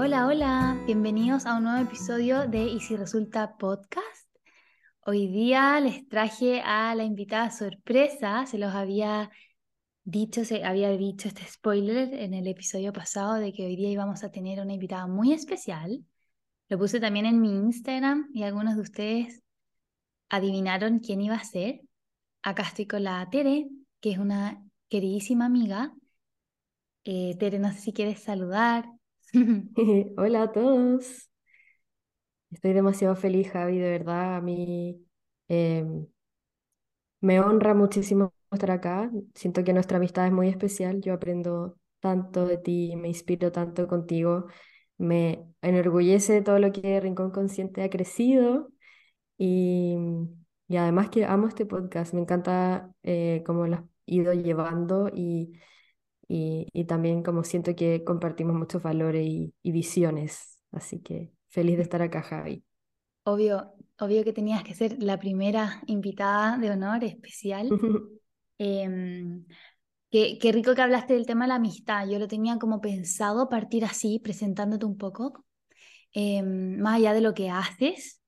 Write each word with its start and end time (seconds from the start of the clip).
Hola, 0.00 0.28
hola, 0.28 0.80
bienvenidos 0.86 1.44
a 1.44 1.56
un 1.56 1.64
nuevo 1.64 1.84
episodio 1.84 2.46
de 2.46 2.62
Y 2.68 2.78
si 2.78 2.94
resulta 2.94 3.56
podcast. 3.56 4.28
Hoy 5.04 5.26
día 5.26 5.80
les 5.80 6.08
traje 6.08 6.60
a 6.60 6.94
la 6.94 7.02
invitada 7.02 7.50
sorpresa, 7.50 8.46
se 8.46 8.58
los 8.58 8.72
había 8.72 9.28
dicho, 10.04 10.44
se 10.44 10.62
había 10.62 10.90
dicho 10.90 11.26
este 11.26 11.42
spoiler 11.44 12.14
en 12.14 12.32
el 12.32 12.46
episodio 12.46 12.92
pasado 12.92 13.34
de 13.34 13.52
que 13.52 13.66
hoy 13.66 13.74
día 13.74 13.90
íbamos 13.90 14.22
a 14.22 14.30
tener 14.30 14.60
una 14.60 14.72
invitada 14.72 15.08
muy 15.08 15.32
especial. 15.32 16.04
Lo 16.68 16.78
puse 16.78 17.00
también 17.00 17.26
en 17.26 17.40
mi 17.40 17.50
Instagram 17.50 18.30
y 18.32 18.44
algunos 18.44 18.76
de 18.76 18.82
ustedes 18.82 19.42
adivinaron 20.28 21.00
quién 21.00 21.22
iba 21.22 21.34
a 21.34 21.42
ser. 21.42 21.80
Acá 22.42 22.62
estoy 22.62 22.86
con 22.86 23.02
la 23.02 23.28
Tere, 23.32 23.68
que 24.00 24.12
es 24.12 24.18
una 24.18 24.64
queridísima 24.88 25.46
amiga. 25.46 25.92
Eh, 27.02 27.34
Tere, 27.36 27.58
no 27.58 27.72
sé 27.72 27.80
si 27.80 27.92
quieres 27.92 28.22
saludar. 28.22 28.97
Hola 30.16 30.42
a 30.42 30.52
todos. 30.52 31.28
Estoy 32.50 32.72
demasiado 32.72 33.14
feliz, 33.16 33.50
Javi, 33.50 33.78
de 33.78 33.90
verdad. 33.90 34.36
A 34.36 34.40
mí 34.40 35.04
em, 35.48 36.06
me 37.20 37.40
honra 37.40 37.74
muchísimo 37.74 38.32
estar 38.52 38.70
acá. 38.70 39.10
Siento 39.34 39.64
que 39.64 39.72
nuestra 39.72 39.98
amistad 39.98 40.26
es 40.26 40.32
muy 40.32 40.48
especial. 40.48 41.00
Yo 41.00 41.14
aprendo 41.14 41.76
tanto 42.00 42.46
de 42.46 42.58
ti, 42.58 42.94
me 42.96 43.08
inspiro 43.08 43.52
tanto 43.52 43.86
contigo. 43.88 44.46
Me 44.98 45.44
enorgullece 45.62 46.42
todo 46.42 46.58
lo 46.58 46.72
que 46.72 47.00
Rincón 47.00 47.30
Consciente 47.30 47.82
ha 47.82 47.90
crecido 47.90 48.70
y, 49.38 49.96
y 50.68 50.76
además 50.76 51.10
que 51.10 51.24
amo 51.26 51.48
este 51.48 51.66
podcast. 51.66 52.14
Me 52.14 52.20
encanta 52.22 52.92
eh, 53.02 53.42
cómo 53.46 53.66
lo 53.66 53.76
has 53.76 53.84
ido 54.06 54.32
llevando 54.34 55.10
y 55.14 55.52
y, 56.28 56.84
también 56.84 57.22
como 57.22 57.42
siento 57.42 57.74
que 57.74 58.04
compartimos 58.04 58.54
muchos 58.54 58.82
valores 58.82 59.26
y, 59.26 59.54
visiones. 59.62 60.62
Así 60.70 61.00
que 61.00 61.32
feliz 61.48 61.76
de 61.78 61.82
estar 61.82 62.02
acá, 62.02 62.22
Javi. 62.22 62.62
Obvio, 63.24 63.72
obvio 63.98 64.22
que 64.24 64.34
tenías 64.34 64.62
que 64.62 64.74
ser 64.74 65.02
la 65.02 65.18
primera 65.18 65.82
invitada 65.86 66.58
de 66.58 66.70
honor 66.70 67.04
especial. 67.04 67.68
Em, 68.60 69.46
qué, 70.10 70.36
qué, 70.36 70.50
rico 70.50 70.74
que 70.74 70.82
hablaste 70.82 71.14
del 71.14 71.26
tema 71.26 71.44
de 71.44 71.50
la 71.50 71.54
amistad. 71.54 72.08
Yo 72.08 72.18
lo 72.18 72.26
tenía 72.26 72.58
como 72.58 72.80
pensado 72.80 73.48
partir 73.48 73.84
así, 73.84 74.18
presentándote 74.18 74.84
un 74.84 74.98
poco. 74.98 75.44
Em, 76.12 76.76
más 76.80 76.96
allá 76.96 77.12
de 77.12 77.20
lo 77.20 77.34
que 77.34 77.50
haces, 77.50 78.20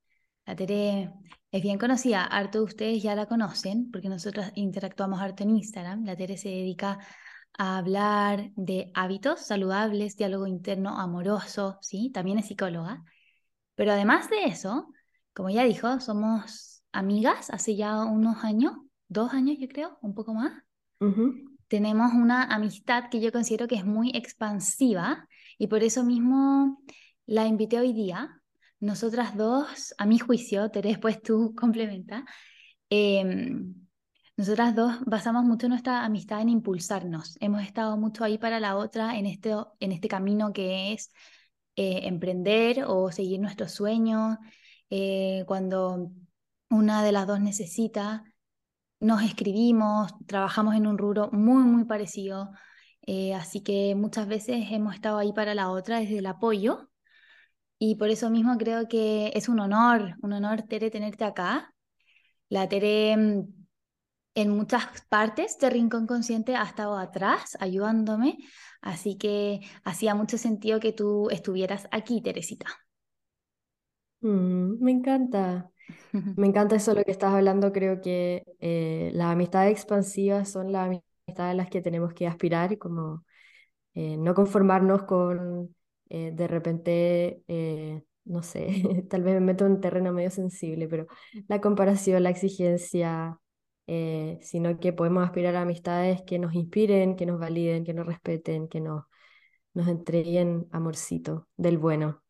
la 0.46 0.54
Tere 0.54 1.12
es 1.50 1.62
bien 1.62 1.78
conocida. 1.78 2.24
Harto 2.24 2.58
de 2.58 2.64
ustedes 2.64 3.02
ya 3.02 3.16
la 3.16 3.26
conocen 3.26 3.90
porque 3.90 4.08
nosotros 4.08 4.46
interactuamos 4.54 5.20
harto 5.20 5.42
en 5.42 5.50
Instagram. 5.50 6.04
La 6.04 6.16
Tere 6.16 6.36
se 6.36 6.48
dedica 6.48 6.98
a 7.60 7.76
hablar 7.76 8.52
de 8.56 8.90
hábitos 8.94 9.40
saludables, 9.42 10.16
diálogo 10.16 10.46
interno 10.46 10.98
amoroso, 10.98 11.76
¿sí? 11.82 12.10
También 12.10 12.38
es 12.38 12.46
psicóloga. 12.46 13.04
Pero 13.74 13.92
además 13.92 14.30
de 14.30 14.44
eso, 14.44 14.88
como 15.34 15.50
ya 15.50 15.64
dijo, 15.64 16.00
somos 16.00 16.82
amigas 16.90 17.50
hace 17.50 17.76
ya 17.76 18.02
unos 18.06 18.44
años, 18.44 18.72
dos 19.08 19.34
años 19.34 19.58
yo 19.60 19.68
creo, 19.68 19.98
un 20.00 20.14
poco 20.14 20.32
más. 20.32 20.54
Tenemos 21.68 22.14
una 22.14 22.44
amistad 22.44 23.10
que 23.10 23.20
yo 23.20 23.30
considero 23.30 23.68
que 23.68 23.74
es 23.74 23.84
muy 23.84 24.10
expansiva 24.14 25.28
y 25.58 25.66
por 25.66 25.82
eso 25.82 26.02
mismo 26.02 26.82
la 27.26 27.44
invité 27.46 27.78
hoy 27.78 27.92
día. 27.92 28.40
Nosotras 28.78 29.36
dos, 29.36 29.94
a 29.98 30.06
mi 30.06 30.18
juicio, 30.18 30.70
Teresa, 30.70 30.94
después 30.94 31.20
tú 31.20 31.54
complementa, 31.60 32.24
eh, 32.88 33.66
nosotras 34.40 34.74
dos 34.74 34.94
basamos 35.04 35.44
mucho 35.44 35.68
nuestra 35.68 36.02
amistad 36.02 36.40
en 36.40 36.48
impulsarnos. 36.48 37.36
Hemos 37.40 37.62
estado 37.62 37.98
mucho 37.98 38.24
ahí 38.24 38.38
para 38.38 38.58
la 38.58 38.74
otra 38.76 39.18
en 39.18 39.26
este, 39.26 39.50
en 39.80 39.92
este 39.92 40.08
camino 40.08 40.54
que 40.54 40.94
es 40.94 41.12
eh, 41.76 42.08
emprender 42.08 42.84
o 42.86 43.12
seguir 43.12 43.38
nuestros 43.38 43.72
sueños. 43.72 44.38
Eh, 44.88 45.44
cuando 45.46 46.10
una 46.70 47.04
de 47.04 47.12
las 47.12 47.26
dos 47.26 47.38
necesita, 47.38 48.24
nos 48.98 49.22
escribimos, 49.22 50.14
trabajamos 50.26 50.74
en 50.74 50.86
un 50.86 50.96
rubro 50.96 51.28
muy, 51.32 51.62
muy 51.64 51.84
parecido. 51.84 52.50
Eh, 53.06 53.34
así 53.34 53.60
que 53.62 53.94
muchas 53.94 54.26
veces 54.26 54.68
hemos 54.70 54.94
estado 54.94 55.18
ahí 55.18 55.34
para 55.34 55.54
la 55.54 55.70
otra 55.70 56.00
desde 56.00 56.16
el 56.16 56.26
apoyo. 56.26 56.88
Y 57.78 57.96
por 57.96 58.08
eso 58.08 58.30
mismo 58.30 58.56
creo 58.56 58.88
que 58.88 59.32
es 59.34 59.50
un 59.50 59.60
honor, 59.60 60.16
un 60.22 60.32
honor, 60.32 60.62
Tere, 60.62 60.90
tenerte 60.90 61.24
acá. 61.24 61.74
La 62.48 62.68
Tere 62.68 63.16
mm, 63.16 63.59
en 64.34 64.50
muchas 64.50 64.84
partes 65.08 65.58
de 65.58 65.70
Rincón 65.70 66.06
Consciente 66.06 66.56
ha 66.56 66.62
estado 66.62 66.96
atrás 66.96 67.56
ayudándome, 67.60 68.38
así 68.80 69.16
que 69.18 69.60
hacía 69.84 70.14
mucho 70.14 70.38
sentido 70.38 70.80
que 70.80 70.92
tú 70.92 71.28
estuvieras 71.30 71.88
aquí, 71.90 72.22
Teresita. 72.22 72.66
Mm, 74.20 74.82
me 74.82 74.92
encanta, 74.92 75.70
me 76.36 76.46
encanta 76.46 76.76
eso 76.76 76.94
lo 76.94 77.04
que 77.04 77.10
estás 77.10 77.32
hablando, 77.32 77.72
creo 77.72 78.00
que 78.00 78.44
eh, 78.60 79.10
las 79.14 79.32
amistades 79.32 79.72
expansivas 79.72 80.50
son 80.50 80.72
las 80.72 80.86
amistades 80.86 81.52
a 81.52 81.54
las 81.54 81.70
que 81.70 81.80
tenemos 81.80 82.12
que 82.14 82.26
aspirar, 82.26 82.78
como 82.78 83.24
eh, 83.94 84.16
no 84.16 84.34
conformarnos 84.34 85.04
con 85.04 85.74
eh, 86.08 86.32
de 86.34 86.48
repente, 86.48 87.44
no 88.24 88.42
sé, 88.42 88.68
tal 89.10 89.22
vez 89.22 89.34
me 89.34 89.40
meto 89.40 89.66
en 89.66 89.72
un 89.72 89.80
terreno 89.80 90.12
medio 90.12 90.30
sensible, 90.30 90.86
pero 90.88 91.06
la 91.48 91.60
comparación, 91.60 92.22
la 92.22 92.30
exigencia, 92.30 93.39
eh, 93.92 94.38
sino 94.40 94.78
que 94.78 94.92
podemos 94.92 95.24
aspirar 95.24 95.56
a 95.56 95.62
amistades 95.62 96.22
que 96.22 96.38
nos 96.38 96.54
inspiren, 96.54 97.16
que 97.16 97.26
nos 97.26 97.40
validen, 97.40 97.82
que 97.82 97.92
nos 97.92 98.06
respeten, 98.06 98.68
que 98.68 98.80
nos, 98.80 99.02
nos 99.74 99.88
entreguen 99.88 100.68
amorcito 100.70 101.48
del 101.56 101.76
bueno. 101.76 102.22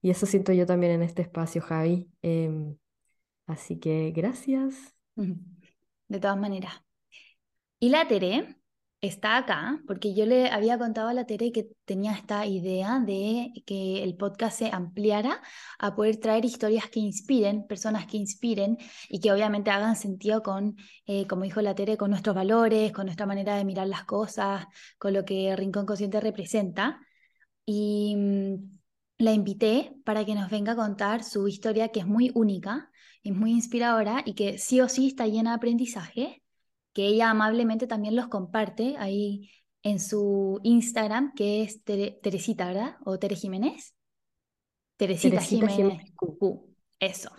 Y 0.00 0.10
eso 0.10 0.24
siento 0.24 0.52
yo 0.52 0.66
también 0.66 0.92
en 0.92 1.02
este 1.02 1.22
espacio, 1.22 1.62
Javi. 1.62 2.08
Em, 2.22 2.76
así 3.46 3.80
que 3.80 4.12
gracias. 4.12 4.94
De 5.16 6.20
todas 6.20 6.38
maneras. 6.38 6.74
Y 7.80 7.88
la 7.88 8.06
Tere, 8.06 8.59
está 9.00 9.38
acá 9.38 9.80
porque 9.86 10.14
yo 10.14 10.26
le 10.26 10.50
había 10.50 10.78
contado 10.78 11.08
a 11.08 11.14
la 11.14 11.24
Tere 11.24 11.52
que 11.52 11.68
tenía 11.84 12.12
esta 12.12 12.44
idea 12.46 13.00
de 13.00 13.50
que 13.66 14.02
el 14.02 14.16
podcast 14.16 14.58
se 14.58 14.70
ampliara 14.70 15.42
a 15.78 15.94
poder 15.94 16.18
traer 16.18 16.44
historias 16.44 16.88
que 16.90 17.00
inspiren, 17.00 17.66
personas 17.66 18.06
que 18.06 18.18
inspiren 18.18 18.76
y 19.08 19.20
que 19.20 19.32
obviamente 19.32 19.70
hagan 19.70 19.96
sentido 19.96 20.42
con, 20.42 20.76
eh, 21.06 21.26
como 21.26 21.44
dijo 21.44 21.62
la 21.62 21.74
Tere, 21.74 21.96
con 21.96 22.10
nuestros 22.10 22.34
valores, 22.36 22.92
con 22.92 23.06
nuestra 23.06 23.26
manera 23.26 23.56
de 23.56 23.64
mirar 23.64 23.86
las 23.88 24.04
cosas, 24.04 24.66
con 24.98 25.14
lo 25.14 25.24
que 25.24 25.56
Rincón 25.56 25.86
Consciente 25.86 26.20
representa. 26.20 27.00
Y 27.64 28.16
mm, 28.16 28.78
la 29.18 29.32
invité 29.32 29.94
para 30.04 30.24
que 30.24 30.34
nos 30.34 30.50
venga 30.50 30.72
a 30.72 30.76
contar 30.76 31.24
su 31.24 31.48
historia 31.48 31.88
que 31.88 32.00
es 32.00 32.06
muy 32.06 32.30
única, 32.34 32.90
es 33.22 33.34
muy 33.34 33.52
inspiradora 33.52 34.22
y 34.24 34.34
que 34.34 34.58
sí 34.58 34.80
o 34.80 34.88
sí 34.88 35.08
está 35.08 35.26
llena 35.26 35.50
de 35.50 35.56
aprendizaje 35.56 36.39
que 37.00 37.06
ella 37.06 37.30
amablemente 37.30 37.86
también 37.86 38.14
los 38.14 38.28
comparte 38.28 38.96
ahí 38.98 39.50
en 39.82 39.98
su 39.98 40.60
Instagram, 40.64 41.32
que 41.34 41.62
es 41.62 41.82
Teresita, 41.82 42.66
¿verdad? 42.66 42.98
¿O 43.06 43.18
Tere 43.18 43.36
Jiménez? 43.36 43.94
Teresita, 44.98 45.40
Jiménez. 45.40 46.12
Eso. 46.98 47.30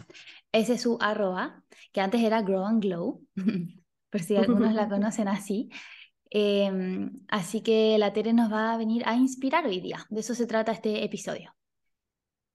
Ese 0.52 0.74
es 0.74 0.82
su 0.82 0.98
arroba, 1.00 1.64
que 1.92 2.02
antes 2.02 2.24
era 2.24 2.42
Grow 2.42 2.66
and 2.66 2.82
Glow, 2.82 3.24
por 4.10 4.22
si 4.24 4.36
algunos 4.36 4.74
la 4.74 4.90
conocen 4.90 5.28
así. 5.28 5.70
Em, 6.32 7.12
así 7.28 7.62
que 7.62 8.00
la 8.00 8.14
Tere 8.14 8.34
nos 8.34 8.52
va 8.52 8.74
a 8.74 8.78
venir 8.78 9.04
a 9.06 9.14
inspirar 9.14 9.68
hoy 9.68 9.80
día. 9.80 10.08
De 10.10 10.22
eso 10.22 10.34
se 10.34 10.48
trata 10.48 10.72
este 10.72 11.04
episodio. 11.04 11.54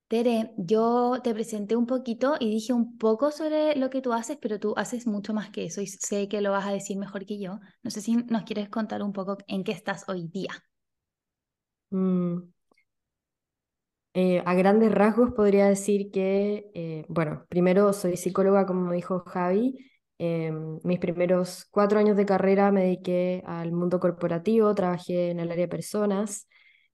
Tere, 0.09 0.53
yo 0.57 1.21
te 1.23 1.35
presenté 1.35 1.75
un 1.75 1.87
poquito 1.87 2.37
y 2.39 2.49
dije 2.49 2.73
un 2.73 2.97
poco 2.97 3.33
sobre 3.33 3.75
lo 3.75 3.91
que 3.91 4.01
tú 4.01 4.13
haces, 4.13 4.39
pero 4.41 4.61
tú 4.61 4.73
haces 4.77 5.05
mucho 5.07 5.35
más 5.35 5.51
que 5.51 5.65
eso 5.65 5.81
y 5.81 5.89
sé 5.89 6.29
que 6.29 6.41
lo 6.41 6.53
vas 6.53 6.65
a 6.65 6.71
decir 6.73 6.97
mejor 6.97 7.27
que 7.27 7.41
yo. 7.41 7.59
No 7.83 7.91
sé 7.91 8.01
si 8.01 8.15
nos 8.17 8.45
quieres 8.45 8.69
contar 8.69 9.03
un 9.03 9.13
poco 9.13 9.37
en 9.49 9.65
qué 9.65 9.73
estás 9.73 10.09
hoy 10.09 10.29
día. 10.29 10.51
Mm. 11.91 12.53
Eh, 14.15 14.43
a 14.47 14.55
grandes 14.55 14.93
rasgos 14.93 15.33
podría 15.33 15.67
decir 15.67 16.11
que, 16.13 16.71
eh, 16.75 17.05
bueno, 17.09 17.45
primero 17.49 17.93
soy 17.93 18.17
psicóloga, 18.17 18.65
como 18.65 18.93
dijo 18.93 19.25
Javi. 19.27 19.77
Em, 20.19 20.79
mis 20.85 20.99
primeros 21.01 21.67
cuatro 21.71 21.99
años 21.99 22.17
de 22.17 22.25
carrera 22.25 22.71
me 22.73 22.83
dediqué 22.85 23.43
al 23.45 23.73
mundo 23.73 24.01
corporativo, 24.01 24.75
trabajé 24.75 25.31
en 25.31 25.41
el 25.41 25.51
área 25.51 25.65
de 25.65 25.69
personas 25.69 26.47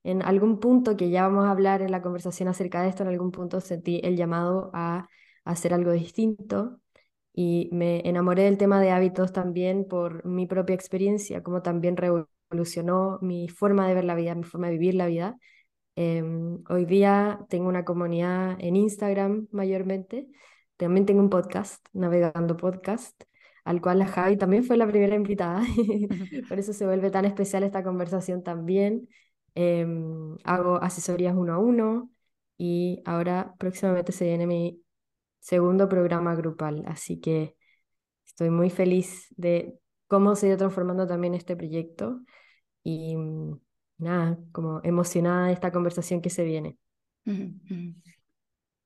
en 0.04 0.22
algún 0.22 0.58
punto, 0.60 0.96
que 0.96 1.10
ya 1.10 1.22
vamos 1.28 1.44
a 1.46 1.50
hablar 1.50 1.82
en 1.82 1.90
la 1.93 2.02
conversación 2.02 2.49
acerca 2.49 2.82
de 2.82 2.88
esto, 2.88 3.02
en 3.02 3.08
algún 3.10 3.31
punto 3.31 3.60
sentí 3.60 4.00
el 4.04 4.16
llamado 4.16 4.70
a 4.75 5.08
hacer 5.44 5.75
algo 5.75 5.93
distinto 5.93 6.81
y 7.32 7.69
me 7.72 8.06
enamoré 8.08 8.44
del 8.44 8.58
tema 8.58 8.81
de 8.81 8.90
hábitos 8.90 9.32
también 9.32 9.87
por 9.88 10.25
mi 10.26 10.46
propia 10.46 10.75
experiencia, 10.75 11.43
como 11.43 11.62
también 11.62 11.96
revolucionó 11.96 13.19
mi 13.22 13.49
forma 13.49 13.88
de 13.88 13.94
ver 13.94 14.04
la 14.04 14.14
vida, 14.14 14.34
mi 14.34 14.44
forma 14.44 14.69
de 14.69 14.75
vivir 14.75 14.94
la 14.94 15.06
vida. 15.06 15.38
Em, 15.96 16.62
hoy 16.69 16.84
día 16.87 17.40
tengo 17.49 17.69
una 17.69 17.84
comunidad 17.84 18.56
en 18.60 18.76
Instagram 18.76 19.49
mayormente, 19.52 20.28
también 20.76 21.06
tengo 21.06 21.20
un 21.20 21.31
podcast, 21.31 21.87
Navegando 21.93 22.56
Podcast, 22.56 23.22
al 23.64 23.81
cual 23.81 23.99
la 24.00 24.06
Javi 24.06 24.37
también 24.37 24.64
fue 24.64 24.76
la 24.76 24.87
primera 24.88 25.14
invitada, 25.14 25.62
por 26.49 26.58
eso 26.58 26.72
se 26.72 26.87
vuelve 26.87 27.10
tan 27.10 27.25
especial 27.25 27.62
esta 27.62 27.82
conversación 27.84 28.43
también. 28.43 29.08
Em, 29.54 30.37
hago 30.44 30.76
asesorías 30.76 31.34
uno 31.37 31.54
a 31.54 31.58
uno 31.58 32.10
y 32.56 33.02
ahora 33.04 33.54
próximamente 33.58 34.12
se 34.12 34.25
viene 34.25 34.46
mi 34.46 34.82
segundo 35.40 35.88
programa 35.88 36.34
grupal, 36.34 36.84
así 36.87 37.20
que 37.20 37.56
estoy 38.25 38.50
muy 38.50 38.70
feliz 38.70 39.26
de 39.37 39.75
cómo 40.06 40.37
se 40.37 40.46
ha 40.46 40.49
ido 40.50 40.58
transformando 40.58 41.06
también 41.06 41.34
este 41.34 41.56
proyecto 41.56 42.20
y 42.82 43.16
mm, 43.16 43.60
nada, 43.99 44.38
como 44.52 44.81
emocionada 44.84 45.46
de 45.46 45.52
esta 45.52 45.72
conversación 45.72 46.20
que 46.20 46.31
se 46.31 46.44
viene. 46.44 46.78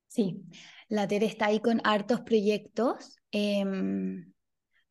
Sí, 0.07 0.43
la 0.89 1.07
Tere 1.07 1.25
está 1.25 1.47
ahí 1.47 1.59
con 1.59 1.81
hartos 1.83 2.21
proyectos. 2.21 3.19
Em, 3.31 4.33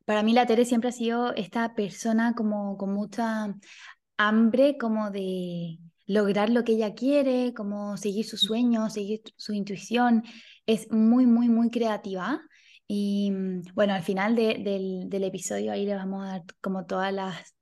para 0.04 0.22
mí 0.22 0.32
la 0.32 0.46
Tere 0.46 0.64
siempre 0.64 0.90
ha 0.90 0.92
sido 0.92 1.34
esta 1.34 1.74
persona 1.74 2.34
como 2.34 2.76
con 2.76 2.92
mucha 2.92 3.54
hambre 4.16 4.78
como 4.78 5.10
de 5.10 5.78
lograr 6.06 6.50
lo 6.50 6.64
que 6.64 6.72
ella 6.72 6.94
quiere, 6.94 7.52
como 7.54 7.96
seguir 7.96 8.24
sus 8.26 8.40
sueños, 8.40 8.94
seguir 8.94 9.22
su 9.36 9.52
intuición. 9.52 10.24
Es 10.66 10.90
muy, 10.90 11.26
muy, 11.26 11.48
muy 11.48 11.70
creativa. 11.70 12.40
Y 12.86 13.30
mm, 13.32 13.62
bueno, 13.74 13.94
al 13.94 14.02
final 14.02 14.36
del, 14.36 15.08
del, 15.08 15.24
episodio 15.24 15.72
ahí 15.72 15.86
le 15.86 15.94
vamos 15.96 16.24
a 16.24 16.28
dar 16.28 16.42
como 16.60 16.86
todas 16.86 17.12
las 17.12 17.56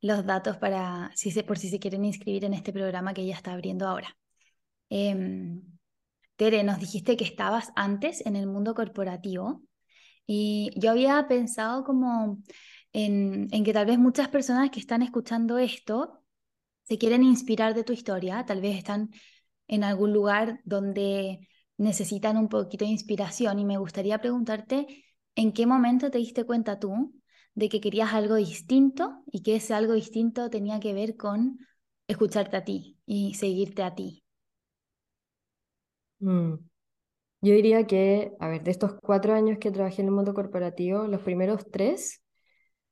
los 0.00 0.24
datos 0.26 0.56
para 0.58 1.10
si 1.14 1.30
se, 1.30 1.42
por 1.42 1.58
si 1.58 1.68
se 1.68 1.78
quieren 1.78 2.04
inscribir 2.04 2.44
en 2.44 2.54
este 2.54 2.72
programa 2.72 3.14
que 3.14 3.22
ella 3.22 3.34
está 3.34 3.52
abriendo 3.52 3.86
ahora. 3.88 4.16
Em, 4.90 5.62
Tere, 6.36 6.62
nos 6.64 6.78
dijiste 6.78 7.16
que 7.16 7.24
estabas 7.24 7.70
antes 7.76 8.24
en 8.26 8.36
el 8.36 8.46
mundo 8.46 8.74
corporativo 8.74 9.62
y 10.26 10.70
yo 10.76 10.90
había 10.90 11.26
pensado 11.28 11.84
como 11.84 12.38
en, 12.96 13.62
que 13.62 13.74
tal 13.74 13.84
vez 13.84 13.98
muchas 13.98 14.28
personas 14.28 14.70
que 14.70 14.80
están 14.80 15.02
escuchando 15.02 15.58
esto 15.58 16.22
se 16.84 16.96
quieren 16.96 17.22
inspirar 17.22 17.74
de 17.74 17.84
tu 17.84 17.92
historia, 17.92 18.46
tal 18.46 18.62
vez 18.62 18.78
están 18.78 19.10
en 19.68 19.84
algún 19.84 20.14
lugar 20.14 20.60
donde 20.64 21.46
necesitan 21.76 22.38
un 22.38 22.48
poquito 22.48 22.86
de 22.86 22.92
inspiración 22.92 23.58
y 23.58 23.66
me 23.66 23.76
gustaría 23.76 24.18
preguntarte 24.18 25.04
en 25.34 25.52
qué 25.52 25.66
momento 25.66 26.10
te 26.10 26.18
diste 26.18 26.44
cuenta 26.44 26.78
tú 26.78 27.12
de 27.54 27.68
que 27.68 27.82
querías 27.82 28.14
algo 28.14 28.36
distinto 28.36 29.22
y 29.30 29.42
que 29.42 29.56
ese 29.56 29.74
algo 29.74 29.92
distinto 29.92 30.48
tenía 30.48 30.80
que 30.80 30.94
ver 30.94 31.16
con 31.16 31.58
escucharte 32.08 32.56
a 32.56 32.64
ti 32.64 32.98
y 33.04 33.34
seguirte 33.34 33.82
a 33.82 33.94
ti. 33.94 34.24
Mm. 36.20 36.54
Yo 37.42 37.52
diría 37.52 37.86
que, 37.86 38.32
a 38.40 38.48
ver, 38.48 38.62
de 38.62 38.70
estos 38.70 38.94
cuatro 39.02 39.34
años 39.34 39.58
que 39.58 39.70
trabajé 39.70 40.00
en 40.00 40.08
el 40.08 40.14
mundo 40.14 40.32
corporativo, 40.32 41.06
los 41.06 41.20
primeros 41.20 41.70
tres, 41.70 42.22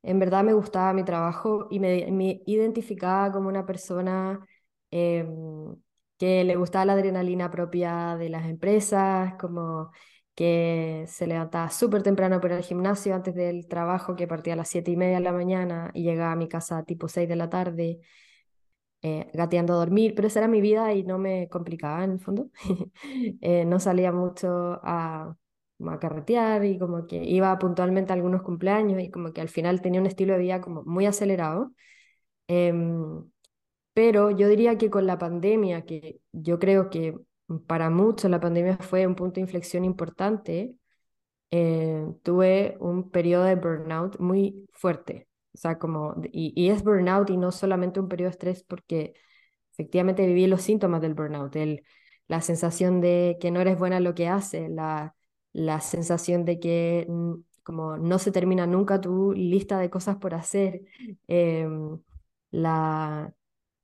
en 0.05 0.19
verdad 0.19 0.45
me 0.45 0.53
gustaba 0.53 0.93
mi 0.93 1.05
trabajo 1.05 1.67
y 1.71 1.81
me, 1.81 2.43
identificaba 2.47 3.33
como 3.33 3.49
una 3.49 3.67
persona 3.67 4.47
em, 4.91 5.75
que 6.19 6.45
le 6.45 6.57
gustaba 6.57 6.85
la 6.85 6.93
adrenalina 6.95 7.51
propia 7.51 8.17
de 8.17 8.29
las 8.29 8.47
empresas, 8.47 9.35
como 9.41 9.91
que 10.35 11.05
se 11.09 11.27
levantaba 11.27 11.71
súper 11.71 12.03
temprano 12.03 12.41
para 12.41 12.57
el 12.57 12.65
gimnasio 12.65 13.15
antes 13.15 13.35
del 13.35 13.69
trabajo 13.69 14.17
que 14.17 14.27
partía 14.27 14.55
a 14.55 14.57
las 14.57 14.69
siete 14.69 14.91
y 14.91 14.97
media 14.97 15.17
de 15.17 15.23
la 15.23 15.33
mañana 15.33 15.91
y 15.95 16.03
llegaba 16.03 16.33
a 16.33 16.37
mi 16.37 16.49
casa 16.49 16.85
tipo 16.85 17.09
6 17.09 17.29
de 17.29 17.37
la 17.37 17.49
tarde, 17.51 18.01
eh, 19.03 19.31
gateando 19.35 19.75
a 19.75 19.77
dormir, 19.77 20.15
pero 20.15 20.29
esa 20.29 20.41
era 20.41 20.49
mi 20.49 20.61
vida 20.61 20.93
y 20.95 21.05
no 21.05 21.19
me 21.19 21.49
complicaba 21.49 22.05
en 22.05 22.13
el 22.13 22.21
fondo. 22.21 22.51
Eh, 23.41 23.65
no 23.65 23.79
salía 23.81 24.13
mucho 24.13 24.81
a, 24.83 25.37
a 25.87 25.99
carretear 25.99 26.65
y 26.65 26.79
como 26.79 27.07
que 27.07 27.23
iba 27.25 27.59
puntualmente 27.59 28.13
a 28.13 28.17
algunos 28.17 28.43
cumpleaños 28.43 29.03
y 29.03 29.11
como 29.11 29.33
que 29.33 29.41
al 29.41 29.49
final 29.49 29.81
tenía 29.83 30.01
un 30.01 30.07
estilo 30.07 30.35
de 30.35 30.41
vida 30.41 30.61
como 30.61 30.83
muy 30.85 31.07
acelerado. 31.07 31.73
Em, 32.49 33.25
pero 33.93 34.31
yo 34.31 34.49
diría 34.49 34.79
que 34.79 34.91
con 34.91 35.07
la 35.07 35.19
pandemia, 35.19 35.85
que 35.85 36.21
yo 36.33 36.59
creo 36.59 36.91
que 36.91 37.17
para 37.67 37.91
muchos 37.91 38.31
la 38.31 38.41
pandemia 38.41 38.79
fue 38.79 39.07
un 39.07 39.15
punto 39.15 39.37
de 39.37 39.43
inflexión 39.43 39.85
importante, 39.85 40.75
eh, 41.51 42.07
tuve 42.23 42.77
un 42.81 43.11
periodo 43.11 43.45
de 43.45 43.57
burnout 43.57 44.19
muy 44.19 44.69
fuerte. 44.73 45.29
O 45.55 45.59
sea, 45.59 45.79
como, 45.79 46.17
y, 46.33 46.53
y, 46.57 46.71
es 46.71 46.83
burnout 46.85 47.31
y 47.31 47.37
no 47.37 47.53
solamente 47.53 48.01
un 48.01 48.09
periodo 48.09 48.31
de 48.31 48.33
estrés 48.33 48.65
porque 48.65 49.15
efectivamente 49.73 50.27
viví 50.27 50.47
los 50.47 50.63
síntomas 50.63 51.01
del 51.01 51.15
burnout, 51.15 51.55
el, 51.57 51.85
la 52.27 52.41
sensación 52.41 53.01
de 53.01 53.37
que 53.41 53.51
no 53.51 53.61
eres 53.61 53.79
buena 53.79 53.99
en 53.99 54.05
lo 54.05 54.15
que 54.15 54.29
haces, 54.29 54.69
la, 54.71 55.15
la 55.55 55.81
sensación 55.83 56.47
de 56.47 56.61
que 56.61 57.07
mm, 57.11 57.35
como 57.65 57.99
no 57.99 58.21
se 58.21 58.33
termina 58.33 58.67
nunca 58.69 59.01
tu 59.03 59.35
lista 59.35 59.81
de 59.81 59.91
cosas 59.91 60.19
por 60.19 60.35
hacer, 60.35 60.83
em, 61.29 62.01
la, 62.53 63.35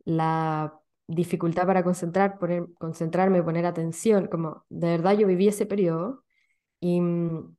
la 0.07 0.81
dificultad 1.09 1.67
para 1.67 1.85
concentrar, 1.85 2.39
poner, 2.39 2.67
concentrarme, 2.79 3.43
poner 3.45 3.67
atención, 3.67 4.29
como 4.29 4.65
de 4.71 4.89
verdad 4.91 5.19
yo 5.19 5.27
viví 5.29 5.49
ese 5.49 5.67
periodo, 5.67 6.25
y, 6.81 7.01
mm, 7.01 7.57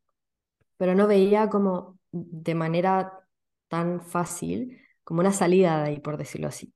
pero 0.77 0.95
no 0.95 1.07
veía 1.07 1.49
como 1.49 1.99
de 2.11 2.55
manera 2.55 3.13
tan 3.69 4.01
fácil 4.01 4.79
como 5.03 5.21
una 5.21 5.33
salida 5.33 5.83
de 5.83 5.89
ahí, 5.91 5.99
por 5.99 6.17
decirlo 6.17 6.47
así. 6.49 6.73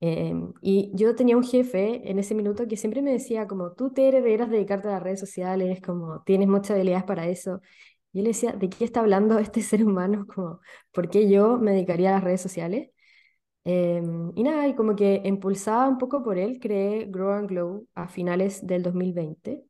Em, 0.00 0.52
y 0.62 0.90
yo 0.94 1.14
tenía 1.14 1.36
un 1.36 1.44
jefe 1.44 2.10
en 2.10 2.18
ese 2.18 2.34
minuto 2.34 2.66
que 2.66 2.76
siempre 2.76 3.02
me 3.02 3.12
decía 3.12 3.46
como, 3.46 3.72
tú 3.72 3.92
te 3.92 4.10
deberías 4.10 4.48
dedicarte 4.50 4.88
a 4.88 4.92
las 4.92 5.02
redes 5.02 5.20
sociales, 5.20 5.80
como 5.82 6.22
tienes 6.24 6.48
muchas 6.48 6.72
habilidades 6.72 7.04
para 7.04 7.26
eso. 7.28 7.60
Y 8.12 8.18
yo 8.18 8.22
le 8.24 8.30
decía, 8.30 8.52
¿de 8.52 8.68
qué 8.70 8.84
está 8.84 9.00
hablando 9.00 9.38
este 9.40 9.62
ser 9.62 9.84
humano? 9.84 10.26
Como, 10.26 10.60
¿por 10.92 11.10
qué 11.10 11.28
yo 11.30 11.58
me 11.58 11.72
dedicaría 11.72 12.10
a 12.10 12.12
las 12.14 12.24
redes 12.24 12.40
sociales? 12.40 12.90
Em, 13.64 14.32
y 14.34 14.42
nada, 14.42 14.66
y 14.68 14.74
como 14.74 14.96
que 14.96 15.20
impulsada 15.24 15.88
un 15.88 15.98
poco 15.98 16.22
por 16.22 16.38
él, 16.38 16.58
creé 16.60 17.06
Grow 17.06 17.32
and 17.32 17.48
Glow 17.48 17.86
a 17.94 18.08
finales 18.08 18.66
del 18.66 18.82
2020. 18.82 19.62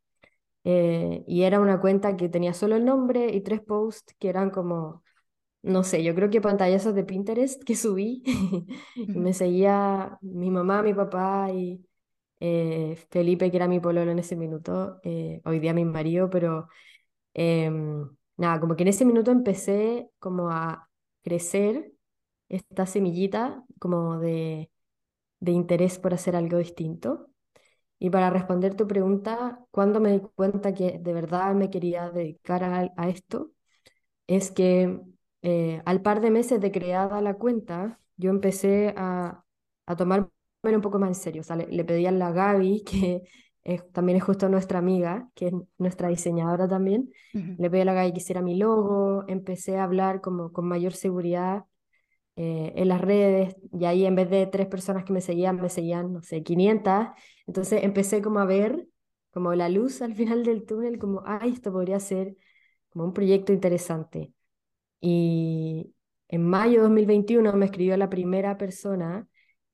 Eh, 0.65 1.25
y 1.27 1.43
era 1.43 1.61
una 1.61 1.81
cuenta 1.81 2.17
que 2.17 2.29
tenía 2.29 2.55
solo 2.55 2.77
el 2.77 2.85
nombre 2.85 3.35
y 3.35 3.41
tres 3.43 3.61
posts 3.63 4.15
que 4.19 4.29
eran 4.29 4.51
como, 4.51 5.03
no 5.63 5.85
sé, 5.85 6.03
yo 6.03 6.15
creo 6.15 6.31
que 6.31 6.41
pantallazos 6.41 6.95
de 6.95 7.05
Pinterest 7.05 7.63
que 7.65 7.77
subí. 7.77 8.23
y 9.13 9.19
me 9.21 9.33
seguía 9.33 10.19
mi 10.23 10.51
mamá, 10.51 10.83
mi 10.83 10.95
papá 10.95 11.51
y 11.53 11.85
eh, 12.41 12.97
Felipe, 13.11 13.51
que 13.51 13.57
era 13.59 13.69
mi 13.69 13.81
pololo 13.81 14.11
en 14.13 14.19
ese 14.21 14.37
minuto, 14.37 15.01
eh, 15.05 15.43
hoy 15.45 15.61
día 15.61 15.75
mi 15.75 15.85
marido, 15.85 16.31
pero 16.31 16.69
em, 17.35 18.09
nada, 18.37 18.61
como 18.61 18.77
que 18.77 18.83
en 18.85 18.89
ese 18.91 19.05
minuto 19.07 19.31
empecé 19.33 20.11
como 20.19 20.51
a 20.51 20.89
crecer 21.23 21.93
esta 22.49 22.87
semillita 22.87 23.65
como 23.81 24.19
de, 24.19 24.71
de 25.41 25.53
interés 25.53 25.99
por 25.99 26.15
hacer 26.15 26.37
algo 26.37 26.59
distinto. 26.59 27.29
Y 27.99 28.11
para 28.11 28.31
responder 28.31 28.75
tu 28.77 28.87
pregunta, 28.89 29.61
cuando 29.71 30.01
me 30.01 30.13
di 30.13 30.21
cuenta 30.37 30.75
que 30.75 30.99
de 31.01 31.13
verdad 31.15 31.55
me 31.55 31.71
quería 31.71 32.11
dedicar 32.11 32.65
a, 32.65 32.93
a 32.97 33.09
esto, 33.11 33.53
es 34.27 34.51
que 34.51 35.01
eh, 35.43 35.83
al 35.85 36.03
par 36.03 36.21
de 36.21 36.31
meses 36.31 36.61
de 36.61 36.71
creada 36.73 37.21
la 37.21 37.35
cuenta, 37.35 37.99
yo 38.17 38.31
empecé 38.31 38.95
a, 38.97 39.45
a 39.87 39.97
tomarme 39.97 40.29
un 40.63 40.81
poco 40.81 40.99
más 40.99 41.09
en 41.11 41.15
serio. 41.15 41.41
O 41.43 41.45
sea, 41.45 41.57
le, 41.57 41.85
pedí 41.85 42.07
a 42.07 42.13
la 42.13 42.33
Gaby, 42.33 42.85
que 42.85 43.23
también 43.93 44.19
es 44.19 44.25
justo 44.25 44.49
nuestra 44.49 44.79
amiga, 44.79 45.29
que 45.35 45.49
es 45.49 45.53
nuestra 45.79 46.09
diseñadora 46.09 46.67
también, 46.69 47.13
le 47.33 47.71
pedí 47.71 47.83
a 47.83 47.85
la 47.85 47.95
Gaby 47.95 48.13
que 48.13 48.19
hiciera 48.19 48.43
mi 48.43 48.57
logo, 48.57 49.25
empecé 49.29 49.79
a 49.79 49.85
hablar 49.85 50.21
como 50.21 50.53
con 50.53 50.67
mayor 50.67 50.93
seguridad 50.95 51.65
eh, 52.37 52.73
en 52.77 52.89
las 52.89 53.01
redes 53.01 53.55
y 53.73 53.85
ahí 53.85 54.07
en 54.07 54.15
vez 54.15 54.31
de 54.31 54.47
tres 54.47 54.67
personas 54.67 55.05
que 55.05 55.13
me 55.13 55.21
seguían, 55.21 55.61
me 55.61 55.69
seguían, 55.69 56.13
no 56.13 56.23
sé, 56.23 56.43
500. 56.43 57.09
Entonces 57.47 57.85
empecé 57.85 58.23
como 58.23 58.39
a 58.41 58.47
ver 58.47 58.87
como 59.31 59.55
la 59.55 59.69
luz 59.69 60.03
al 60.03 60.15
final 60.15 60.45
del 60.45 60.65
túnel, 60.65 60.99
como, 60.99 61.23
ay, 61.27 61.53
esto 61.53 61.73
podría 61.73 62.01
ser 62.01 62.37
como 62.91 63.05
un 63.05 63.13
proyecto 63.13 63.53
interesante. 63.53 64.33
Y 65.01 65.95
en 66.29 66.47
mayo 66.49 66.79
de 66.79 66.83
2021 66.83 67.53
me 67.55 67.67
escribió 67.67 67.97
la 67.97 68.11
primera 68.11 68.59
persona 68.59 69.27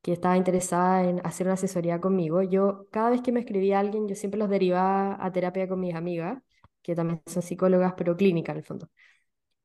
que 0.02 0.12
estaba 0.12 0.36
interesada 0.36 1.04
en 1.04 1.20
hacer 1.26 1.46
una 1.46 1.54
asesoría 1.54 2.00
conmigo. 2.00 2.42
Yo, 2.42 2.86
cada 2.92 3.10
vez 3.10 3.22
que 3.22 3.32
me 3.32 3.40
escribía 3.40 3.80
alguien, 3.80 4.08
yo 4.08 4.14
siempre 4.14 4.38
los 4.38 4.48
derivaba 4.48 5.16
a 5.24 5.32
terapia 5.32 5.68
con 5.68 5.80
mis 5.80 5.94
amigas, 5.94 6.42
que 6.82 6.94
también 6.94 7.22
son 7.26 7.42
psicólogas, 7.42 7.94
pero 7.96 8.16
clínicas 8.16 8.54
en 8.54 8.58
el 8.58 8.64
fondo. 8.64 8.88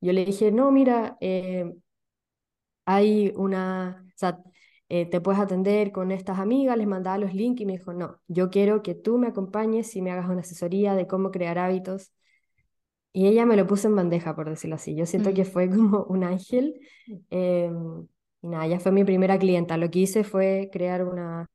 Yo 0.02 0.14
le 0.14 0.26
dije, 0.26 0.52
no, 0.52 0.72
mira, 0.72 1.18
eh, 1.22 1.74
hay 2.86 3.32
una, 3.36 4.04
o 4.08 4.12
sea, 4.18 4.40
eh, 4.90 5.06
te 5.06 5.22
puedes 5.22 5.40
atender 5.40 5.92
con 5.92 6.12
estas 6.12 6.40
amigas, 6.40 6.78
les 6.78 6.88
mandaba 6.88 7.18
los 7.18 7.34
links 7.34 7.62
y 7.62 7.66
me 7.66 7.74
dijo, 7.74 7.94
no, 7.94 8.22
yo 8.28 8.50
quiero 8.50 8.84
que 8.84 8.96
tú 8.96 9.18
me 9.18 9.28
acompañes 9.28 9.96
y 9.96 10.02
me 10.02 10.12
hagas 10.12 10.30
una 10.30 10.42
asesoría 10.42 10.96
de 10.96 11.08
cómo 11.08 11.32
crear 11.32 11.58
hábitos. 11.58 12.12
Y 13.14 13.28
ella 13.28 13.46
me 13.46 13.58
lo 13.58 13.68
puso 13.68 13.88
en 13.88 13.96
bandeja, 13.96 14.36
por 14.36 14.50
decirlo 14.50 14.76
así. 14.76 14.96
Yo 14.96 15.06
siento 15.06 15.34
que 15.34 15.44
mm. 15.44 15.46
fue 15.46 15.70
como 15.70 16.04
un 16.06 16.24
ángel. 16.24 16.80
Em, 17.30 18.08
y 18.42 18.48
nada, 18.48 18.66
ella 18.66 18.80
fue 18.80 18.92
mi 18.92 19.04
primera 19.04 19.38
clienta. 19.38 19.78
Lo 19.78 19.92
que 19.92 20.00
hice 20.00 20.24
fue 20.24 20.70
crear 20.72 21.04
una, 21.06 21.50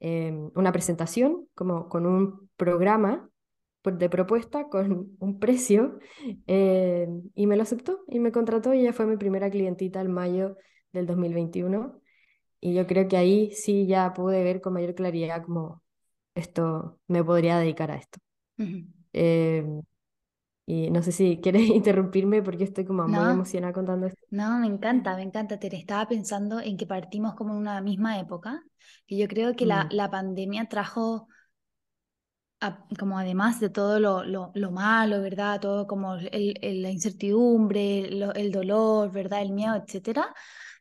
em, 0.00 0.50
una 0.54 0.72
presentación 0.72 1.48
como 1.54 1.88
con 1.88 2.06
un 2.06 2.50
programa 2.56 3.28
de 3.84 4.08
propuesta 4.08 4.68
con 4.68 5.16
un 5.18 5.38
precio 5.40 5.98
eh, 6.46 7.08
y 7.34 7.46
me 7.46 7.56
lo 7.56 7.62
aceptó 7.62 8.04
y 8.08 8.20
me 8.20 8.30
contrató 8.30 8.74
y 8.74 8.80
ella 8.80 8.92
fue 8.92 9.06
mi 9.06 9.16
primera 9.16 9.50
clientita 9.50 10.00
en 10.00 10.12
mayo 10.12 10.56
del 10.92 11.06
2021. 11.06 12.00
Y 12.60 12.74
yo 12.74 12.86
creo 12.86 13.08
que 13.08 13.16
ahí 13.16 13.50
sí 13.52 13.86
ya 13.86 14.12
pude 14.14 14.44
ver 14.44 14.60
con 14.60 14.74
mayor 14.74 14.94
claridad 14.94 15.42
cómo 15.44 15.82
esto 16.34 17.00
me 17.08 17.24
podría 17.24 17.58
dedicar 17.58 17.90
a 17.90 17.96
esto. 17.96 18.20
Y 20.66 20.90
no 20.90 21.02
sé 21.02 21.12
si 21.12 21.40
quieres 21.40 21.62
interrumpirme 21.68 22.42
porque 22.42 22.64
estoy 22.64 22.84
como 22.84 23.06
muy 23.06 23.30
emocionada 23.30 23.72
contando 23.72 24.06
esto. 24.06 24.20
No, 24.30 24.58
me 24.58 24.66
encanta, 24.66 25.16
me 25.16 25.22
encanta. 25.22 25.58
Te 25.58 25.74
estaba 25.76 26.06
pensando 26.08 26.60
en 26.60 26.76
que 26.76 26.86
partimos 26.86 27.34
como 27.34 27.52
en 27.54 27.60
una 27.60 27.80
misma 27.80 28.18
época, 28.18 28.62
que 29.06 29.16
yo 29.16 29.28
creo 29.28 29.54
que 29.56 29.66
la, 29.66 29.84
mm. 29.84 29.88
la 29.92 30.10
pandemia 30.10 30.68
trajo 30.68 31.28
como 32.98 33.18
además 33.18 33.58
de 33.58 33.70
todo 33.70 33.98
lo, 33.98 34.22
lo, 34.22 34.70
malo, 34.70 35.20
¿verdad? 35.20 35.60
Todo 35.60 35.86
como 35.86 36.14
el, 36.14 36.82
la 36.82 36.90
incertidumbre, 36.90 38.08
el 38.08 38.52
dolor, 38.52 39.10
¿verdad? 39.10 39.42
El 39.42 39.52
miedo, 39.52 39.74
etcétera, 39.74 40.32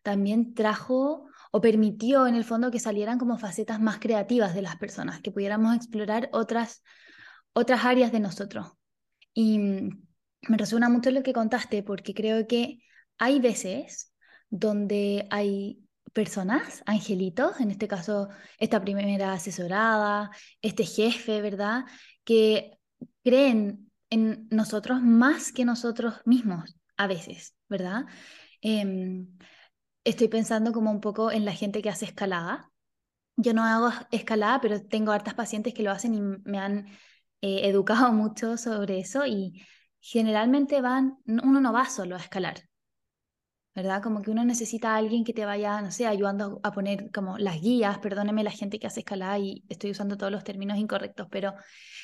también 0.04 0.54
trajo 0.54 1.28
o 1.52 1.62
permitió 1.62 2.28
en 2.28 2.36
el 2.36 2.44
fondo 2.44 2.72
que 2.72 2.80
salieran 2.80 3.18
como 3.18 3.38
facetas 3.38 3.80
más 3.80 4.00
creativas 4.00 4.54
de 4.54 4.62
las 4.62 4.78
personas, 4.78 5.22
que 5.22 5.32
pudiéramos 5.32 5.76
explorar 5.76 6.30
otras, 6.34 6.84
otras 7.54 7.84
áreas 7.84 8.12
de 8.12 8.20
nosotros. 8.20 8.74
Y 9.34 9.60
mm, 9.60 10.08
me 10.50 10.58
resuena 10.58 10.90
mucho 10.90 11.12
lo 11.12 11.24
que 11.24 11.34
contaste, 11.34 11.84
porque 11.84 12.14
creo 12.14 12.48
que 12.48 12.80
hay 13.18 13.40
veces 13.40 14.14
donde 14.50 15.28
hay 15.30 15.80
personas, 16.14 16.84
angelitos, 16.86 17.60
en 17.60 17.72
este 17.72 17.88
caso 17.88 18.30
esta 18.58 18.82
primera 18.82 19.34
asesorada, 19.34 20.32
este 20.62 20.84
jefe, 20.86 21.42
¿verdad? 21.42 21.86
Que 22.24 22.78
creen 23.24 23.92
en 24.10 24.48
nosotros 24.52 25.02
más 25.02 25.52
que 25.52 25.66
nosotros 25.66 26.16
mismos 26.26 26.76
a 26.98 27.08
veces, 27.08 27.56
¿verdad? 27.70 28.06
Em, 28.62 29.28
estoy 30.04 30.28
pensando 30.28 30.72
como 30.74 30.92
un 30.92 31.02
poco 31.02 31.32
en 31.32 31.46
la 31.46 31.54
gente 31.54 31.82
que 31.82 31.90
hace 31.90 32.06
escalada. 32.06 32.70
Yo 33.38 33.54
no 33.54 33.64
hago 33.64 33.92
escalada, 34.12 34.60
pero 34.62 34.82
tengo 34.82 35.12
hartas 35.12 35.34
pacientes 35.34 35.74
que 35.74 35.84
lo 35.84 35.92
hacen 35.92 36.14
y 36.14 36.22
me 36.22 36.60
han 36.60 36.88
eh, 37.42 37.68
educado 37.68 38.12
mucho 38.14 38.58
sobre 38.58 39.00
eso 39.00 39.26
y 39.26 39.62
generalmente 40.00 40.82
van, 40.82 41.18
uno 41.26 41.62
no 41.62 41.74
va 41.74 41.86
solo 41.86 42.16
a 42.16 42.20
escalar, 42.20 42.64
¿verdad? 43.74 44.04
Como 44.04 44.22
que 44.22 44.32
uno 44.32 44.44
necesita 44.44 44.94
a 44.94 44.98
alguien 44.98 45.24
que 45.24 45.34
te 45.34 45.46
vaya, 45.46 45.82
no 45.82 45.92
sé, 45.92 46.06
ayudando 46.06 46.60
a 46.64 46.72
poner 46.74 47.10
como 47.12 47.38
las 47.38 47.62
guías, 47.62 48.00
perdóneme 48.00 48.44
la 48.44 48.52
gente 48.52 48.80
que 48.80 48.88
hace 48.88 49.00
escalada 49.00 49.40
y 49.40 49.64
estoy 49.70 49.92
usando 49.92 50.18
todos 50.18 50.32
los 50.32 50.44
términos 50.44 50.78
incorrectos, 50.78 51.28
pero 51.32 51.54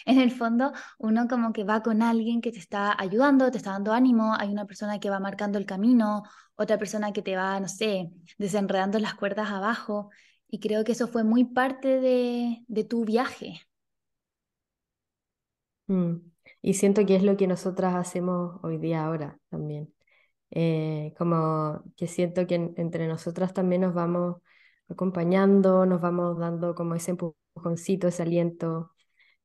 en 0.05 0.19
el 0.19 0.31
fondo 0.31 0.71
uno 0.97 1.27
como 1.27 1.51
que 1.53 1.65
va 1.65 1.83
con 1.83 2.01
alguien 2.01 2.41
que 2.41 2.51
te 2.51 2.59
está 2.59 2.95
ayudando, 2.97 3.51
te 3.51 3.57
está 3.57 3.71
dando 3.71 3.91
ánimo, 3.93 4.33
hay 4.39 4.49
una 4.49 4.65
persona 4.65 4.99
que 4.99 5.09
va 5.09 5.19
marcando 5.19 5.57
el 5.57 5.65
camino, 5.65 6.23
otra 6.55 6.77
persona 6.77 7.11
que 7.11 7.21
te 7.21 7.35
va, 7.35 7.59
no 7.59 7.67
sé, 7.67 8.11
desenredando 8.37 8.97
las 8.99 9.15
cuerdas 9.15 9.49
abajo, 9.51 10.09
y 10.49 10.59
creo 10.59 10.83
que 10.85 10.93
eso 10.93 11.07
fue 11.07 11.23
muy 11.25 11.43
parte 11.45 11.99
de, 11.99 12.63
de 12.67 12.83
tu 12.85 13.03
viaje. 13.03 13.61
Mm. 15.87 16.15
Y 16.61 16.73
siento 16.75 17.05
que 17.05 17.15
es 17.15 17.23
lo 17.23 17.37
que 17.37 17.47
nosotras 17.47 17.95
hacemos 17.95 18.59
hoy 18.63 18.77
día 18.77 19.05
ahora 19.05 19.39
también. 19.49 19.93
Eh, 20.51 21.13
como 21.17 21.83
que 21.97 22.07
siento 22.07 22.47
que 22.47 22.55
entre 22.77 23.07
nosotras 23.07 23.53
también 23.53 23.81
nos 23.81 23.93
vamos 23.93 24.37
acompañando, 24.89 25.85
nos 25.85 26.01
vamos 26.01 26.37
dando 26.39 26.75
como 26.75 26.95
ese 26.95 27.11
empujoncito, 27.11 28.07
ese 28.07 28.23
aliento. 28.23 28.91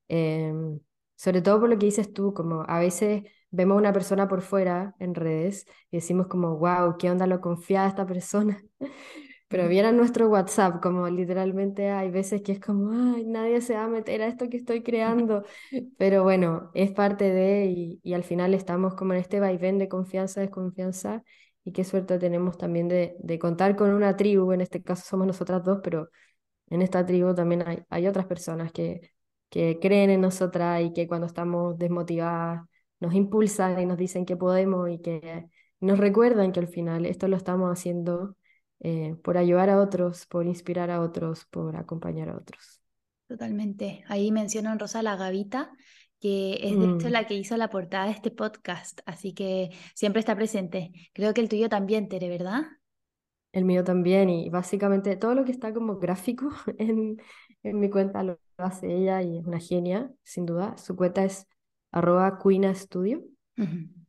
Em, 0.09 0.81
sobre 1.17 1.43
todo 1.43 1.61
por 1.61 1.71
lo 1.71 1.79
que 1.79 1.87
dices 1.87 2.13
tú, 2.13 2.35
como 2.35 2.65
a 2.69 2.79
veces 2.81 3.25
vemos 3.51 3.79
una 3.79 3.93
persona 3.93 4.29
por 4.29 4.43
fuera 4.43 4.95
en 4.99 5.15
redes 5.15 5.67
y 5.91 5.99
decimos 5.99 6.27
como, 6.29 6.57
wow, 6.59 6.97
¿qué 6.99 7.11
onda 7.11 7.27
lo 7.27 7.41
confiada 7.41 7.89
esta 7.89 8.07
persona? 8.07 8.63
Pero 9.53 9.69
vieran 9.69 9.97
nuestro 9.99 10.29
WhatsApp, 10.29 10.83
como 10.83 11.09
literalmente 11.11 11.91
hay 11.91 12.11
veces 12.11 12.41
que 12.43 12.53
es 12.53 12.61
como, 12.61 12.91
ay, 13.15 13.25
nadie 13.27 13.61
se 13.61 13.75
va 13.75 13.85
a 13.85 13.89
meter 13.89 14.23
a 14.23 14.27
esto 14.27 14.49
que 14.49 14.57
estoy 14.57 14.83
creando. 14.83 15.45
Pero 15.99 16.23
bueno, 16.25 16.71
es 16.75 16.91
parte 16.93 17.31
de, 17.31 17.67
y, 17.67 18.01
y 18.03 18.15
al 18.15 18.25
final 18.25 18.55
estamos 18.55 18.95
como 18.95 19.13
en 19.13 19.21
este 19.21 19.41
vaivén 19.41 19.79
de 19.79 19.89
confianza, 19.89 20.41
desconfianza, 20.41 21.23
y 21.65 21.73
qué 21.73 21.85
suerte 21.85 22.19
tenemos 22.19 22.57
también 22.59 22.89
de, 22.89 23.15
de 23.21 23.39
contar 23.39 23.77
con 23.77 23.91
una 23.93 24.17
tribu, 24.17 24.53
en 24.53 24.63
este 24.63 24.83
caso 24.83 25.05
somos 25.07 25.27
nosotras 25.27 25.63
dos, 25.63 25.81
pero 25.85 26.09
en 26.69 26.83
esta 26.83 27.05
tribu 27.07 27.35
también 27.35 27.67
hay, 27.67 27.81
hay 27.91 28.07
otras 28.07 28.27
personas 28.27 28.73
que, 28.73 29.13
que 29.51 29.79
creen 29.81 30.11
en 30.11 30.21
nosotras 30.23 30.83
y 30.83 30.93
que 30.93 31.07
cuando 31.07 31.27
estamos 31.27 31.79
desmotivadas 31.79 32.63
nos 33.01 33.15
impulsan 33.15 33.81
y 33.81 33.87
nos 33.87 33.99
dicen 33.99 34.25
que 34.27 34.37
podemos 34.37 34.89
y 34.91 35.01
que 35.01 35.47
nos 35.81 35.99
recuerdan 35.99 36.53
que 36.53 36.61
al 36.61 36.69
final 36.69 37.07
esto 37.07 37.29
lo 37.29 37.37
estamos 37.37 37.71
haciendo 37.71 38.37
eh, 38.85 39.15
por 39.23 39.39
ayudar 39.39 39.71
a 39.71 39.81
otros, 39.81 40.27
por 40.27 40.47
inspirar 40.47 40.91
a 40.91 41.01
otros, 41.01 41.45
por 41.45 41.77
acompañar 41.77 42.29
a 42.29 42.37
otros. 42.37 42.83
Totalmente. 43.29 44.03
Ahí 44.09 44.33
menciono 44.33 44.73
en 44.73 44.79
Rosa 44.81 45.03
la 45.03 45.15
Gavita, 45.15 45.71
que 46.21 46.59
es 46.63 46.77
de 46.77 46.87
hecho 46.87 47.09
mm. 47.09 47.13
la 47.13 47.27
que 47.27 47.35
hizo 47.35 47.57
la 47.57 47.71
portada 47.71 48.07
de 48.07 48.11
este 48.11 48.33
podcast, 48.33 49.01
así 49.07 49.35
que 49.35 49.71
siempre 49.95 50.19
está 50.19 50.35
presente. 50.35 50.91
Creo 51.13 51.33
que 51.33 51.41
el 51.41 51.49
tuyo 51.49 51.69
también, 51.69 52.09
Tere, 52.09 52.29
¿verdad? 52.29 52.63
El 53.53 53.65
mío 53.65 53.85
también, 53.85 54.29
y 54.31 54.51
básicamente 54.51 55.15
todo 55.17 55.37
lo 55.37 55.45
que 55.45 55.53
está 55.53 55.73
como 55.73 55.99
gráfico 55.99 56.51
en, 56.79 57.23
en 57.63 57.79
mi 57.79 57.89
cuenta 57.89 58.25
lo 58.25 58.41
hace 58.57 58.93
ella 58.93 59.23
y 59.23 59.39
es 59.39 59.47
una 59.47 59.61
genia, 59.61 60.11
sin 60.25 60.45
duda. 60.45 60.77
Su 60.77 60.97
cuenta 60.97 61.25
es 61.25 61.47
arroba 61.93 62.39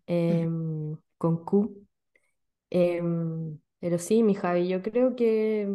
em, 0.07 0.97
con 1.17 1.45
Q. 1.45 1.85
Em, 2.69 3.59
pero 3.83 3.99
sí, 3.99 4.23
mi 4.23 4.33
Javi, 4.33 4.69
yo 4.69 4.81
creo 4.81 5.13
que 5.13 5.67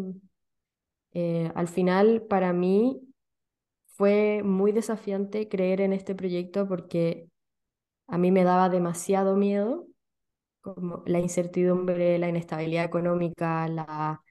eh, 1.13 1.51
al 1.55 1.69
final 1.69 2.23
para 2.23 2.53
mí 2.53 3.01
fue 3.87 4.43
muy 4.45 4.73
desafiante 4.73 5.49
creer 5.49 5.81
en 5.81 5.93
este 5.93 6.15
proyecto 6.15 6.69
porque 6.69 7.29
a 8.09 8.19
mí 8.19 8.33
me 8.33 8.45
daba 8.45 8.69
demasiado 8.71 9.37
miedo, 9.37 9.87
como 10.63 11.05
la 11.07 11.21
incertidumbre, 11.21 12.19
la 12.19 12.29
inestabilidad 12.31 12.85
económica, 12.87 13.69
la, 13.69 14.23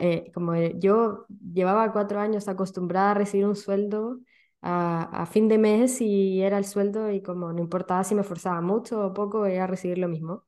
eh, 0.00 0.30
como 0.34 0.54
yo 0.56 1.26
llevaba 1.52 1.92
cuatro 1.92 2.20
años 2.20 2.48
acostumbrada 2.48 3.12
a 3.12 3.14
recibir 3.14 3.46
un 3.46 3.54
sueldo 3.56 4.20
a, 4.60 5.04
a, 5.22 5.26
fin 5.26 5.46
de 5.48 5.58
mes 5.58 6.00
y 6.00 6.42
era 6.42 6.58
el 6.58 6.64
sueldo 6.64 7.10
y 7.12 7.22
como 7.22 7.52
no 7.52 7.60
importaba 7.60 8.02
si 8.04 8.14
me 8.16 8.24
forzaba 8.24 8.60
mucho 8.60 9.06
o 9.06 9.14
poco, 9.14 9.46
era 9.46 9.66
recibir 9.68 9.98
lo 9.98 10.08
mismo. 10.08 10.44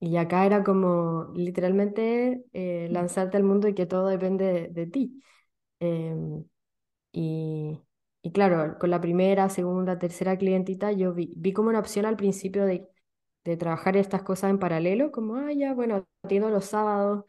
Y 0.00 0.16
acá 0.16 0.46
era 0.46 0.62
como 0.62 1.32
literalmente 1.34 2.44
eh, 2.52 2.88
lanzarte 2.90 3.36
al 3.36 3.42
mundo 3.44 3.68
y 3.68 3.74
que 3.74 3.86
todo 3.86 4.06
depende 4.08 4.68
de, 4.70 4.86
ti. 4.86 5.20
Em, 5.80 6.44
y, 7.12 7.80
y, 8.22 8.32
claro, 8.32 8.78
con 8.78 8.90
la 8.90 9.00
primera, 9.00 9.48
segunda, 9.50 9.98
tercera 9.98 10.38
clientita, 10.38 10.92
yo 10.92 11.14
vi, 11.14 11.32
vi 11.36 11.52
como 11.52 11.70
una 11.70 11.80
opción 11.80 12.06
al 12.06 12.16
principio 12.16 12.64
de, 12.66 12.88
de, 13.44 13.56
trabajar 13.56 13.96
estas 13.96 14.22
cosas 14.22 14.50
en 14.50 14.58
paralelo, 14.58 15.12
como, 15.12 15.36
ah, 15.36 15.52
ya, 15.52 15.74
bueno, 15.74 16.06
atiendo 16.22 16.50
los 16.50 16.66
sábados, 16.66 17.24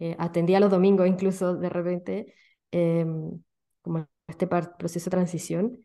eh, 0.00 0.16
atendía 0.18 0.60
los 0.60 0.70
domingos 0.70 1.08
incluso 1.08 1.56
de 1.56 1.68
repente, 1.70 2.34
em, 2.72 3.42
como 3.82 4.08
este 4.28 4.46
proceso 4.46 5.06
de 5.06 5.10
transición. 5.10 5.78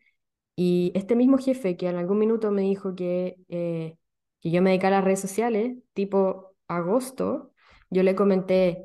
Y 0.56 0.92
este 0.94 1.16
mismo 1.16 1.38
jefe 1.38 1.76
que 1.76 1.88
en 1.88 1.96
algún 1.96 2.18
minuto 2.18 2.50
me 2.50 2.62
dijo 2.62 2.94
que 2.96 3.36
eh, 3.48 3.96
que 4.40 4.50
yo 4.50 4.62
me 4.62 4.70
dedicara 4.70 4.96
a 4.98 5.00
las 5.00 5.04
redes 5.06 5.20
sociales, 5.20 5.76
tipo 5.94 6.56
agosto, 6.68 7.52
yo 7.90 8.02
le 8.02 8.14
comenté, 8.14 8.84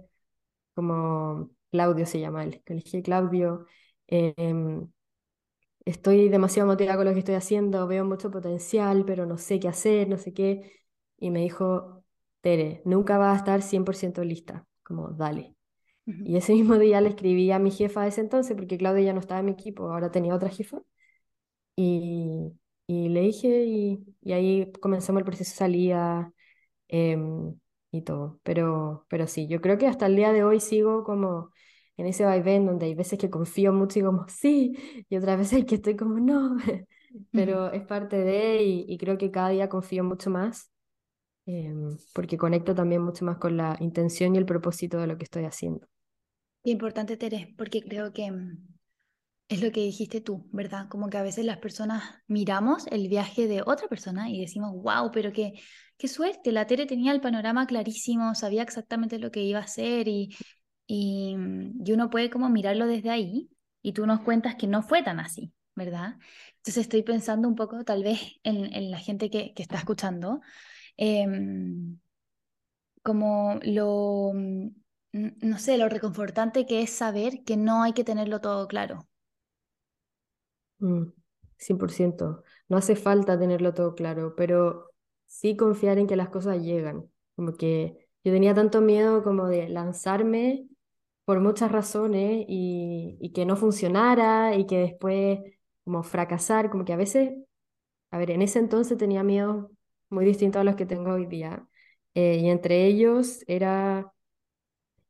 como 0.75 1.51
Claudio 1.71 2.05
se 2.05 2.19
llama 2.19 2.43
él, 2.43 2.63
que 2.65 2.75
le 2.75 2.81
dije, 2.81 3.01
Claudio, 3.03 3.65
em, 4.07 4.89
estoy 5.85 6.29
demasiado 6.29 6.67
motivada 6.67 6.97
con 6.97 7.05
lo 7.07 7.13
que 7.13 7.19
estoy 7.19 7.35
haciendo, 7.35 7.87
veo 7.87 8.05
mucho 8.05 8.31
potencial, 8.31 9.05
pero 9.05 9.25
no 9.25 9.37
sé 9.37 9.59
qué 9.59 9.67
hacer, 9.67 10.07
no 10.09 10.17
sé 10.17 10.33
qué. 10.33 10.71
Y 11.17 11.31
me 11.31 11.41
dijo, 11.41 12.03
Tere, 12.41 12.81
nunca 12.85 13.17
vas 13.17 13.35
a 13.35 13.37
estar 13.37 13.61
100% 13.61 14.23
lista, 14.23 14.65
como 14.83 15.09
dale. 15.09 15.55
Y 16.05 16.37
ese 16.37 16.53
mismo 16.53 16.77
día 16.77 17.01
le 17.01 17.09
escribí 17.09 17.51
a 17.51 17.59
mi 17.59 17.71
jefa 17.71 18.03
de 18.03 18.09
ese 18.09 18.21
entonces, 18.21 18.55
porque 18.57 18.77
Claudia 18.77 19.05
ya 19.05 19.13
no 19.13 19.19
estaba 19.21 19.39
en 19.41 19.45
mi 19.47 19.51
equipo, 19.53 19.91
ahora 19.91 20.11
tenía 20.11 20.35
otra 20.35 20.49
jefa. 20.49 20.81
Y, 21.75 22.53
y 23.05 23.09
le 23.09 23.21
dije, 23.21 23.65
y, 23.65 24.03
y 24.21 24.33
ahí 24.33 24.71
comenzamos 24.81 25.21
el 25.21 25.25
proceso 25.25 25.51
de 25.51 25.57
salida 25.57 26.33
em, 26.87 27.55
y 27.91 28.01
todo. 28.03 28.39
Pero, 28.43 29.05
pero 29.09 29.27
sí, 29.27 29.47
yo 29.47 29.61
creo 29.61 29.77
que 29.77 29.87
hasta 29.87 30.07
el 30.07 30.15
día 30.15 30.31
de 30.33 30.43
hoy 30.43 30.59
sigo 30.59 31.03
como 31.03 31.51
en 31.97 32.07
ese 32.07 32.25
vaivén 32.25 32.65
donde 32.65 32.87
hay 32.87 32.95
veces 32.95 33.19
que 33.19 33.29
confío 33.29 33.73
mucho 33.73 33.99
y 33.99 34.03
como 34.03 34.27
sí, 34.27 34.77
y 35.09 35.17
otras 35.17 35.37
veces 35.37 35.65
que 35.65 35.75
estoy 35.75 35.95
como 35.95 36.19
no, 36.19 36.57
pero 37.31 37.71
es 37.71 37.83
parte 37.85 38.17
de, 38.17 38.63
y, 38.63 38.85
y, 38.87 38.97
creo 38.97 39.17
que 39.17 39.31
cada 39.31 39.49
día 39.49 39.69
confío 39.69 40.03
mucho 40.03 40.29
más, 40.29 40.71
em, 41.45 41.97
porque 42.13 42.37
conecto 42.37 42.73
también 42.75 43.01
mucho 43.03 43.25
más 43.25 43.37
con 43.37 43.57
la 43.57 43.77
intención 43.79 44.35
y 44.35 44.37
el 44.39 44.45
propósito 44.45 44.99
de 44.99 45.07
lo 45.07 45.17
que 45.17 45.25
estoy 45.25 45.45
haciendo. 45.45 45.87
Importante, 46.63 47.17
Tere, 47.17 47.53
porque 47.57 47.81
creo 47.81 48.13
que 48.13 48.31
es 49.49 49.61
lo 49.61 49.71
que 49.71 49.81
dijiste 49.81 50.21
tú, 50.21 50.47
¿verdad? 50.51 50.87
Como 50.89 51.09
que 51.09 51.17
a 51.17 51.23
veces 51.23 51.45
las 51.45 51.57
personas 51.59 52.03
miramos 52.27 52.87
el 52.87 53.07
viaje 53.07 53.47
de 53.47 53.61
otra 53.65 53.87
persona 53.87 54.29
y 54.29 54.39
decimos, 54.41 54.73
wow, 54.81 55.11
pero 55.11 55.31
qué, 55.31 55.53
qué 55.97 56.07
suerte, 56.07 56.51
la 56.51 56.65
Tere 56.67 56.85
tenía 56.85 57.11
el 57.11 57.21
panorama 57.21 57.67
clarísimo, 57.67 58.33
sabía 58.35 58.63
exactamente 58.63 59.19
lo 59.19 59.31
que 59.31 59.41
iba 59.43 59.59
a 59.59 59.63
hacer 59.63 60.07
y, 60.07 60.35
y, 60.87 61.35
y 61.85 61.91
uno 61.93 62.09
puede 62.09 62.29
como 62.29 62.49
mirarlo 62.49 62.87
desde 62.87 63.09
ahí 63.11 63.49
y 63.81 63.93
tú 63.93 64.07
nos 64.07 64.21
cuentas 64.21 64.55
que 64.55 64.67
no 64.67 64.81
fue 64.83 65.03
tan 65.03 65.19
así, 65.19 65.53
¿verdad? 65.75 66.17
Entonces 66.57 66.77
estoy 66.83 67.03
pensando 67.03 67.47
un 67.47 67.55
poco 67.55 67.83
tal 67.83 68.03
vez 68.03 68.19
en, 68.43 68.73
en 68.73 68.91
la 68.91 68.97
gente 68.99 69.29
que, 69.29 69.53
que 69.53 69.63
está 69.63 69.77
escuchando, 69.77 70.41
em, 70.97 71.99
como 73.03 73.59
lo, 73.63 74.31
mm, 74.33 74.67
no 75.41 75.59
sé, 75.59 75.77
lo 75.77 75.89
reconfortante 75.89 76.65
que 76.65 76.81
es 76.81 76.89
saber 76.91 77.43
que 77.43 77.57
no 77.57 77.83
hay 77.83 77.93
que 77.93 78.03
tenerlo 78.03 78.41
todo 78.41 78.67
claro. 78.67 79.07
100%. 81.57 82.25
Mm, 82.27 82.43
no 82.69 82.77
hace 82.77 82.95
falta 82.95 83.39
tenerlo 83.39 83.73
todo 83.73 83.95
claro, 83.95 84.35
pero 84.35 84.91
sí 85.25 85.55
confiar 85.57 85.97
en 85.99 86.07
que 86.07 86.15
las 86.15 86.29
cosas 86.29 86.61
llegan. 86.63 87.09
Como 87.35 87.53
que 87.57 88.07
yo 88.23 88.31
tenía 88.31 88.53
tanto 88.53 88.81
miedo 88.81 89.23
como 89.23 89.47
de 89.47 89.69
lanzarme 89.69 90.67
por 91.25 91.39
muchas 91.39 91.71
razones 91.71 92.45
y, 92.47 93.17
y 93.21 93.31
que 93.33 93.45
no 93.45 93.55
funcionara 93.55 94.55
y 94.55 94.65
que 94.67 94.79
después 94.79 95.39
como 95.85 96.03
fracasar, 96.03 96.69
como 96.69 96.85
que 96.85 96.93
a 96.93 96.97
veces, 96.97 97.33
a 98.11 98.17
ver, 98.17 98.31
en 98.31 98.41
ese 98.41 98.59
entonces 98.59 98.97
tenía 98.97 99.23
miedo 99.23 99.71
muy 100.09 100.25
distintos 100.25 100.59
a 100.61 100.63
los 100.63 100.75
que 100.75 100.85
tengo 100.85 101.13
hoy 101.13 101.25
día. 101.27 101.67
Eh, 102.15 102.37
y 102.41 102.49
entre 102.49 102.85
ellos 102.87 103.43
era 103.47 104.13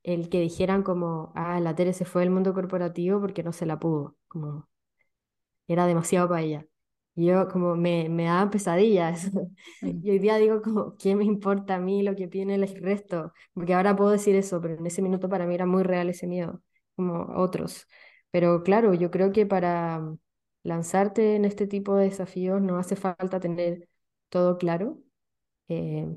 el 0.04 0.30
que 0.30 0.40
dijeran 0.42 0.84
como, 0.84 1.32
ah, 1.36 1.60
la 1.60 1.76
Tere 1.76 1.92
se 1.94 2.06
fue 2.06 2.22
del 2.22 2.32
mundo 2.32 2.54
corporativo 2.54 3.20
porque 3.22 3.44
no 3.44 3.52
se 3.54 3.66
la 3.66 3.80
pudo, 3.80 4.16
como 4.28 4.68
era 5.68 5.86
demasiado 5.88 6.28
para 6.30 6.42
ella. 6.42 6.66
Y 7.16 7.26
yo 7.28 7.48
como 7.48 7.76
me, 7.76 8.10
me 8.10 8.26
daban 8.26 8.50
pesadillas. 8.52 9.30
Y 9.82 10.10
hoy 10.10 10.20
día 10.20 10.38
digo 10.38 10.62
como, 10.62 10.98
¿qué 10.98 11.16
me 11.16 11.26
importa 11.26 11.76
a 11.76 11.80
mí 11.80 12.04
lo 12.04 12.16
que 12.16 12.28
tiene 12.28 12.56
el 12.56 12.68
resto? 12.82 13.34
Porque 13.54 13.74
ahora 13.74 13.96
puedo 13.96 14.12
decir 14.12 14.36
eso, 14.36 14.62
pero 14.62 14.76
en 14.76 14.86
ese 14.86 15.02
minuto 15.02 15.30
para 15.30 15.46
mí 15.46 15.56
era 15.56 15.66
muy 15.66 15.84
real 15.84 16.10
ese 16.10 16.28
miedo, 16.28 16.62
como 16.96 17.28
otros. 17.36 17.88
Pero 18.32 18.64
claro, 18.64 18.94
yo 18.94 19.12
creo 19.12 19.32
que 19.32 19.46
para 19.46 20.02
lanzarte 20.64 21.36
en 21.36 21.46
este 21.46 21.68
tipo 21.68 21.96
de 21.96 22.06
desafíos 22.06 22.62
no 22.62 22.78
hace 22.78 22.96
falta 22.96 23.40
tener 23.40 23.88
todo 24.30 24.58
claro, 24.58 25.00
eh, 25.70 26.08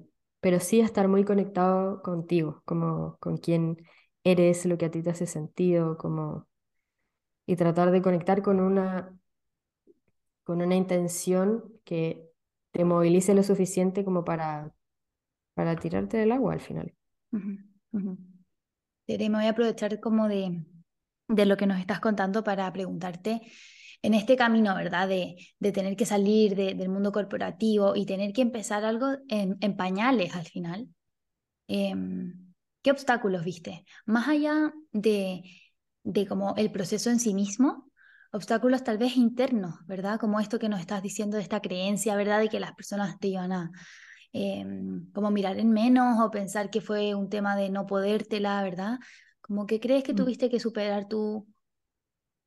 pero 0.41 0.61
sí 0.61 0.81
estar 0.81 1.09
muy 1.09 1.25
conectado 1.25 2.03
contigo, 2.03 2.63
como 2.65 3.17
con 3.21 3.39
quién 3.39 3.79
eres, 4.25 4.67
lo 4.67 4.79
que 4.79 4.87
a 4.87 4.91
ti 4.91 5.03
te 5.03 5.11
hace 5.11 5.27
sentido, 5.27 5.97
como 5.99 6.47
y 7.47 7.57
tratar 7.57 7.91
de 7.91 8.03
conectar 8.03 8.43
con 8.43 8.61
una 8.61 9.19
con 10.47 10.63
una 10.63 10.77
intención 10.77 11.65
que 11.85 12.31
te 12.71 12.85
movilice 12.85 13.35
lo 13.35 13.43
suficiente 13.43 14.05
como 14.05 14.25
para 14.25 14.73
para 15.57 15.75
tirarte 15.75 16.19
del 16.19 16.33
agua 16.33 16.53
al 16.53 16.61
final. 16.61 16.95
me 19.31 19.39
voy 19.39 19.47
a 19.47 19.51
aprovechar 19.51 19.99
como 20.01 20.29
de, 20.29 20.63
de 21.29 21.47
lo 21.47 21.57
que 21.57 21.67
nos 21.67 21.81
estás 21.81 21.99
contando 21.99 22.45
para 22.45 22.71
preguntarte 22.75 23.41
en 24.03 24.13
este 24.13 24.37
camino, 24.37 24.75
¿verdad? 24.75 25.09
De, 25.09 25.37
de 25.59 25.73
tener 25.73 25.97
que 25.97 26.05
salir 26.05 26.55
del 26.55 26.91
mundo 26.91 27.11
corporativo 27.11 27.97
y 27.97 28.05
tener 28.05 28.35
que 28.35 28.43
empezar 28.43 28.85
algo 28.85 29.17
en, 29.29 29.77
pañales 29.77 30.37
al 30.37 30.45
final. 30.45 30.89
Em, 31.69 32.53
¿Qué 32.83 32.91
obstáculos 32.91 33.43
viste? 33.43 33.87
Más 34.05 34.29
allá 34.29 34.75
de, 34.93 35.43
de 36.05 36.27
como 36.27 36.55
el 36.57 36.71
proceso 36.71 37.09
en 37.09 37.19
sí 37.19 37.33
mismo, 37.33 37.91
obstáculos 38.33 38.85
tal 38.85 38.99
vez 38.99 39.17
internos, 39.17 39.75
¿verdad? 39.87 40.19
Como 40.19 40.41
esto 40.41 40.59
que 40.59 40.69
nos 40.69 40.81
estás 40.81 41.03
diciendo 41.03 41.37
de 41.37 41.43
esta 41.43 41.61
creencia, 41.61 42.17
¿verdad? 42.17 42.41
De 42.41 42.49
que 42.49 42.61
las 42.61 42.73
personas 42.73 43.19
te 43.19 43.29
iban 43.29 43.53
a 43.53 43.71
em, 44.33 45.11
como 45.13 45.31
mirar 45.31 45.59
en 45.59 45.71
menos 45.71 46.19
o 46.21 46.31
pensar 46.31 46.71
que 46.71 46.81
fue 46.81 47.15
un 47.15 47.29
tema 47.29 47.57
de 47.57 47.71
no 47.71 47.87
podértela, 47.87 48.63
¿verdad? 48.63 48.99
Como 49.41 49.67
que 49.67 49.81
crees 49.81 50.05
que 50.05 50.13
mm. 50.13 50.17
tuviste 50.17 50.51
que 50.51 50.61
superar 50.61 51.09
tú 51.09 51.47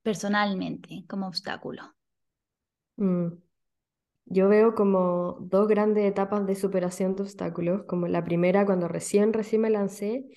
personalmente 0.03 1.05
como 1.07 1.27
obstáculo? 1.27 1.83
Mm. 2.97 3.27
Yo 4.31 4.47
veo 4.47 4.75
como 4.75 5.37
dos 5.41 5.67
grandes 5.67 6.05
etapas 6.05 6.45
de 6.45 6.55
superación 6.55 7.15
de 7.15 7.23
obstáculos, 7.23 7.83
como 7.85 8.07
la 8.07 8.23
primera 8.23 8.65
cuando 8.65 8.87
recién, 8.87 9.33
recién 9.33 9.61
me 9.61 9.71
lancé 9.71 10.27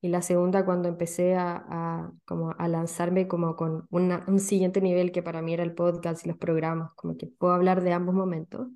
y 0.00 0.08
la 0.08 0.22
segunda 0.22 0.64
cuando 0.64 0.88
empecé 0.88 1.34
a, 1.36 2.12
como 2.24 2.54
a 2.56 2.68
lanzarme 2.68 3.26
como 3.26 3.56
con 3.56 3.86
un 3.90 4.40
siguiente 4.40 4.80
nivel 4.80 5.10
que 5.12 5.22
para 5.22 5.42
mí 5.42 5.54
era 5.54 5.64
el 5.64 5.74
podcast 5.74 6.24
y 6.24 6.28
los 6.28 6.38
programas, 6.38 6.92
como 6.94 7.16
que 7.16 7.26
puedo 7.26 7.52
hablar 7.52 7.82
de 7.82 7.92
ambos 7.92 8.14
momentos. 8.14 8.68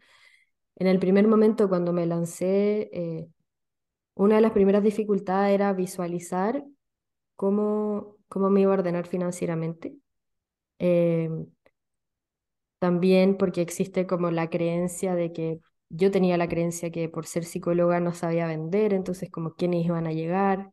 En 0.76 0.86
el 0.88 0.98
primer 0.98 1.28
momento 1.28 1.68
cuando 1.68 1.92
me 1.92 2.06
lancé, 2.06 2.90
eh, 2.92 3.28
una 4.14 4.36
de 4.36 4.40
las 4.42 4.52
primeras 4.52 4.82
dificultades 4.82 5.54
era 5.54 5.72
visualizar 5.72 6.64
cómo, 7.36 8.16
cómo 8.28 8.50
me 8.50 8.62
iba 8.62 8.72
a 8.72 8.78
ordenar 8.78 9.06
financieramente. 9.06 9.96
Em, 10.78 11.46
también 12.78 13.36
porque 13.36 13.60
existe 13.62 14.06
como 14.06 14.30
la 14.30 14.50
creencia 14.50 15.14
de 15.14 15.32
que 15.32 15.60
yo 15.88 16.10
tenía 16.10 16.36
la 16.36 16.48
creencia 16.48 16.90
que 16.90 17.08
por 17.08 17.26
ser 17.26 17.44
psicóloga 17.44 18.00
no 18.00 18.14
sabía 18.14 18.46
vender, 18.46 18.92
entonces 18.94 19.30
como 19.30 19.54
quiénes 19.54 19.84
iban 19.86 20.06
a 20.06 20.12
llegar. 20.12 20.72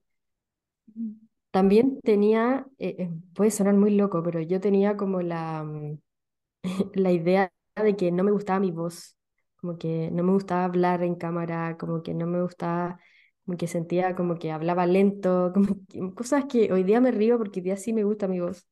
También 1.51 1.99
tenía, 2.03 2.67
eh, 2.77 2.95
eh, 2.99 3.09
puede 3.33 3.49
sonar 3.51 3.73
muy 3.75 3.91
loco, 3.95 4.21
pero 4.23 4.39
yo 4.41 4.59
tenía 4.59 4.95
como 4.97 5.21
la, 5.21 5.63
mm, 5.63 5.99
la 6.95 7.11
idea 7.11 7.51
de 7.75 7.95
que 7.97 8.11
no 8.11 8.23
me 8.23 8.31
gustaba 8.31 8.59
mi 8.59 8.71
voz, 8.71 9.17
como 9.57 9.77
que 9.79 10.11
no 10.11 10.23
me 10.23 10.33
gustaba 10.33 10.65
hablar 10.65 11.03
en 11.03 11.15
cámara, 11.15 11.77
como 11.79 12.03
que 12.03 12.13
no 12.13 12.27
me 12.27 12.41
gustaba, 12.43 12.99
como 13.45 13.57
que 13.57 13.67
sentía 13.67 14.15
como 14.15 14.37
que 14.37 14.51
hablaba 14.51 14.85
lento, 14.87 15.53
como 15.93 16.15
cosas 16.15 16.45
que 16.47 16.71
hoy 16.73 16.83
día 16.83 17.01
me 17.01 17.11
río 17.11 17.37
porque 17.39 17.59
hoy 17.61 17.65
día 17.65 17.77
sí 17.77 17.93
me 17.93 18.03
gusta 18.05 18.27
mi 18.27 18.39
voz. 18.41 18.67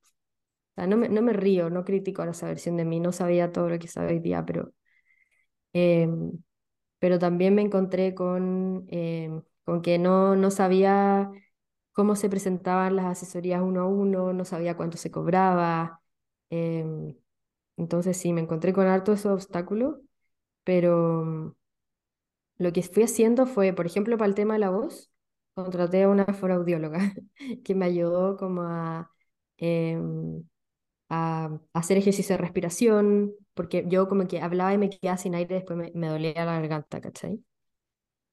No 0.78 0.98
me, 0.98 1.10
no 1.10 1.22
me 1.24 1.34
río, 1.34 1.70
no 1.72 1.86
critico 1.86 2.22
ahora 2.24 2.32
esa 2.34 2.48
versión 2.48 2.78
de 2.78 2.86
mí, 2.86 3.00
no 3.02 3.12
sabía 3.14 3.52
todo 3.52 3.70
lo 3.70 3.80
que 3.80 3.88
sabe 3.90 4.10
hoy 4.14 4.20
día, 4.20 4.46
pero, 4.46 4.74
em, 5.74 6.32
pero 7.00 7.20
también 7.20 7.56
me 7.56 7.62
encontré 7.64 8.16
con, 8.16 8.86
em, 8.90 9.44
con 9.66 9.82
que 9.82 10.00
no, 10.00 10.36
no 10.36 10.52
sabía 10.52 11.32
cómo 11.98 12.16
se 12.16 12.30
presentaban 12.30 12.96
las 12.96 13.08
asesorías 13.08 13.62
uno 13.64 13.82
a 13.82 13.88
uno, 13.88 14.32
no 14.32 14.46
sabía 14.46 14.78
cuánto 14.78 14.98
se 14.98 15.10
cobraba. 15.12 16.00
Em, 16.52 17.16
entonces 17.78 18.18
sí, 18.18 18.34
me 18.34 18.42
encontré 18.42 18.74
con 18.74 18.88
harto 18.88 19.14
esos 19.14 19.34
obstáculos, 19.34 19.98
pero 20.64 21.56
lo 22.60 22.74
que 22.74 22.84
fui 22.84 23.04
haciendo 23.04 23.48
fue, 23.48 23.74
por 23.74 23.88
ejemplo, 23.88 24.18
para 24.18 24.30
el 24.30 24.36
tema 24.36 24.54
de 24.56 24.60
la 24.60 24.70
voz, 24.70 25.12
contraté 25.56 26.04
a 26.04 26.10
una 26.10 26.26
fonoaudióloga 26.26 27.00
que 27.66 27.76
me 27.76 27.86
ayudó 27.86 28.38
como 28.38 28.62
a 28.64 29.12
a, 31.10 31.60
hacer 31.74 31.98
ejercicio 31.98 32.36
de 32.36 32.42
respiración, 32.42 33.34
porque 33.54 33.86
yo 33.88 34.08
como 34.08 34.28
que 34.28 34.42
hablaba 34.42 34.74
y 34.74 34.78
me 34.78 34.90
quedaba 34.90 35.18
sin 35.18 35.36
aire, 35.36 35.56
después 35.56 35.78
me, 35.78 35.92
me 35.96 36.08
dolía 36.10 36.34
la 36.46 36.60
garganta, 36.60 37.02
¿cachai? 37.02 37.44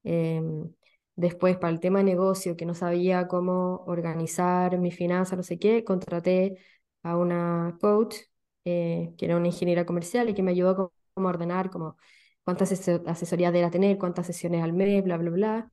Em, 0.05 0.73
después, 1.17 1.57
para 1.57 1.73
el 1.73 1.81
tema 1.81 1.99
de 1.99 2.05
negocio, 2.05 2.57
que 2.57 2.67
no 2.67 2.75
sabía 2.75 3.29
cómo 3.29 3.85
organizar 3.87 4.79
mi 4.79 4.91
finanzas, 4.91 5.37
no 5.37 5.43
sé 5.43 5.59
qué, 5.59 5.85
contraté 5.85 6.59
a 7.03 7.17
una 7.17 7.77
coach, 7.81 8.17
eh, 8.65 9.15
que 9.19 9.27
era 9.27 9.37
una 9.37 9.47
ingeniera 9.49 9.87
comercial 9.87 10.29
y 10.29 10.35
que 10.35 10.43
me 10.43 10.51
ayudó 10.53 10.71
a 10.71 10.77
cómo 11.15 11.29
ordenar, 11.29 11.71
como 11.71 11.97
cuántas 12.45 12.73
asesorías 13.07 13.53
debía 13.53 13.71
tener, 13.71 13.99
cuántas 13.99 14.27
sesiones 14.27 14.63
al 14.63 14.73
mes, 14.73 15.03
bla, 15.05 15.17
bla, 15.19 15.31
bla. 15.31 15.71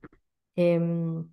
Em, 0.56 1.26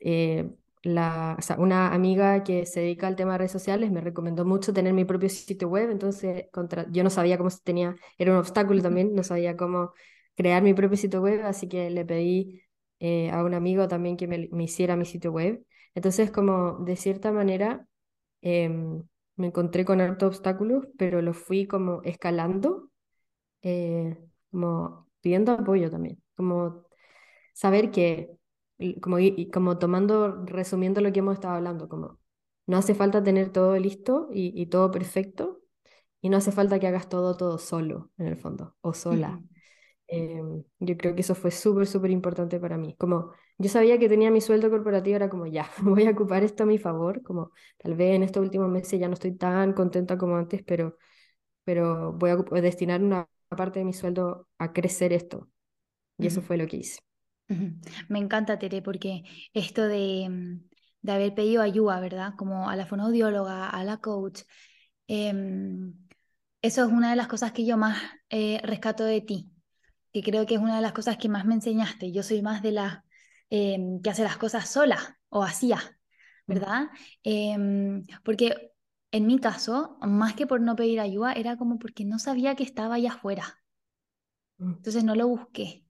eh, 0.00 0.50
la, 0.82 1.38
una 1.58 1.94
amiga 1.94 2.44
que 2.44 2.66
se 2.66 2.80
dedica 2.80 3.06
al 3.06 3.16
tema 3.16 3.32
de 3.32 3.38
redes 3.38 3.52
sociales 3.52 3.90
me 3.90 4.00
recomendó 4.02 4.44
mucho 4.44 4.72
tener 4.72 4.92
mi 4.92 5.04
propio 5.04 5.28
sitio 5.30 5.68
web, 5.68 5.90
entonces 5.90 6.46
contra, 6.52 6.86
yo 6.90 7.02
no 7.04 7.10
sabía 7.10 7.38
cómo 7.38 7.50
se 7.50 7.62
tenía, 7.62 7.96
era 8.18 8.32
un 8.32 8.38
obstáculo 8.38 8.82
también, 8.82 9.14
no 9.14 9.22
sabía 9.24 9.56
cómo 9.56 9.92
crear 10.36 10.62
mi 10.62 10.74
propio 10.74 10.96
sitio 10.98 11.22
web, 11.22 11.42
así 11.44 11.68
que 11.68 11.90
le 11.90 12.04
pedí 12.04 12.62
eh, 13.06 13.30
a 13.30 13.44
un 13.44 13.52
amigo 13.52 13.86
también 13.86 14.16
que 14.16 14.26
me, 14.26 14.48
me, 14.50 14.64
hiciera 14.64 14.96
mi 14.96 15.04
sitio 15.04 15.30
web. 15.30 15.62
Entonces, 15.94 16.30
como 16.30 16.78
de 16.86 16.96
cierta 16.96 17.32
manera, 17.32 17.86
em, 18.40 19.02
me 19.36 19.48
encontré 19.48 19.84
con 19.84 20.00
hartos 20.00 20.28
obstáculos, 20.36 20.86
pero 20.96 21.20
lo 21.20 21.34
fui 21.34 21.66
como 21.66 22.00
escalando, 22.02 22.90
eh, 23.60 24.18
como 24.50 25.06
pidiendo 25.20 25.52
apoyo 25.52 25.90
también, 25.90 26.22
como 26.34 26.86
saber 27.52 27.90
que 27.90 28.30
como, 29.02 29.18
como 29.52 29.78
tomando, 29.78 30.44
resumiendo 30.46 31.02
lo 31.02 31.12
que 31.12 31.20
hemos 31.20 31.34
estado 31.34 31.56
hablando, 31.56 31.90
como 31.90 32.18
no 32.66 32.78
hace 32.78 32.94
falta 32.94 33.22
tener 33.22 33.50
todo 33.52 33.76
listo 33.78 34.28
y, 34.32 34.66
todo 34.66 34.90
perfecto, 34.90 35.60
y 36.22 36.30
no 36.30 36.38
hace 36.38 36.52
falta 36.52 36.78
que 36.78 36.86
hagas 36.86 37.10
todo, 37.10 37.36
todo 37.36 37.58
solo, 37.58 38.12
en 38.16 38.28
el 38.28 38.36
fondo, 38.36 38.76
o 38.80 38.94
sola. 38.94 39.42
Em, 40.06 40.62
yo 40.80 40.96
creo 40.96 41.14
que 41.14 41.22
eso 41.22 41.34
fue 41.34 41.50
súper, 41.50 41.86
súper 41.86 42.10
importante 42.10 42.60
para 42.60 42.76
mí. 42.78 42.94
Como 42.98 43.32
yo 43.58 43.68
sabía 43.70 43.98
que 43.98 44.08
tenía 44.08 44.30
mi 44.30 44.40
sueldo 44.40 44.70
corporativo, 44.70 45.16
era 45.16 45.30
como 45.30 45.46
ya, 45.46 45.70
voy 45.82 46.06
a 46.06 46.10
ocupar 46.10 46.44
esto 46.44 46.64
a 46.64 46.66
mi 46.66 46.78
favor, 46.78 47.22
como 47.22 47.52
tal 47.78 47.94
vez 47.94 48.14
en 48.16 48.22
estos 48.22 48.42
últimos 48.42 48.68
meses 48.70 49.00
ya 49.00 49.08
no 49.08 49.14
estoy 49.14 49.32
tan 49.36 49.72
contenta 49.72 50.18
como 50.18 50.36
antes, 50.36 50.62
pero, 50.64 50.98
pero 51.64 52.12
voy 52.14 52.30
a 52.32 52.36
destinar 52.62 53.02
una 53.02 53.28
parte 53.50 53.80
de 53.80 53.84
mi 53.86 53.92
sueldo 53.94 54.48
a 54.58 54.72
crecer 54.72 55.12
esto. 55.12 55.48
Y 56.18 56.28
eso 56.28 56.42
fue 56.42 56.56
lo 56.58 56.66
que 56.68 56.78
hice. 56.78 57.00
Me 58.08 58.18
encanta, 58.18 58.58
Tere, 58.58 58.82
porque 58.82 59.22
esto 59.52 59.82
de, 59.86 60.58
de 61.02 61.12
haber 61.12 61.34
pedido 61.34 61.62
ayuda, 61.62 62.00
¿verdad? 62.00 62.34
Como 62.36 62.68
a 62.70 62.76
la 62.76 62.86
fonoaudióloga, 62.86 63.68
a 63.70 63.84
la 63.84 63.98
coach. 63.98 64.42
Em, 65.08 65.94
eso 66.62 66.84
es 66.86 66.92
una 66.92 67.10
de 67.10 67.16
las 67.16 67.28
cosas 67.28 67.52
que 67.52 67.66
yo 67.66 67.76
más 67.78 67.98
eh, 68.30 68.60
rescato 68.64 69.04
de 69.04 69.20
ti, 69.22 69.50
que 70.14 70.22
creo 70.22 70.46
que 70.46 70.54
es 70.54 70.60
una 70.60 70.76
de 70.76 70.82
las 70.82 70.92
cosas 70.92 71.18
que 71.18 71.28
más 71.28 71.44
me 71.44 71.54
enseñaste. 71.54 72.12
Yo 72.12 72.22
soy 72.22 72.40
más 72.40 72.62
de 72.62 72.72
la 72.72 73.04
em, 73.50 74.00
que 74.00 74.10
hace 74.10 74.22
las 74.22 74.38
cosas 74.38 74.68
sola 74.70 75.18
o 75.28 75.42
hacía, 75.42 75.78
mm. 76.46 76.52
¿verdad? 76.54 76.82
Em, 77.24 78.04
porque 78.24 78.72
en 79.10 79.26
mi 79.26 79.38
caso, 79.40 79.98
más 80.02 80.34
que 80.34 80.46
por 80.46 80.60
no 80.60 80.76
pedir 80.76 81.00
ayuda, 81.00 81.32
era 81.32 81.56
como 81.56 81.78
porque 81.78 82.04
no 82.04 82.18
sabía 82.18 82.54
que 82.56 82.62
estaba 82.64 82.96
allá 82.96 83.12
afuera. 83.12 83.58
Mm. 84.58 84.74
Entonces 84.74 85.04
no 85.04 85.14
lo 85.16 85.28
busqué. 85.28 85.84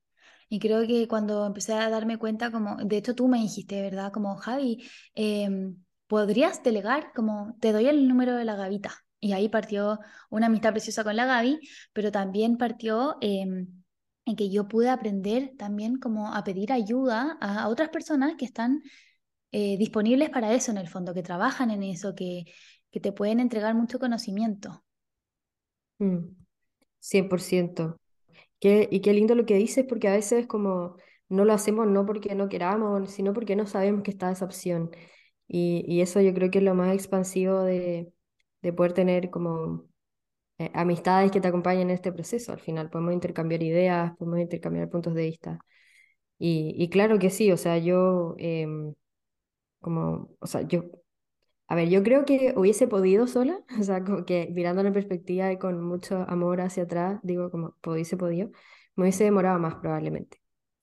Y 0.48 0.58
creo 0.60 0.86
que 0.86 1.08
cuando 1.08 1.46
empecé 1.46 1.74
a 1.74 1.90
darme 1.90 2.18
cuenta, 2.18 2.50
como, 2.50 2.76
de 2.76 2.96
hecho 2.96 3.14
tú 3.14 3.28
me 3.28 3.38
dijiste, 3.40 3.82
¿verdad? 3.82 4.12
Como, 4.12 4.36
Javi, 4.36 4.88
em, 5.14 5.76
¿podrías 6.06 6.62
delegar? 6.62 7.12
Como, 7.14 7.56
te 7.60 7.72
doy 7.72 7.88
el 7.88 8.08
número 8.08 8.36
de 8.36 8.44
la 8.44 8.56
Gavita. 8.56 8.92
Y 9.20 9.32
ahí 9.32 9.48
partió 9.48 10.00
una 10.30 10.46
amistad 10.46 10.72
preciosa 10.72 11.04
con 11.04 11.16
la 11.16 11.26
Gaby, 11.26 11.60
pero 11.92 12.12
también 12.12 12.56
partió 12.58 13.16
em, 13.20 13.83
en 14.24 14.36
que 14.36 14.50
yo 14.50 14.68
pude 14.68 14.90
aprender 14.90 15.52
también 15.56 15.96
como 15.96 16.34
a 16.34 16.44
pedir 16.44 16.72
ayuda 16.72 17.36
a, 17.40 17.68
otras 17.68 17.90
personas 17.90 18.34
que 18.36 18.44
están 18.44 18.82
eh, 19.52 19.76
disponibles 19.76 20.30
para 20.30 20.54
eso 20.54 20.70
en 20.70 20.78
el 20.78 20.88
fondo, 20.88 21.14
que 21.14 21.22
trabajan 21.22 21.70
en 21.70 21.82
eso, 21.82 22.14
que, 22.14 22.44
que 22.90 23.00
te 23.00 23.12
pueden 23.12 23.40
entregar 23.40 23.74
mucho 23.74 23.98
conocimiento. 23.98 24.84
100%. 25.98 27.88
Mm, 27.88 27.96
y 28.60 29.00
qué 29.00 29.12
lindo 29.12 29.34
lo 29.34 29.46
que 29.46 29.56
dices, 29.56 29.84
porque 29.88 30.08
a 30.08 30.12
veces 30.12 30.46
como 30.46 30.96
no 31.28 31.44
lo 31.44 31.52
hacemos 31.52 31.86
no 31.86 32.06
porque 32.06 32.34
no 32.34 32.48
queramos, 32.48 33.10
sino 33.10 33.32
porque 33.32 33.56
no 33.56 33.66
sabemos 33.66 34.02
que 34.02 34.10
está 34.10 34.30
esa 34.30 34.44
opción. 34.44 34.90
Y, 35.46 36.00
eso 36.00 36.20
yo 36.20 36.32
creo 36.34 36.50
que 36.50 36.58
es 36.58 36.64
lo 36.64 36.74
más 36.74 36.94
expansivo 36.94 37.62
de, 37.62 38.12
poder 38.76 38.94
tener 38.94 39.30
como 39.30 39.84
eh, 40.58 40.70
amistades 40.74 41.30
que 41.30 41.40
te 41.40 41.48
acompañen 41.48 41.90
en 41.90 41.96
este 41.96 42.12
proceso. 42.12 42.52
Al 42.52 42.60
final 42.60 42.90
podemos 42.90 43.14
intercambiar 43.14 43.62
ideas, 43.62 44.16
podemos 44.18 44.40
intercambiar 44.40 44.90
puntos 44.90 45.14
de 45.14 45.22
vista. 45.24 45.58
Y, 46.38 46.88
claro 46.90 47.18
que 47.18 47.30
sí, 47.30 47.52
o 47.52 47.56
sea, 47.56 47.78
yo, 47.78 48.34
em, 48.38 48.94
como, 49.80 50.30
o 50.40 50.46
sea, 50.46 50.62
yo 50.62 50.84
a 51.68 51.74
ver, 51.76 51.88
yo 51.88 52.02
creo 52.02 52.24
que 52.24 52.52
hubiese 52.56 52.86
podido 52.88 53.26
sola, 53.26 53.60
o 53.80 53.82
sea, 53.82 54.04
como 54.04 54.24
que 54.24 54.48
mirando 54.52 54.82
la 54.82 54.92
perspectiva 54.92 55.50
y 55.52 55.58
con 55.58 55.82
mucho 55.82 56.24
amor 56.28 56.60
hacia 56.60 56.84
atrás, 56.84 57.20
digo, 57.22 57.50
como 57.50 57.76
hubiese 57.86 58.16
podido, 58.16 58.50
me 58.96 59.04
hubiese 59.04 59.24
demorado 59.24 59.58
más 59.58 59.76
probablemente. 59.76 60.38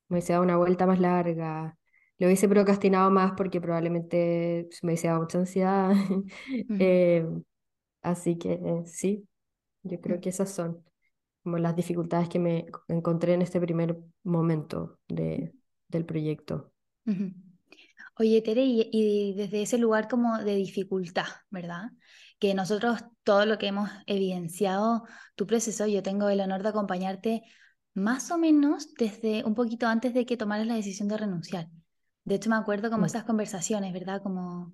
Me 0.09 0.15
hubiese 0.15 0.33
dado 0.33 0.43
una 0.43 0.57
vuelta 0.57 0.87
más 0.87 0.99
larga, 0.99 1.77
lo 2.17 2.27
hubiese 2.27 2.49
procrastinado 2.49 3.09
más 3.11 3.33
porque 3.37 3.61
probablemente 3.61 4.67
me 4.83 4.89
hubiese 4.89 5.07
dado 5.07 5.21
mucha 5.21 5.39
ansiedad. 5.39 5.91
Eh, 6.79 7.25
así 8.01 8.37
que 8.37 8.53
eh, 8.53 8.83
sí, 8.85 9.27
yo 9.83 9.99
creo 9.99 10.19
que 10.19 10.29
esas 10.29 10.51
son 10.51 10.83
como 11.43 11.57
las 11.57 11.75
dificultades 11.75 12.29
que 12.29 12.39
me 12.39 12.67
encontré 12.87 13.33
en 13.33 13.41
este 13.41 13.59
primer 13.59 13.97
momento 14.23 14.99
de, 15.07 15.53
del 15.87 16.05
proyecto. 16.05 16.71
Oye, 18.17 18.41
Tere, 18.41 18.63
y, 18.63 19.33
desde 19.35 19.63
ese 19.63 19.77
lugar 19.77 20.07
como 20.07 20.37
de 20.37 20.55
dificultad, 20.55 21.25
¿verdad? 21.49 21.89
Que 22.39 22.53
nosotros 22.53 23.03
todo 23.23 23.45
lo 23.45 23.57
que 23.57 23.67
hemos 23.67 23.89
evidenciado 24.05 25.03
tu 25.35 25.47
proceso, 25.47 25.87
yo 25.87 26.03
tengo 26.03 26.29
el 26.29 26.41
honor 26.41 26.61
de 26.61 26.69
acompañarte 26.69 27.41
más 27.93 28.31
o 28.31 28.37
menos 28.37 28.93
desde 28.93 29.43
un 29.43 29.55
poquito 29.55 29.87
antes 29.87 30.13
de 30.13 30.25
que 30.25 30.37
tomaras 30.37 30.67
la 30.67 30.75
decisión 30.75 31.07
de 31.07 31.17
renunciar. 31.17 31.67
De 32.23 32.35
hecho, 32.35 32.49
me 32.49 32.55
acuerdo 32.55 32.89
como 32.91 33.03
mm. 33.03 33.05
esas 33.05 33.23
conversaciones, 33.23 33.91
¿verdad? 33.93 34.21
Como, 34.21 34.73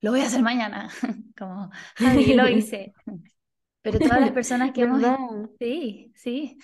lo 0.00 0.10
voy 0.10 0.20
a 0.20 0.26
hacer 0.26 0.42
mañana, 0.42 0.90
como, 1.38 1.70
Javi, 1.96 2.34
lo 2.34 2.48
hice. 2.48 2.92
Pero 3.82 3.98
todas 3.98 4.20
las 4.20 4.30
personas 4.32 4.72
que 4.72 4.82
hemos... 4.82 5.02
Sí, 5.58 6.12
sí. 6.14 6.58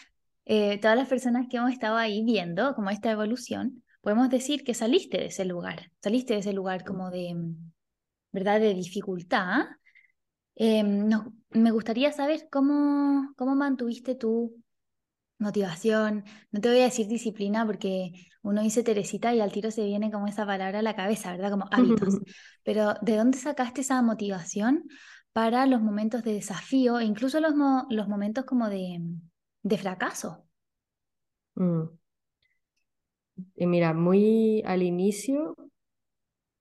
Eh, 0.45 0.79
todas 0.79 0.97
las 0.97 1.09
personas 1.09 1.47
que 1.51 1.57
hemos 1.57 1.73
estado 1.73 1.97
ahí 1.97 2.23
viendo 2.25 2.75
como 2.75 2.91
esta 2.91 3.11
evolución, 3.11 3.83
podemos 4.01 4.31
decir 4.31 4.63
que 4.63 4.75
saliste 4.75 5.19
de 5.19 5.27
ese 5.27 5.45
lugar, 5.45 5.91
saliste 6.01 6.35
de 6.35 6.41
ese 6.41 6.53
lugar 6.53 6.85
como 6.85 7.11
de, 7.11 7.35
¿verdad?, 8.31 8.61
de 8.61 8.73
dificultad. 8.75 9.65
Em, 10.55 11.09
me 11.51 11.71
gustaría 11.73 12.13
saber 12.13 12.49
cómo, 12.51 13.33
cómo 13.37 13.57
mantuviste 13.57 14.15
tu 14.15 14.55
motivación. 15.39 16.25
No 16.51 16.61
te 16.61 16.69
voy 16.69 16.81
a 16.81 16.85
decir 16.85 17.09
disciplina 17.09 17.67
porque 17.67 18.13
uno 18.43 18.63
dice 18.63 18.83
Teresita 18.83 19.35
y 19.35 19.41
al 19.41 19.53
tiro 19.53 19.71
se 19.71 19.85
viene 19.85 20.11
como 20.11 20.29
esa 20.29 20.47
palabra 20.47 20.79
a 20.79 20.83
la 20.83 20.95
cabeza, 20.95 21.33
¿verdad? 21.33 21.51
Como 21.51 21.67
hábitos. 21.73 22.21
Pero 22.63 22.95
¿de 23.03 23.17
dónde 23.17 23.39
sacaste 23.39 23.81
esa 23.81 24.01
motivación 24.03 24.85
para 25.37 25.67
los 25.67 25.83
momentos 25.83 26.25
de 26.25 26.33
desafío 26.33 26.99
e 26.99 27.05
incluso 27.05 27.41
los, 27.41 27.53
los 27.91 28.09
momentos 28.09 28.47
como 28.47 28.71
de, 28.71 29.03
de 29.63 29.77
fracaso? 29.77 30.47
Mm. 31.57 31.83
Y 33.55 33.67
mira, 33.67 33.93
muy 33.93 34.63
al 34.65 34.83
inicio 34.83 35.55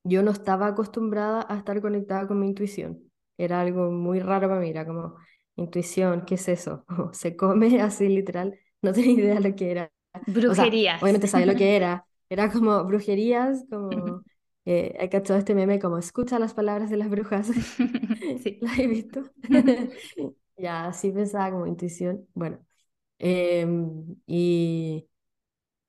yo 0.03 0.23
no 0.23 0.31
estaba 0.31 0.67
acostumbrada 0.67 1.45
a 1.47 1.55
estar 1.57 1.79
conectada 1.79 2.27
con 2.27 2.37
mi 2.41 2.47
intuición. 2.47 2.99
Era 3.37 3.61
algo 3.61 3.91
muy 3.91 4.19
raro 4.19 4.49
para 4.49 4.59
mí, 4.59 4.71
era 4.71 4.85
como, 4.85 5.15
intuición, 5.55 6.25
¿qué 6.25 6.35
es 6.35 6.49
eso? 6.49 6.83
Se 7.13 7.37
come 7.37 7.79
así 7.81 8.09
literal, 8.09 8.59
no 8.81 8.91
tenía 8.91 9.13
idea 9.13 9.35
de 9.35 9.49
lo 9.51 9.55
que 9.55 9.71
era. 9.71 9.91
Brujerías. 10.27 11.01
O 11.01 11.05
obviamente 11.05 11.27
sabía 11.27 11.45
lo 11.45 11.55
que 11.55 11.75
era. 11.77 12.05
Era 12.27 12.51
como 12.51 12.83
brujerías, 12.83 13.63
como... 13.69 14.21
Eh, 14.65 14.95
he 14.99 15.09
cachado 15.09 15.39
este 15.39 15.55
meme 15.55 15.79
como 15.79 15.97
escucha 15.97 16.39
las 16.39 16.53
palabras 16.53 16.89
de 16.89 16.97
las 16.97 17.09
brujas. 17.09 17.47
sí. 18.43 18.59
¿Lo 18.61 18.69
he 18.77 18.87
visto? 18.87 19.23
ya, 20.57 20.87
así 20.87 21.11
pensaba 21.11 21.51
como 21.51 21.67
intuición. 21.67 22.27
Bueno, 22.33 22.59
em, 23.19 24.17
y 24.27 25.07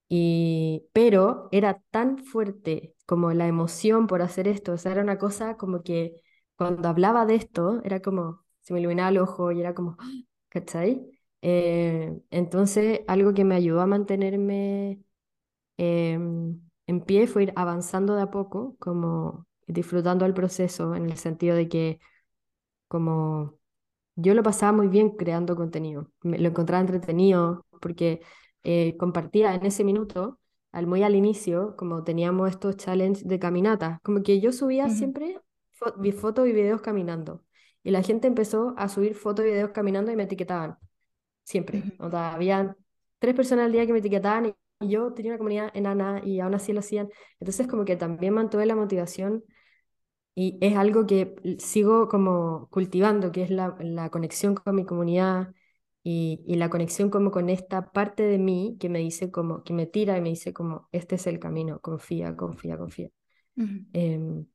y, 0.09 0.87
pero 0.93 1.49
era 1.53 1.83
tan 1.91 2.19
fuerte 2.25 2.95
como 3.07 3.33
la 3.33 3.47
emoción 3.49 4.07
por 4.07 4.23
hacer 4.23 4.49
esto, 4.49 4.73
o 4.73 4.79
sea, 4.79 4.93
era 4.93 5.03
una 5.03 5.19
cosa 5.19 5.57
como 5.57 5.83
que 5.83 6.23
cuando 6.57 6.89
hablaba 6.89 7.27
de 7.27 7.35
esto, 7.37 7.81
era 7.85 8.01
como, 8.03 8.45
se 8.61 8.73
me 8.75 8.81
iluminaba 8.81 9.11
el 9.11 9.19
ojo 9.19 9.53
y 9.53 9.61
era 9.61 9.75
como, 9.75 9.97
¿cachai? 10.49 11.11
Eh, 11.43 12.19
entonces, 12.31 13.01
algo 13.09 13.35
que 13.35 13.45
me 13.45 13.55
ayudó 13.57 13.81
a 13.81 13.87
mantenerme 13.87 15.01
em, 15.79 16.61
en 16.87 17.01
pie 17.01 17.27
fue 17.27 17.45
ir 17.45 17.53
avanzando 17.57 18.15
de 18.15 18.23
a 18.23 18.31
poco, 18.31 18.77
como 18.79 19.47
disfrutando 19.67 20.25
el 20.25 20.35
proceso, 20.35 20.95
en 20.95 21.07
el 21.07 21.17
sentido 21.17 21.57
de 21.57 21.69
que 21.69 22.01
como 22.89 23.59
yo 24.15 24.35
lo 24.35 24.43
pasaba 24.43 24.73
muy 24.73 24.89
bien 24.89 25.11
creando 25.11 25.57
contenido, 25.57 26.11
me, 26.23 26.39
lo 26.39 26.49
encontraba 26.49 26.81
entretenido, 26.81 27.67
porque 27.81 28.21
eh, 28.63 28.97
compartía 28.97 29.55
en 29.55 29.67
ese 29.67 29.85
minuto, 29.85 30.39
al 30.73 30.87
muy 30.87 31.03
al 31.03 31.15
inicio, 31.15 31.75
como 31.77 32.05
teníamos 32.05 32.51
estos 32.51 32.77
challenges 32.77 33.27
de 33.27 33.39
caminata, 33.39 34.01
como 34.03 34.23
que 34.23 34.41
yo 34.41 34.53
subía 34.53 34.89
siempre 34.89 35.41
mi 35.99 36.13
fotos 36.13 36.49
y 36.49 36.53
videos 36.53 36.81
caminando. 36.81 37.45
Y 37.83 37.91
la 37.91 38.03
gente 38.03 38.27
empezó 38.27 38.75
a 38.77 38.89
subir 38.89 39.15
fotos 39.15 39.45
y 39.45 39.49
videos 39.49 39.71
caminando 39.71 40.11
y 40.11 40.17
me 40.17 40.25
etiquetaban. 40.25 40.77
Siempre. 41.45 41.85
o 41.99 42.11
sea, 42.11 42.35
había 42.35 42.77
tres 43.19 43.35
personas 43.35 43.67
al 43.67 43.73
día 43.73 43.87
que 43.87 43.93
me 43.93 44.01
etiquetaban 44.01 44.47
y 44.47 44.55
yo 44.81 45.13
tenía 45.15 45.33
una 45.33 45.39
comunidad 45.39 45.71
enana 45.75 46.23
y 46.25 46.41
aún 46.41 46.55
así 46.55 46.73
lo 46.73 46.81
hacían. 46.81 47.09
Entonces 47.41 47.67
como 47.67 47.85
que 47.85 47.97
también 47.97 48.35
mantuve 48.35 48.67
la 48.67 48.77
motivación 48.77 49.45
y 50.35 50.59
es 50.61 50.77
algo 50.77 51.07
que 51.07 51.37
sigo 51.59 52.09
como 52.09 52.69
cultivando, 52.71 53.33
que 53.33 53.43
es 53.43 53.51
la, 53.51 53.77
la 53.81 54.11
conexión 54.11 54.55
con 54.55 54.75
mi 54.75 54.85
comunidad, 54.85 55.55
y, 56.09 56.55
la 56.57 56.71
conexión 56.71 57.11
como 57.11 57.33
con 57.33 57.51
esta 57.51 57.91
parte 57.91 58.23
de 58.23 58.39
mí 58.39 58.77
que 58.79 58.89
me 58.89 59.01
dice 59.01 59.33
como, 59.33 59.65
que 59.65 59.73
me 59.73 59.87
tira 59.87 60.17
y 60.17 60.21
me 60.21 60.29
dice 60.29 60.53
como, 60.53 60.89
este 60.93 61.17
es 61.17 61.27
el 61.27 61.41
camino, 61.41 61.81
confía, 61.81 62.37
confía, 62.37 62.79
confía. 62.79 63.09
Em, 63.93 64.47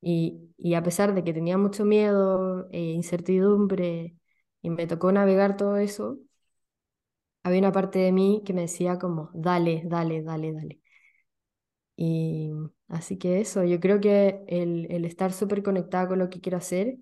y, 0.00 0.74
a 0.74 0.82
pesar 0.84 1.14
de 1.14 1.24
que 1.24 1.34
tenía 1.34 1.58
mucho 1.58 1.84
miedo 1.84 2.68
e 2.70 2.80
incertidumbre 2.92 4.16
y 4.62 4.70
me 4.70 4.86
tocó 4.86 5.10
navegar 5.10 5.56
todo 5.56 5.76
eso, 5.76 6.18
había 7.42 7.60
una 7.60 7.72
parte 7.72 7.98
de 8.00 8.12
mí 8.12 8.42
que 8.44 8.52
me 8.54 8.62
decía 8.62 8.98
como, 8.98 9.30
dale, 9.34 9.82
dale, 9.86 10.22
dale, 10.22 10.52
dale. 10.52 10.80
Y 11.96 12.50
así 12.88 13.18
que 13.18 13.40
eso, 13.40 13.64
yo 13.64 13.78
creo 13.80 14.00
que 14.00 14.42
el, 14.48 14.86
el 14.90 15.04
estar 15.04 15.32
súper 15.32 15.62
conectada 15.62 16.08
con 16.08 16.18
lo 16.18 16.30
que 16.30 16.40
quiero 16.40 16.58
hacer 16.58 16.96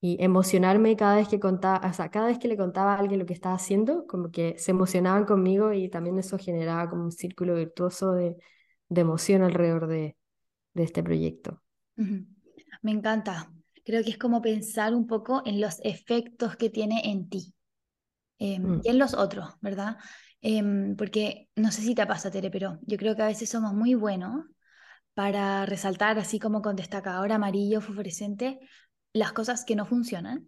y 0.00 0.16
emocionarme 0.22 0.96
cada 0.96 1.16
vez 1.16 1.28
que 1.28 1.40
contaba, 1.40 1.88
o 1.90 2.10
cada 2.10 2.28
vez 2.28 2.38
que 2.38 2.48
le 2.48 2.56
contaba 2.56 2.94
a 2.94 2.98
alguien 2.98 3.18
lo 3.20 3.26
que 3.26 3.34
estaba 3.34 3.56
haciendo, 3.56 4.06
como 4.06 4.30
que 4.30 4.56
se 4.58 4.70
emocionaban 4.70 5.24
conmigo 5.24 5.72
y 5.72 5.88
también 5.88 6.18
eso 6.18 6.38
generaba 6.38 6.88
como 6.88 7.04
un 7.04 7.12
círculo 7.12 7.54
virtuoso 7.56 8.12
de, 8.12 8.36
de 8.88 9.00
emoción 9.00 9.42
alrededor 9.42 9.86
de, 9.88 10.16
de 10.74 10.82
este 10.84 11.02
proyecto. 11.02 11.62
Me 12.82 12.90
encanta. 12.92 13.52
Creo 13.84 14.02
que 14.04 14.10
es 14.10 14.18
como 14.18 14.42
pensar 14.42 14.94
un 14.94 15.06
poco 15.06 15.42
en 15.46 15.60
los 15.60 15.78
efectos 15.84 16.56
que 16.56 16.70
tiene 16.70 17.02
en 17.04 17.28
ti 17.28 17.54
em, 18.38 18.62
mm. 18.62 18.80
y 18.84 18.88
en 18.88 18.98
los 18.98 19.14
otros, 19.14 19.54
¿verdad? 19.60 19.98
Em, 20.40 20.96
porque 20.96 21.48
no 21.56 21.72
sé 21.72 21.82
si 21.82 21.94
te 21.94 22.06
pasa, 22.06 22.30
Tere, 22.30 22.50
pero 22.50 22.78
yo 22.82 22.96
creo 22.96 23.16
que 23.16 23.22
a 23.22 23.26
veces 23.26 23.50
somos 23.50 23.74
muy 23.74 23.94
buenos 23.94 24.46
para 25.14 25.66
resaltar 25.66 26.18
así 26.18 26.38
como 26.38 26.62
con 26.62 26.76
destacador 26.76 27.32
amarillo 27.32 27.80
fosforescente 27.80 28.60
las 29.12 29.32
cosas 29.32 29.64
que 29.64 29.76
no 29.76 29.86
funcionan. 29.86 30.46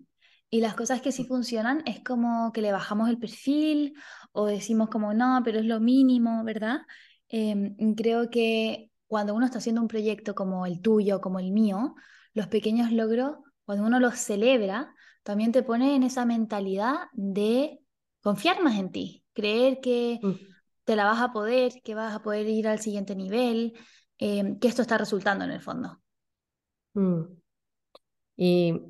Y 0.53 0.61
las 0.61 0.75
cosas 0.75 1.01
que 1.01 1.13
sí 1.13 1.25
funcionan 1.25 1.83
es 1.87 2.03
como 2.03 2.53
que 2.53 2.61
le 2.61 2.73
bajamos 2.73 3.09
el 3.09 3.19
perfil 3.19 3.95
o 4.33 4.47
decimos 4.47 4.89
como 4.89 5.15
no, 5.15 5.43
pero 5.45 5.61
es 5.61 5.65
lo 5.65 5.81
mínimo, 5.81 6.43
¿verdad? 6.45 6.81
Em, 7.29 7.77
creo 7.95 8.31
que 8.31 8.91
cuando 9.07 9.35
uno 9.35 9.47
está 9.47 9.59
haciendo 9.59 9.81
un 9.81 9.89
proyecto 9.89 10.35
como 10.35 10.67
el 10.67 10.81
tuyo, 10.81 11.21
como 11.21 11.39
el 11.39 11.53
mío, 11.53 11.95
los 12.35 12.49
pequeños 12.49 12.93
logros, 12.93 13.39
cuando 13.65 13.85
uno 13.85 14.01
los 14.01 14.15
celebra, 14.17 14.95
también 15.23 15.53
te 15.53 15.63
pone 15.63 15.95
en 15.97 16.03
esa 16.03 16.25
mentalidad 16.25 16.95
de 17.13 17.80
confiar 18.21 18.63
más 18.63 18.79
en 18.79 18.91
ti, 18.93 19.25
creer 19.33 19.81
que 19.81 20.19
mm. 20.23 20.33
te 20.85 20.97
la 20.97 21.05
vas 21.05 21.21
a 21.21 21.33
poder, 21.33 21.81
que 21.83 21.95
vas 21.95 22.15
a 22.15 22.23
poder 22.23 22.47
ir 22.49 22.69
al 22.69 22.81
siguiente 22.81 23.15
nivel, 23.15 23.75
em, 24.19 24.59
que 24.59 24.69
esto 24.69 24.83
está 24.83 24.99
resultando 24.99 25.45
en 25.45 25.51
el 25.51 25.61
fondo. 25.61 26.01
Mm. 26.95 27.23
Y 28.37 28.81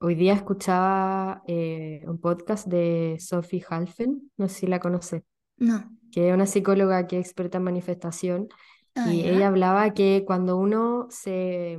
hoy 0.00 0.14
día 0.14 0.34
escuchaba 0.34 1.42
eh, 1.46 2.02
un 2.06 2.20
podcast 2.20 2.66
de 2.66 3.16
Sophie 3.20 3.64
Halfen, 3.68 4.30
no 4.36 4.48
sé 4.48 4.60
si 4.60 4.66
la 4.66 4.80
conoces. 4.80 5.22
No. 5.56 5.90
Que 6.12 6.28
es 6.28 6.34
una 6.34 6.46
psicóloga 6.46 7.06
que 7.06 7.18
es 7.18 7.26
experta 7.26 7.58
en 7.58 7.64
manifestación. 7.64 8.48
Ah, 8.94 9.12
y 9.12 9.28
ella 9.28 9.48
hablaba 9.48 9.92
que 9.92 10.24
cuando 10.26 10.56
uno 10.56 11.06
se 11.10 11.78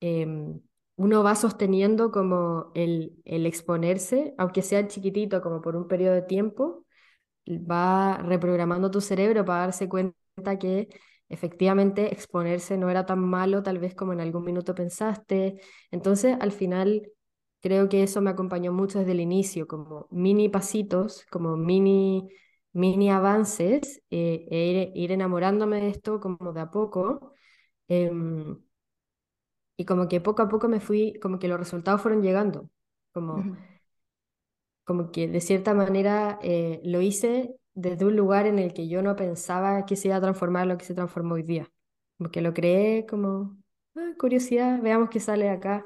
em, 0.00 0.60
uno 0.96 1.22
va 1.22 1.34
sosteniendo 1.34 2.10
como 2.12 2.70
el, 2.74 3.14
el 3.24 3.46
exponerse, 3.46 4.34
aunque 4.38 4.62
sea 4.62 4.86
chiquitito, 4.88 5.42
como 5.42 5.60
por 5.62 5.76
un 5.76 5.88
periodo 5.88 6.14
de 6.14 6.22
tiempo, 6.22 6.84
va 7.48 8.18
reprogramando 8.18 8.90
tu 8.90 9.00
cerebro 9.00 9.44
para 9.44 9.60
darse 9.60 9.88
cuenta 9.88 10.14
que 10.58 10.88
efectivamente 11.28 12.12
exponerse 12.12 12.76
no 12.78 12.90
era 12.90 13.06
tan 13.06 13.20
malo 13.20 13.62
tal 13.62 13.78
vez 13.78 13.94
como 13.94 14.12
en 14.12 14.20
algún 14.20 14.44
minuto 14.44 14.74
pensaste. 14.74 15.60
Entonces, 15.90 16.36
al 16.40 16.52
final, 16.52 17.10
creo 17.60 17.88
que 17.88 18.02
eso 18.02 18.20
me 18.20 18.30
acompañó 18.30 18.72
mucho 18.72 18.98
desde 18.98 19.12
el 19.12 19.20
inicio, 19.20 19.66
como 19.66 20.08
mini 20.10 20.48
pasitos, 20.48 21.24
como 21.30 21.56
mini, 21.56 22.28
mini 22.72 23.10
avances, 23.10 24.02
eh, 24.10 24.46
e 24.50 24.92
ir, 24.94 25.12
enamorándome 25.12 25.80
de 25.80 25.88
esto 25.88 26.20
como 26.20 26.52
de 26.52 26.60
a 26.60 26.70
poco. 26.70 27.32
Em, 27.88 28.58
y 29.76 29.84
como 29.84 30.08
que 30.08 30.20
poco 30.20 30.42
a 30.42 30.48
poco 30.48 30.68
me 30.68 30.80
fui, 30.80 31.14
como 31.20 31.38
que 31.38 31.48
los 31.48 31.58
resultados 31.58 32.00
fueron 32.02 32.22
llegando, 32.22 32.68
como, 33.12 33.56
como 34.84 35.10
que 35.10 35.28
de 35.28 35.40
cierta 35.40 35.74
manera 35.74 36.38
eh, 36.42 36.80
lo 36.84 37.00
hice 37.00 37.54
desde 37.74 38.04
un 38.04 38.16
lugar 38.16 38.46
en 38.46 38.58
el 38.58 38.74
que 38.74 38.88
yo 38.88 39.02
no 39.02 39.16
pensaba 39.16 39.86
que 39.86 39.96
se 39.96 40.08
iba 40.08 40.16
a 40.16 40.20
transformar 40.20 40.66
lo 40.66 40.76
que 40.76 40.84
se 40.84 40.94
transformó 40.94 41.34
hoy 41.34 41.42
día. 41.42 41.70
Como 42.18 42.30
que 42.30 42.42
lo 42.42 42.52
creé 42.52 43.06
como, 43.06 43.56
ah, 43.96 44.12
curiosidad, 44.18 44.80
veamos 44.82 45.08
qué 45.10 45.20
sale 45.20 45.48
acá. 45.48 45.84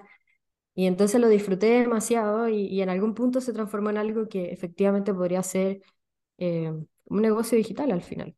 Y 0.74 0.86
entonces 0.86 1.20
lo 1.20 1.28
disfruté 1.28 1.66
demasiado 1.80 2.48
y, 2.48 2.66
y, 2.66 2.82
en 2.82 2.90
algún 2.90 3.14
punto 3.14 3.40
se 3.40 3.52
transformó 3.52 3.90
en 3.90 3.96
algo 3.96 4.28
que 4.28 4.52
efectivamente 4.52 5.14
podría 5.14 5.42
ser 5.42 5.80
eh, 6.38 6.70
un 7.06 7.22
negocio 7.22 7.56
digital 7.56 7.92
al 7.92 8.02
final. 8.02 8.36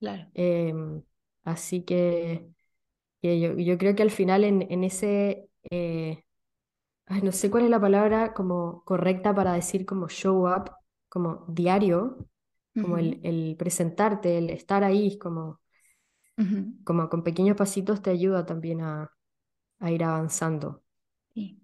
Claro. 0.00 0.28
Em, 0.34 1.02
así 1.44 1.82
que 1.82 2.48
yo, 3.22 3.78
creo 3.78 3.94
que 3.96 4.02
al 4.02 4.10
final 4.10 4.44
en, 4.44 4.62
en 4.70 4.84
ese, 4.84 5.48
eh, 5.70 6.22
no 7.22 7.32
sé 7.32 7.50
cuál 7.50 7.64
es 7.64 7.70
la 7.70 7.80
palabra 7.80 8.34
como 8.34 8.82
correcta 8.84 9.34
para 9.34 9.54
decir 9.54 9.86
como 9.86 10.08
show 10.08 10.48
up, 10.48 10.70
como 11.08 11.44
diario, 11.48 12.28
como 12.74 12.98
el, 12.98 13.20
el, 13.22 13.56
presentarte, 13.58 14.38
el 14.38 14.50
estar 14.50 14.84
ahí, 14.84 15.18
como, 15.18 15.60
como 16.84 17.08
con 17.08 17.22
pequeños 17.22 17.56
pasitos 17.56 18.02
te 18.02 18.10
ayuda 18.10 18.46
también 18.46 18.80
a, 18.80 19.10
a 19.80 19.90
ir 19.90 20.04
avanzando. 20.04 20.82
Sí. 21.34 21.60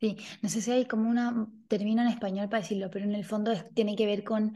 Sí, 0.00 0.16
no 0.42 0.48
sé 0.48 0.60
si 0.60 0.70
hay 0.70 0.86
como 0.86 1.08
una, 1.08 1.48
termino 1.68 2.02
en 2.02 2.08
español 2.08 2.48
para 2.48 2.62
decirlo, 2.62 2.90
pero 2.90 3.06
en 3.06 3.14
el 3.14 3.24
fondo 3.24 3.52
tiene 3.74 3.96
que 3.96 4.06
ver 4.06 4.22
con, 4.24 4.54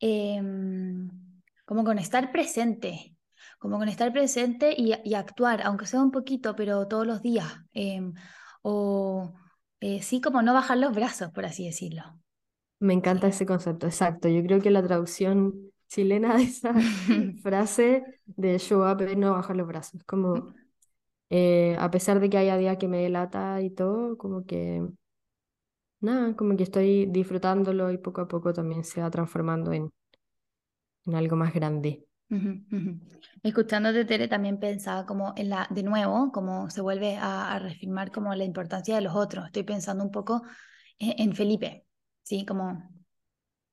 em, 0.00 1.08
como 1.64 1.84
con 1.84 1.98
estar 1.98 2.32
presente, 2.32 3.16
como 3.58 3.78
con 3.78 3.88
estar 3.88 4.12
presente 4.12 4.74
y, 4.76 5.14
actuar, 5.14 5.62
aunque 5.62 5.86
sea 5.86 6.00
un 6.00 6.10
poquito, 6.10 6.54
pero 6.54 6.86
todos 6.86 7.06
los 7.06 7.22
días. 7.22 7.46
Em, 7.72 8.14
o 8.62 9.34
eh, 9.80 10.02
sí, 10.02 10.20
como 10.20 10.42
no 10.42 10.54
bajar 10.54 10.78
los 10.78 10.94
brazos, 10.94 11.30
por 11.32 11.44
así 11.44 11.64
decirlo. 11.64 12.02
Me 12.80 12.94
encanta 12.94 13.26
ese 13.26 13.46
concepto, 13.46 13.86
exacto. 13.86 14.28
Yo 14.28 14.42
creo 14.42 14.60
que 14.60 14.70
la 14.70 14.82
traducción 14.82 15.72
chilena 15.88 16.36
de 16.36 16.44
esa 16.44 16.72
frase 17.42 18.04
de 18.26 18.58
show 18.58 18.88
up 18.88 19.02
es 19.02 19.16
no 19.16 19.32
bajar 19.32 19.56
los 19.56 19.66
brazos. 19.66 20.02
Como, 20.04 20.54
eh, 21.30 21.76
a 21.78 21.90
pesar 21.90 22.20
de 22.20 22.30
que 22.30 22.38
haya 22.38 22.56
días 22.56 22.78
que 22.78 22.88
me 22.88 23.02
delata 23.02 23.60
y 23.60 23.70
todo, 23.70 24.16
como 24.16 24.44
que, 24.46 24.86
nada, 26.00 26.34
como 26.36 26.56
que 26.56 26.64
estoy 26.64 27.06
disfrutándolo 27.06 27.90
y 27.90 27.98
poco 27.98 28.20
a 28.22 28.28
poco 28.28 28.52
también 28.52 28.84
se 28.84 29.00
va 29.00 29.10
transformando 29.10 29.72
en, 29.72 29.90
en 31.06 31.14
algo 31.14 31.36
más 31.36 31.52
grande. 31.52 32.07
Escuchándote, 33.42 34.04
Tere, 34.04 34.28
también 34.28 34.58
pensaba 34.58 35.06
como 35.06 35.32
en 35.36 35.48
la, 35.48 35.66
de 35.70 35.82
nuevo, 35.82 36.30
como 36.32 36.68
se 36.70 36.80
vuelve 36.80 37.16
a, 37.16 37.58
reafirmar 37.58 38.10
como 38.12 38.34
la 38.34 38.44
importancia 38.44 38.94
de 38.94 39.00
los 39.00 39.14
otros. 39.14 39.46
Estoy 39.46 39.62
pensando 39.62 40.04
un 40.04 40.10
poco 40.10 40.42
en, 40.98 41.34
Felipe, 41.34 41.86
¿sí? 42.22 42.44
Como 42.44 42.82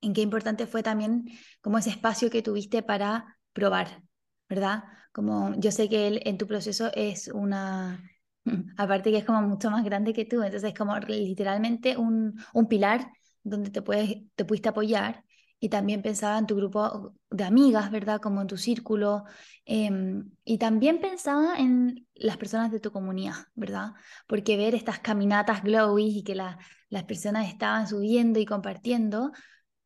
en 0.02 0.14
qué 0.14 0.22
importante 0.22 0.68
fue 0.68 0.84
también 0.84 1.26
como 1.62 1.78
ese 1.78 1.90
espacio 1.90 2.30
que 2.30 2.42
tuviste 2.42 2.84
para 2.84 3.38
probar, 3.54 4.04
¿verdad? 4.48 4.84
Como 5.12 5.54
yo 5.60 5.72
sé 5.72 5.90
que 5.90 6.08
él 6.08 6.22
en 6.26 6.38
tu 6.38 6.48
proceso 6.48 6.92
es 6.94 7.28
una, 7.28 8.10
aparte 8.78 9.12
que 9.12 9.18
es 9.18 9.26
como 9.26 9.42
mucho 9.42 9.70
más 9.72 9.84
grande 9.84 10.14
que 10.14 10.26
tú, 10.26 10.44
entonces 10.44 10.70
es 10.70 10.78
como 10.78 10.98
literalmente 11.00 11.98
un, 11.98 12.40
un 12.54 12.68
pilar 12.68 13.12
donde 13.44 13.70
te, 13.70 13.82
puedes, 13.82 14.24
te 14.36 14.46
pudiste 14.46 14.70
apoyar 14.70 15.24
y 15.66 15.70
también 15.70 16.04
pensaba 16.04 16.38
en 16.38 16.46
tu 16.46 16.56
grupo 16.56 17.16
de 17.32 17.44
amigas, 17.44 17.90
¿verdad? 17.90 18.22
Como 18.22 18.40
en 18.40 18.46
tu 18.46 18.56
círculo. 18.56 19.24
Em, 19.66 20.30
y 20.44 20.60
también 20.60 21.02
pensaba 21.02 21.58
en 21.58 22.08
las 22.14 22.38
personas 22.38 22.72
de 22.72 22.80
tu 22.80 22.92
comunidad, 22.92 23.48
¿verdad? 23.56 23.94
Porque 24.28 24.58
ver 24.58 24.76
estas 24.76 25.00
caminatas 25.00 25.64
glowy 25.64 26.20
y 26.20 26.24
que 26.24 26.36
las 26.36 27.04
personas 27.08 27.48
estaban 27.48 27.88
subiendo 27.88 28.40
y 28.40 28.46
compartiendo, 28.46 29.32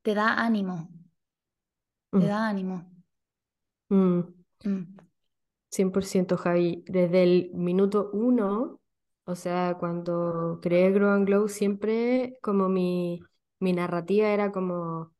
te 0.01 0.15
da 0.15 0.33
ánimo. 0.33 0.89
Te 2.11 2.17
mm. 2.17 2.27
da 2.27 2.49
ánimo. 2.49 2.91
100% 3.87 4.35
mm. 4.67 6.33
mm. 6.33 6.37
Javi. 6.37 6.83
Desde 6.87 7.23
el 7.23 7.51
minuto 7.53 8.09
uno, 8.11 8.81
o 9.23 9.35
sea, 9.35 9.77
cuando 9.79 10.59
creé 10.61 10.91
Grow 10.91 11.11
and 11.11 11.25
Glow, 11.25 11.47
siempre 11.47 12.37
como 12.41 12.67
mi, 12.67 13.21
mi 13.59 13.71
narrativa 13.71 14.27
era 14.27 14.51
como 14.51 15.13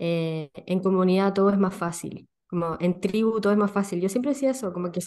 eh, 0.00 0.50
en 0.66 0.80
comunidad 0.82 1.34
todo 1.34 1.50
es 1.50 1.58
más 1.58 1.74
fácil, 1.76 2.28
como 2.48 2.78
en 2.80 3.00
tribu 3.00 3.40
todo 3.42 3.52
es 3.54 3.60
más 3.60 3.72
fácil. 3.72 4.02
Yo 4.02 4.10
siempre 4.10 4.32
decía 4.32 4.50
eso, 4.52 4.72
como 4.74 4.92
que 4.92 5.00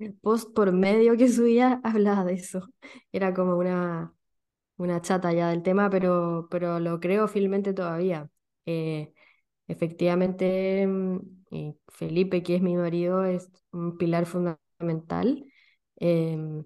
el 0.00 0.14
post 0.14 0.54
por 0.54 0.72
medio 0.72 1.16
que 1.18 1.28
subía 1.28 1.80
hablaba 1.84 2.24
de 2.26 2.34
eso. 2.36 2.62
Era 3.12 3.34
como 3.34 3.56
una, 3.58 4.14
una 4.76 5.00
chata 5.02 5.32
ya 5.32 5.48
del 5.50 5.62
tema, 5.62 5.90
pero, 5.90 6.48
pero 6.50 6.80
lo 6.80 7.00
creo 7.00 7.28
fielmente 7.28 7.72
todavía. 7.74 8.30
Eh, 8.66 9.12
efectivamente, 9.68 10.86
mm, 10.86 11.20
Felipe, 11.88 12.42
que 12.42 12.56
es 12.56 12.62
mi 12.62 12.76
marido, 12.76 13.24
es 13.24 13.50
un 13.72 13.96
pilar 13.98 14.26
fundamental. 14.26 15.44
Em, 15.96 16.64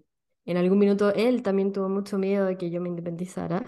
en 0.51 0.57
algún 0.57 0.79
minuto 0.79 1.15
él 1.15 1.43
también 1.43 1.73
tuvo 1.73 1.89
mucho 1.89 2.19
miedo 2.19 2.47
de 2.47 2.57
que 2.57 2.71
yo 2.71 2.81
me 2.81 2.89
independizara, 2.89 3.65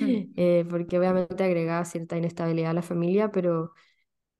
mm. 0.00 0.06
eh, 0.36 0.66
porque 0.68 0.98
obviamente 0.98 1.44
agregaba 1.44 1.84
cierta 1.84 2.16
inestabilidad 2.16 2.70
a 2.72 2.74
la 2.74 2.82
familia, 2.82 3.30
pero, 3.30 3.72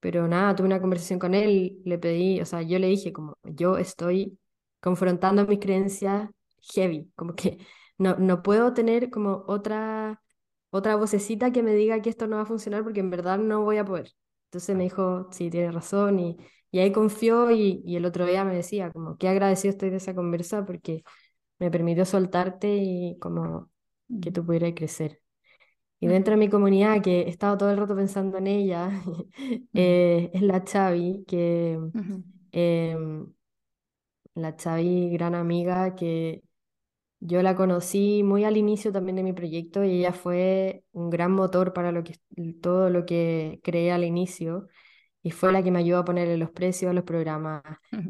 pero 0.01 0.29
nada, 0.29 0.55
tuve 0.57 0.67
una 0.67 0.81
conversación 0.81 1.19
con 1.19 1.35
él, 1.35 1.81
le 1.85 1.99
pedí, 1.99 2.41
o 2.41 2.47
sea, 2.47 2.63
yo 2.63 2.79
le 2.79 2.89
dije 2.89 3.13
como, 3.13 3.39
yo 3.45 3.79
estoy 3.79 4.39
confrontando 4.81 5.47
mis 5.47 5.61
creencias 5.61 6.31
heavy, 6.75 7.11
como 7.17 7.35
que 7.35 7.59
no, 7.99 8.17
no 8.17 8.43
puedo 8.43 8.75
tener 8.75 9.11
como 9.11 9.45
otra, 9.47 10.23
otra 10.71 10.97
vocecita 10.97 11.53
que 11.53 11.63
me 11.63 11.75
diga 11.75 12.03
que 12.03 12.11
esto 12.11 12.27
no 12.27 12.37
va 12.37 12.43
a 12.43 12.47
funcionar 12.47 12.83
porque 12.85 13.01
en 13.01 13.11
verdad 13.11 13.39
no 13.39 13.63
voy 13.63 13.79
a 13.79 13.85
poder. 13.85 14.13
Entonces 14.47 14.77
me 14.77 14.85
dijo, 14.85 15.29
sí, 15.33 15.51
tienes 15.51 15.75
razón, 15.75 16.19
y, 16.21 16.37
y 16.71 16.79
ahí 16.81 16.93
confió 16.93 17.51
y, 17.51 17.83
y 17.85 17.97
el 17.97 18.05
otro 18.07 18.27
día 18.27 18.45
me 18.45 18.55
decía 18.55 18.91
como, 18.93 19.17
qué 19.19 19.29
agradecido 19.29 19.73
estoy 19.73 19.91
de 19.91 19.97
esa 19.97 20.15
conversa 20.15 20.65
porque 20.65 21.03
me 21.59 21.71
permitió 21.71 22.05
soltarte 22.05 22.77
y 22.77 23.19
como 23.19 23.71
que 24.23 24.31
tú 24.33 24.45
pudieras 24.45 24.73
crecer. 24.77 25.21
Y 26.01 26.09
dentro 26.09 26.33
de 26.33 26.39
mi 26.39 26.49
comunidad, 26.51 27.03
que 27.03 27.23
he 27.23 27.29
estado 27.31 27.57
todo 27.59 27.71
el 27.71 27.79
rato 27.79 27.97
pensando 27.97 28.39
en 28.39 28.47
ella, 28.49 28.91
eh, 29.75 30.31
es 30.35 30.43
la 30.43 30.65
Chavi, 30.65 31.25
que 31.27 31.79
em, 32.53 33.33
la 34.35 34.57
Chavi, 34.57 35.11
gran 35.11 35.35
amiga, 35.35 35.95
que 35.97 36.43
yo 37.21 37.43
la 37.43 37.57
conocí 37.57 38.23
muy 38.23 38.45
al 38.45 38.57
inicio 38.57 38.93
también 38.93 39.17
de 39.17 39.23
mi 39.25 39.33
proyecto 39.33 39.85
y 39.85 40.01
ella 40.01 40.13
fue 40.13 40.85
un 40.93 41.11
gran 41.11 41.33
motor 41.33 41.73
para 41.73 41.93
lo 41.93 42.05
que, 42.05 42.17
todo 42.63 42.91
lo 42.91 43.07
que 43.07 43.61
creé 43.65 43.93
al 43.93 44.05
inicio. 44.05 44.69
Y 45.27 45.33
fue 45.33 45.51
la 45.51 45.61
que 45.61 45.73
me 45.73 45.81
ayudó 45.81 45.99
a 45.99 46.05
ponerle 46.05 46.37
los 46.37 46.53
precios 46.53 46.89
a 46.89 46.93
los 46.93 47.03
programas, 47.03 47.61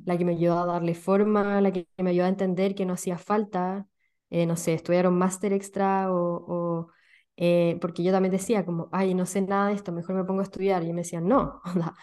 la 0.04 0.18
que 0.18 0.26
me 0.26 0.32
ayudó 0.32 0.58
a 0.58 0.66
darle 0.66 0.94
forma, 0.94 1.62
la 1.62 1.72
que 1.72 1.88
me 1.96 2.10
ayudó 2.10 2.26
a 2.26 2.28
entender 2.28 2.74
que 2.74 2.84
no 2.84 2.92
hacía 2.92 3.16
falta, 3.16 3.86
eh, 4.28 4.44
no 4.44 4.54
sé, 4.58 4.74
estudiar 4.74 5.06
un 5.08 5.16
máster 5.16 5.54
extra 5.54 6.12
o, 6.12 6.90
eh, 7.38 7.78
porque 7.80 8.02
yo 8.02 8.12
también 8.12 8.32
decía 8.32 8.66
como, 8.66 8.90
ay, 8.92 9.14
no 9.14 9.24
sé 9.24 9.40
nada 9.40 9.68
de 9.68 9.74
esto, 9.76 9.92
mejor 9.92 10.14
me 10.14 10.24
pongo 10.24 10.40
a 10.40 10.42
estudiar. 10.42 10.84
Y 10.84 10.92
me 10.92 11.00
decían, 11.00 11.26
no, 11.26 11.62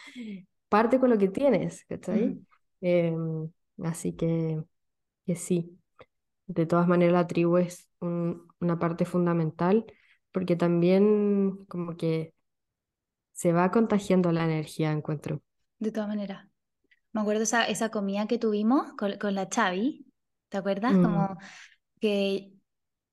parte 0.67 0.99
con 0.99 1.11
lo 1.11 1.19
que 1.19 1.27
tienes, 1.27 1.85
¿cachai? 1.85 2.39
Em, 2.81 3.51
así 3.83 4.13
que, 4.13 4.63
que 5.27 5.35
sí, 5.35 5.79
de 6.47 6.65
todas 6.65 6.87
maneras 6.87 7.13
la 7.13 7.27
tribu 7.27 7.57
es 7.57 7.87
una 7.99 8.79
parte 8.79 9.05
fundamental 9.05 9.85
porque 10.31 10.55
también 10.55 11.65
como 11.67 11.97
que 11.97 12.33
se 13.33 13.51
va 13.51 13.71
contagiando 13.71 14.31
la 14.31 14.45
energía, 14.45 14.91
encuentro. 14.91 15.41
De 15.79 15.91
todas 15.91 16.07
maneras. 16.07 16.47
Me 17.11 17.21
acuerdo 17.21 17.43
esa, 17.43 17.65
esa 17.65 17.89
comida 17.89 18.27
que 18.27 18.39
tuvimos 18.39 18.93
con, 18.93 19.17
con 19.17 19.35
la 19.35 19.49
Chavi, 19.49 20.05
¿te 20.49 20.57
acuerdas? 20.57 20.93
Mm. 20.93 21.03
Como 21.03 21.37
que, 21.99 22.53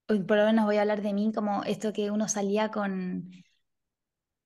por 0.07 0.37
lo 0.37 0.47
menos 0.47 0.65
voy 0.65 0.77
a 0.77 0.83
hablar 0.83 1.03
de 1.03 1.13
mí, 1.13 1.33
como 1.35 1.65
esto 1.65 1.93
que 1.93 2.11
uno 2.11 2.29
salía 2.29 2.71
con, 2.71 3.31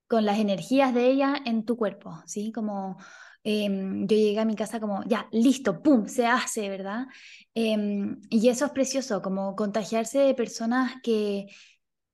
con 0.06 0.24
las 0.24 0.38
energías 0.38 0.94
de 0.94 1.06
ella 1.08 1.36
en 1.44 1.64
tu 1.64 1.76
cuerpo, 1.76 2.22
¿sí? 2.26 2.52
Como 2.52 2.96
em, 3.42 4.06
yo 4.06 4.16
llegué 4.16 4.40
a 4.40 4.44
mi 4.44 4.56
casa 4.56 4.80
como, 4.80 5.02
ya, 5.04 5.28
listo, 5.32 5.82
¡pum!, 5.82 6.06
se 6.06 6.26
hace, 6.26 6.68
¿verdad? 6.68 7.06
Em, 7.54 8.20
y 8.30 8.48
eso 8.48 8.66
es 8.66 8.72
precioso, 8.72 9.22
como 9.22 9.54
contagiarse 9.56 10.18
de 10.20 10.34
personas 10.34 10.94
que, 11.02 11.46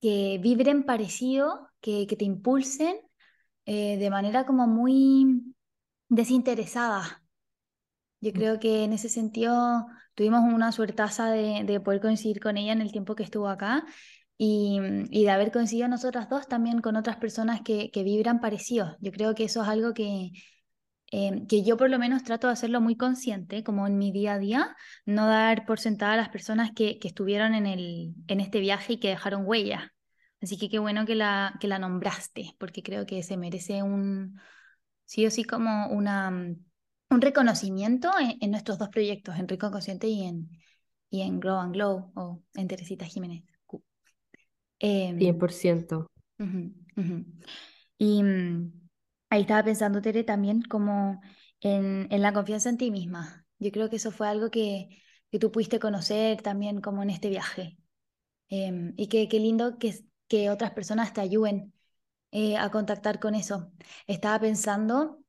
que 0.01 0.39
vibren 0.43 0.85
parecido, 0.85 1.69
que, 1.81 2.07
que 2.07 2.17
te 2.17 2.25
impulsen 2.25 2.97
eh, 3.67 3.97
de 3.99 4.11
manera 4.11 4.47
como 4.47 4.67
muy 4.67 5.55
desinteresada. 6.09 7.23
Yo 8.21 8.33
creo 8.33 8.61
que 8.61 8.85
en 8.85 8.93
ese 8.93 9.09
sentido 9.09 9.87
tuvimos 10.15 10.43
una 10.43 10.73
suertaza 10.73 11.31
de, 11.31 11.65
de 11.65 11.81
poder 11.81 12.01
coincidir 12.01 12.41
con 12.41 12.57
ella 12.59 12.73
en 12.73 12.83
el 12.83 12.93
tiempo 12.93 13.15
que 13.15 13.23
estuvo 13.23 13.49
acá 13.49 13.85
y, 14.37 14.79
y, 15.11 15.25
de 15.25 15.31
haber 15.31 15.53
coincidido 15.53 15.89
nosotras 15.89 16.29
dos 16.29 16.49
también 16.49 16.81
con 16.81 16.97
otras 16.97 17.17
personas 17.17 17.61
que, 17.63 17.91
que 17.91 18.03
vibran 18.03 18.41
parecidos. 18.41 18.97
Yo 19.01 19.13
creo 19.13 19.35
que 19.35 19.45
eso 19.45 19.63
es 19.63 19.69
algo 19.69 19.95
que, 19.95 20.33
eh, 21.13 21.47
que 21.49 21.63
yo 21.65 21.77
por 21.77 21.91
lo 21.91 21.99
menos 21.99 22.23
trato 22.25 22.47
de 22.47 22.53
hacerlo 22.55 22.81
muy 22.81 22.97
consciente, 22.97 23.65
como 23.65 23.87
en 23.87 23.99
mi 23.99 24.13
día 24.13 24.35
a 24.35 24.39
día, 24.39 24.77
no 25.07 25.27
dar 25.27 25.67
por 25.67 25.81
sentada 25.81 26.15
a 26.15 26.17
las 26.17 26.29
personas 26.29 26.71
que, 26.75 26.99
que 26.99 27.09
estuvieron 27.09 27.55
en, 27.55 27.67
el, 27.67 28.15
en 28.29 28.41
este 28.41 28.61
viaje 28.61 28.95
y 28.95 29.01
que 29.01 29.09
dejaron 29.09 29.43
huella. 29.45 29.93
Así 30.43 30.57
que 30.57 30.69
qué 30.69 30.79
bueno 30.79 31.05
que 31.05 31.15
la, 31.15 31.57
que 31.61 31.69
la 31.69 31.79
nombraste, 31.79 32.55
porque 32.59 32.83
creo 32.83 33.07
que 33.07 33.23
se 33.23 33.37
merece 33.37 33.83
un, 33.83 34.41
sí 35.05 35.27
o 35.27 35.31
sí 35.31 35.45
como 35.45 35.89
una, 35.89 36.31
mm, 36.31 36.65
un 37.11 37.21
reconocimiento 37.21 38.11
en, 38.19 38.51
nuestros 38.51 38.79
dos 38.79 38.89
proyectos, 38.89 39.39
en 39.39 39.49
Rico 39.49 39.71
Consciente 39.71 40.07
y 40.07 40.23
en, 40.23 40.51
y 41.11 41.23
en 41.23 41.41
Grow 41.41 41.59
and 41.59 41.75
Glow, 41.75 42.13
o 42.15 42.43
en 42.55 42.69
Teresita 42.69 43.05
Jiménez. 43.05 43.45
100%. 44.79 46.07
Em, 46.39 47.27
y 47.99 48.23
mm, 48.23 48.73
ahí 49.29 49.43
estaba 49.43 49.63
pensando, 49.63 50.01
Tere, 50.01 50.25
también 50.25 50.63
como 50.63 51.21
en, 51.61 52.09
en, 52.11 52.23
la 52.23 52.33
confianza 52.33 52.71
en 52.71 52.79
ti 52.79 52.91
misma. 52.91 53.45
Yo 53.59 53.71
creo 53.73 53.91
que 53.91 53.97
eso 53.97 54.11
fue 54.11 54.27
algo 54.27 54.51
que, 54.51 54.89
que 55.31 55.39
tú 55.39 55.53
pudiste 55.53 55.79
conocer 55.79 56.41
también 56.41 56.81
como 56.81 57.03
en 57.03 57.11
este 57.11 57.29
viaje. 57.29 57.77
Em, 58.49 58.95
y 58.97 59.09
que 59.09 59.29
qué 59.29 59.39
lindo 59.39 59.79
que, 59.79 59.95
que 60.31 60.51
otras 60.51 60.73
personas 60.73 61.13
te 61.13 61.21
ayuden 61.21 61.75
eh, 62.33 62.57
a 62.59 62.71
contactar 62.71 63.21
con 63.21 63.35
eso. 63.35 63.73
Estaba 64.07 64.41
pensando 64.41 65.21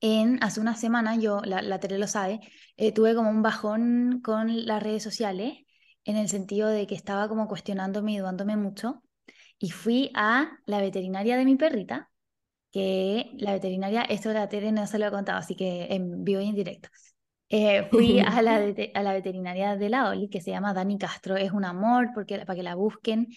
en, 0.00 0.42
hace 0.42 0.60
una 0.60 0.76
semana, 0.76 1.16
yo, 1.16 1.42
la, 1.44 1.62
la 1.62 1.80
Tere 1.80 1.98
lo 1.98 2.06
sabe, 2.08 2.40
eh, 2.76 2.92
tuve 2.92 3.14
como 3.14 3.30
un 3.30 3.42
bajón 3.42 4.20
con 4.22 4.66
las 4.66 4.82
redes 4.82 5.02
sociales, 5.02 5.58
en 6.04 6.16
el 6.16 6.28
sentido 6.28 6.68
de 6.68 6.86
que 6.86 6.94
estaba 6.94 7.28
como 7.28 7.48
cuestionándome 7.48 8.12
y 8.12 8.18
dudándome 8.18 8.56
mucho, 8.56 9.02
y 9.58 9.70
fui 9.70 10.10
a 10.14 10.58
la 10.66 10.80
veterinaria 10.80 11.36
de 11.36 11.44
mi 11.44 11.56
perrita, 11.56 12.10
que 12.72 13.32
la 13.38 13.52
veterinaria, 13.54 14.02
esto 14.02 14.32
la 14.32 14.48
Tere 14.48 14.72
no 14.72 14.86
se 14.86 14.98
lo 14.98 15.06
he 15.06 15.10
contado, 15.10 15.38
así 15.38 15.56
que 15.56 15.88
en 15.90 16.24
vivo 16.24 16.40
y 16.40 16.48
en 16.48 16.56
directo. 16.56 16.90
Eh, 17.50 17.88
fui 17.90 18.20
a 18.20 18.42
la, 18.42 18.56
a 18.94 19.02
la 19.02 19.12
veterinaria 19.12 19.76
de 19.76 19.90
la 19.90 20.08
Oli, 20.08 20.28
que 20.30 20.40
se 20.40 20.52
llama 20.52 20.72
Dani 20.72 20.98
Castro, 20.98 21.36
es 21.36 21.52
un 21.52 21.64
amor 21.64 22.10
porque, 22.14 22.38
para 22.38 22.54
que 22.54 22.62
la 22.62 22.76
busquen. 22.76 23.28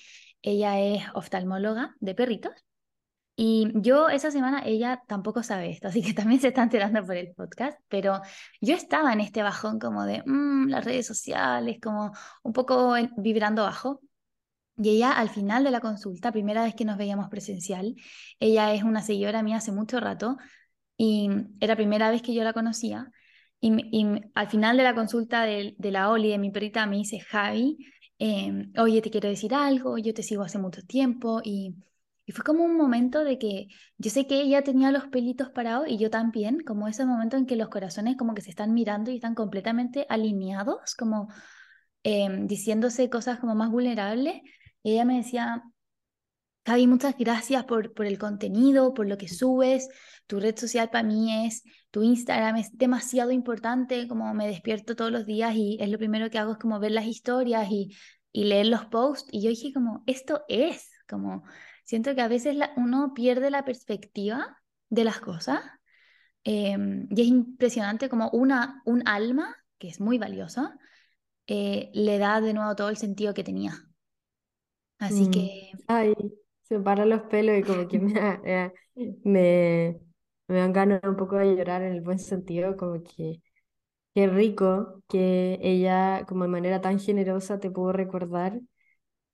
Ella 0.41 0.79
es 0.79 1.03
oftalmóloga 1.13 1.95
de 1.99 2.15
perritos. 2.15 2.53
Y 3.35 3.71
yo 3.75 4.09
esa 4.09 4.29
semana, 4.29 4.61
ella 4.63 5.01
tampoco 5.07 5.41
sabe 5.41 5.71
esto, 5.71 5.87
así 5.87 6.03
que 6.03 6.13
también 6.13 6.39
se 6.39 6.49
está 6.49 6.61
enterando 6.63 7.03
por 7.03 7.15
el 7.17 7.33
podcast, 7.33 7.79
pero 7.87 8.21
yo 8.61 8.75
estaba 8.75 9.11
en 9.11 9.21
este 9.21 9.41
bajón 9.41 9.79
como 9.79 10.05
de 10.05 10.21
mm, 10.25 10.69
las 10.69 10.85
redes 10.85 11.07
sociales, 11.07 11.79
como 11.81 12.11
un 12.43 12.53
poco 12.53 12.93
vibrando 13.17 13.63
bajo. 13.63 14.01
Y 14.77 14.89
ella 14.89 15.11
al 15.13 15.29
final 15.29 15.63
de 15.63 15.71
la 15.71 15.81
consulta, 15.81 16.31
primera 16.31 16.63
vez 16.63 16.75
que 16.75 16.85
nos 16.85 16.97
veíamos 16.97 17.29
presencial, 17.29 17.95
ella 18.39 18.73
es 18.73 18.83
una 18.83 19.01
seguidora 19.01 19.43
mía 19.43 19.57
hace 19.57 19.71
mucho 19.71 19.99
rato 19.99 20.37
y 20.97 21.29
era 21.59 21.75
primera 21.75 22.09
vez 22.11 22.21
que 22.21 22.33
yo 22.33 22.43
la 22.43 22.53
conocía. 22.53 23.11
Y, 23.65 23.71
y 23.97 24.05
al 24.35 24.49
final 24.49 24.75
de 24.75 24.83
la 24.83 24.93
consulta 24.93 25.43
de, 25.43 25.75
la 25.79 26.09
Oli, 26.09 26.29
de 26.29 26.37
mi 26.37 26.51
perrita, 26.51 26.85
me 26.85 26.97
dice, 26.97 27.19
Javi, 27.19 27.77
Em, 28.19 28.71
oye, 28.77 29.01
te 29.01 29.09
quiero 29.11 29.27
decir 29.29 29.53
algo, 29.53 29.97
yo 29.97 30.13
te 30.13 30.23
sigo 30.23 30.43
hace 30.43 30.57
mucho 30.57 30.81
tiempo 30.83 31.41
y, 31.43 31.75
y, 32.25 32.31
fue 32.31 32.45
como 32.45 32.63
un 32.63 32.77
momento 32.77 33.23
de 33.23 33.37
que 33.37 33.67
yo 33.97 34.09
sé 34.11 34.27
que 34.27 34.41
ella 34.41 34.63
tenía 34.63 34.91
los 34.91 35.07
pelitos 35.07 35.49
parados 35.49 35.87
y 35.89 35.97
yo 35.97 36.09
también, 36.09 36.59
como 36.61 36.87
ese 36.87 37.05
momento 37.05 37.35
en 37.37 37.45
que 37.45 37.57
los 37.57 37.67
corazones 37.69 38.15
como 38.15 38.33
que 38.33 38.41
se 38.41 38.49
están 38.49 38.73
mirando 38.73 39.11
y 39.11 39.15
están 39.15 39.35
completamente 39.35 40.05
alineados, 40.09 40.95
como 40.95 41.27
em, 42.03 42.47
diciéndose 42.47 43.09
cosas 43.09 43.39
como 43.39 43.55
más 43.55 43.71
vulnerables. 43.71 44.41
Y 44.83 44.93
ella 44.93 45.05
me 45.05 45.17
decía, 45.17 45.63
Javi, 46.65 46.87
muchas 46.87 47.17
gracias 47.17 47.65
por, 47.65 47.93
por 47.93 48.05
el 48.05 48.17
contenido, 48.17 48.93
por 48.93 49.05
lo 49.07 49.17
que 49.17 49.27
subes. 49.27 49.89
Tu 50.27 50.39
red 50.39 50.57
social 50.57 50.89
para 50.89 51.03
mí 51.03 51.45
es, 51.45 51.63
tu 51.91 52.03
Instagram 52.03 52.55
es 52.55 52.77
demasiado 52.77 53.31
importante, 53.31 54.07
como 54.07 54.33
me 54.33 54.47
despierto 54.47 54.95
todos 54.95 55.11
los 55.11 55.25
días 55.25 55.53
y 55.55 55.77
es 55.81 55.89
lo 55.89 55.97
primero 55.97 56.29
que 56.29 56.39
hago 56.39 56.53
es 56.53 56.57
como 56.57 56.79
ver 56.79 56.91
las 56.91 57.05
historias 57.05 57.69
y, 57.69 57.93
y 58.31 58.45
leer 58.45 58.67
los 58.67 58.85
posts. 58.85 59.27
Y 59.31 59.43
yo 59.43 59.49
dije 59.49 59.73
como, 59.73 60.03
esto 60.07 60.43
es, 60.47 60.89
como, 61.09 61.43
siento 61.83 62.15
que 62.15 62.21
a 62.21 62.29
veces 62.29 62.55
uno 62.77 63.13
pierde 63.13 63.51
la 63.51 63.65
perspectiva 63.65 64.57
de 64.89 65.03
las 65.03 65.19
cosas. 65.19 65.59
Em, 66.45 67.07
y 67.09 67.21
es 67.21 67.27
impresionante 67.27 68.07
como 68.07 68.29
una, 68.29 68.81
un 68.85 69.05
alma, 69.05 69.53
que 69.77 69.89
es 69.89 69.99
muy 69.99 70.17
valiosa, 70.17 70.77
eh, 71.47 71.89
le 71.93 72.17
da 72.19 72.39
de 72.39 72.53
nuevo 72.53 72.73
todo 72.75 72.87
el 72.87 72.97
sentido 72.97 73.33
que 73.33 73.43
tenía. 73.43 73.73
Así 74.97 75.27
mm. 75.27 75.31
que... 75.31 75.71
Ay, 75.87 76.13
me 76.73 76.79
paran 76.81 77.09
los 77.09 77.21
pelos 77.23 77.57
y 77.57 77.63
como 77.63 77.87
que 77.87 77.99
me, 77.99 78.73
me, 79.23 79.99
me 80.47 80.55
dan 80.57 80.73
ganas 80.73 81.01
un 81.03 81.15
poco 81.17 81.37
de 81.37 81.55
llorar 81.55 81.81
en 81.83 81.93
el 81.93 82.01
buen 82.01 82.19
sentido, 82.19 82.77
como 82.77 83.01
que 83.03 83.41
qué 84.15 84.27
rico 84.27 85.03
que 85.09 85.59
ella, 85.63 86.25
como 86.27 86.43
de 86.45 86.49
manera 86.51 86.81
tan 86.81 86.99
generosa, 86.99 87.59
te 87.59 87.71
pudo 87.71 87.93
recordar 87.93 88.59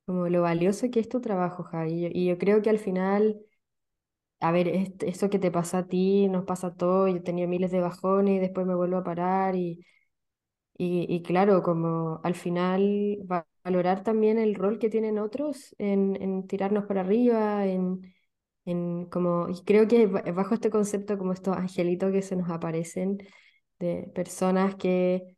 como 0.06 0.30
lo 0.30 0.42
valioso 0.44 0.90
que 0.92 1.00
es 1.02 1.10
tu 1.10 1.22
trabajo, 1.22 1.64
Javi. 1.64 2.10
Y 2.14 2.28
yo, 2.28 2.38
creo 2.40 2.62
que 2.62 2.70
al 2.72 2.80
final, 2.80 3.40
a 4.40 4.52
ver, 4.52 4.68
esto 5.02 5.30
que 5.30 5.40
te 5.40 5.52
pasa 5.52 5.80
a 5.80 5.88
ti, 5.88 6.28
nos 6.30 6.46
pasa 6.46 6.68
a 6.68 6.76
todos, 6.76 7.10
yo 7.12 7.18
he 7.18 7.20
tenido 7.22 7.48
miles 7.48 7.72
de 7.72 7.82
bajones 7.82 8.38
y 8.38 8.40
después 8.40 8.66
me 8.68 8.76
vuelvo 8.76 8.98
a 8.98 9.04
parar 9.04 9.56
y, 9.56 9.86
y, 10.78 11.06
y 11.14 11.24
claro, 11.24 11.64
como 11.64 12.22
al 12.24 12.36
final 12.36 13.20
valorar 13.64 14.04
también 14.04 14.40
el 14.40 14.56
rol 14.56 14.80
que 14.80 14.90
tienen 14.90 15.20
otros 15.20 15.76
en, 15.78 16.22
en 16.22 16.48
tirarnos 16.48 16.86
para 16.86 17.02
arriba, 17.02 17.66
en 17.66 18.14
como, 19.10 19.50
y 19.50 19.64
creo 19.64 19.88
que 19.88 20.06
bajo 20.06 20.54
este 20.54 20.70
concepto 20.70 21.18
como 21.18 21.34
estos 21.34 21.58
angelitos 21.58 22.12
que 22.12 22.22
se 22.22 22.36
nos 22.36 22.50
aparecen 22.50 23.18
de 23.80 24.12
personas 24.14 24.76
que 24.76 25.36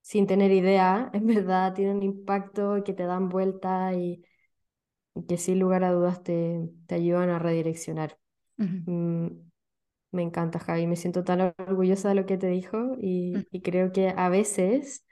sin 0.00 0.26
tener 0.26 0.52
idea, 0.52 1.10
en 1.14 1.26
verdad 1.26 1.74
tienen 1.74 1.98
un 1.98 2.02
impacto, 2.02 2.82
que 2.84 2.92
te 2.92 3.04
dan 3.04 3.28
vuelta 3.28 3.92
y, 3.94 4.24
que 5.28 5.38
sin 5.38 5.58
lugar 5.58 5.82
a 5.82 5.92
dudas 5.92 6.22
te, 6.22 6.68
te 6.86 6.94
ayudan 6.94 7.30
a 7.30 7.38
redireccionar. 7.38 8.18
Mm, 8.58 9.28
me 10.12 10.22
encanta, 10.22 10.58
Javi, 10.58 10.86
me 10.86 10.96
siento 10.96 11.24
tan 11.24 11.54
orgullosa 11.56 12.10
de 12.10 12.14
lo 12.14 12.26
que 12.26 12.36
te 12.36 12.48
dijo 12.48 12.96
y, 13.00 13.34
mm. 13.36 13.44
y 13.50 13.62
creo 13.62 13.92
que 13.92 14.10
a 14.10 14.28
veces 14.28 15.05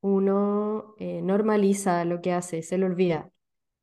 uno 0.00 0.94
eh, 0.98 1.22
normaliza 1.22 2.04
lo 2.04 2.20
que 2.22 2.32
hace, 2.32 2.62
se 2.62 2.78
lo 2.78 2.86
olvida. 2.86 3.30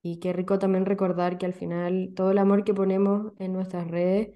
Y 0.03 0.19
qué 0.19 0.33
rico 0.33 0.59
también 0.59 0.85
recordar 0.85 1.37
que 1.37 1.45
al 1.47 1.53
final 1.53 2.13
todo 2.15 2.31
el 2.31 2.37
amor 2.39 2.63
que 2.63 2.73
ponemos 2.73 3.33
en 3.39 3.53
nuestras 3.53 3.87
redes 3.89 4.29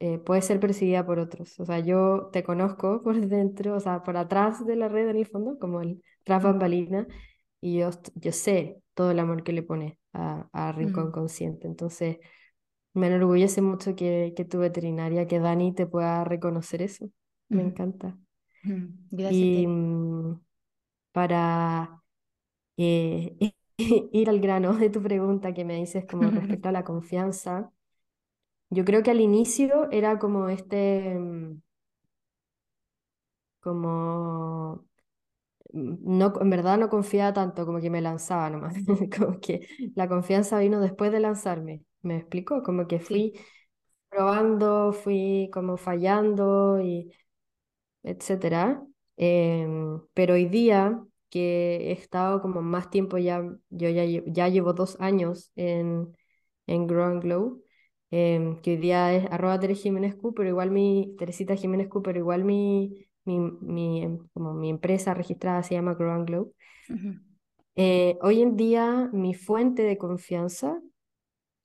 eh, 0.00 0.18
puede 0.18 0.42
ser 0.42 0.60
percibida 0.60 1.04
por 1.06 1.18
otros. 1.18 1.58
O 1.60 1.66
sea, 1.66 1.80
yo 1.80 2.30
te 2.32 2.42
conozco 2.44 3.02
por 3.04 3.16
dentro, 3.26 3.76
o 3.76 3.80
sea, 3.80 4.02
por 4.02 4.16
atrás 4.16 4.64
de 4.66 4.76
la 4.76 4.88
red 4.88 5.08
en 5.08 5.16
el 5.18 5.26
fondo, 5.26 5.58
como 5.58 5.80
el 5.82 6.02
tras 6.24 6.42
bambalina, 6.42 7.06
y 7.60 7.78
yo, 7.78 7.90
yo 8.14 8.32
sé 8.32 8.82
todo 8.94 9.10
el 9.10 9.18
amor 9.18 9.42
que 9.42 9.52
le 9.52 9.62
pone 9.62 9.98
a, 10.12 10.48
a 10.52 10.72
Rincón 10.72 11.10
Consciente. 11.12 11.66
Entonces, 11.66 12.18
me 12.94 13.08
enorgullece 13.08 13.62
mucho 13.62 13.94
que, 13.96 14.34
que 14.36 14.44
tu 14.44 14.58
veterinaria, 14.58 15.26
que 15.26 15.40
Dani 15.40 15.74
te 15.74 15.86
pueda 15.86 16.24
reconocer 16.24 16.82
eso. 16.82 17.08
Me 17.52 17.62
encanta. 17.62 18.18
Gracias. 19.10 19.50
Y 19.50 19.66
mm, 19.66 20.40
para 21.18 22.00
eh, 22.78 23.36
ir 23.78 24.28
al 24.30 24.40
grano 24.40 24.74
de 24.76 24.90
tu 24.90 25.02
pregunta 25.02 25.54
que 25.54 25.64
me 25.64 25.76
dices 25.76 26.06
como 26.06 26.30
respecto 26.30 26.68
a 26.70 26.72
la 26.72 26.84
confianza, 26.84 27.72
yo 28.70 28.84
creo 28.84 29.02
que 29.02 29.10
al 29.10 29.20
inicio 29.20 29.90
era 29.90 30.18
como 30.18 30.48
este, 30.48 31.16
mm, 31.18 31.60
como, 33.60 34.86
mm, 35.72 35.96
no, 36.18 36.32
en 36.40 36.50
verdad 36.50 36.78
no 36.78 36.88
confiaba 36.88 37.32
tanto, 37.34 37.66
como 37.66 37.80
que 37.80 37.90
me 37.90 38.02
lanzaba 38.02 38.50
nomás, 38.50 38.74
como 39.18 39.40
que 39.40 39.68
la 39.96 40.08
confianza 40.08 40.58
vino 40.60 40.80
después 40.80 41.12
de 41.12 41.20
lanzarme, 41.20 41.84
¿me 42.02 42.18
explico? 42.18 42.62
Como 42.62 42.86
que 42.88 43.00
fui 43.00 43.34
probando, 44.10 44.92
fui 44.94 45.50
como 45.54 45.76
fallando 45.78 46.80
y 46.82 47.12
etcétera. 48.02 48.82
Em, 49.16 50.00
pero 50.14 50.34
hoy 50.34 50.46
día 50.46 51.02
que 51.30 51.90
he 51.90 51.92
estado 51.92 52.40
como 52.42 52.62
más 52.62 52.90
tiempo 52.90 53.18
ya, 53.18 53.42
yo 53.70 53.88
ya, 53.90 54.04
ya 54.26 54.48
llevo 54.48 54.72
dos 54.72 54.96
años 55.00 55.52
en, 55.56 56.16
en 56.66 56.86
Grow 56.86 57.04
and 57.04 57.22
Glow, 57.22 57.62
em, 58.10 58.60
que 58.60 58.72
hoy 58.72 58.76
día 58.78 59.14
es 59.14 59.26
arroba 59.30 59.60
Teres 59.60 59.82
Jiménez 59.82 60.16
Q, 60.16 60.34
pero 60.34 60.48
igual 60.48 60.70
mi, 60.70 61.14
Teresita 61.18 61.56
Jiménez 61.56 61.88
Q, 61.88 62.02
pero 62.02 62.18
igual 62.18 62.44
mi, 62.44 63.08
mi, 63.24 63.38
mi, 63.40 64.02
em, 64.02 64.18
como 64.32 64.54
mi 64.54 64.70
empresa 64.70 65.14
registrada 65.14 65.62
se 65.62 65.74
llama 65.74 65.94
Grow 65.94 66.12
and 66.12 66.26
Glow. 66.26 66.54
Eh, 67.76 68.18
hoy 68.22 68.42
en 68.42 68.56
día 68.56 69.08
mi 69.12 69.34
fuente 69.34 69.82
de 69.82 69.98
confianza 69.98 70.80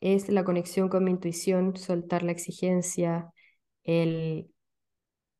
es 0.01 0.29
la 0.29 0.43
conexión 0.43 0.89
con 0.89 1.05
mi 1.05 1.11
intuición, 1.11 1.75
soltar 1.77 2.23
la 2.23 2.33
exigencia, 2.33 3.31
el 3.83 4.52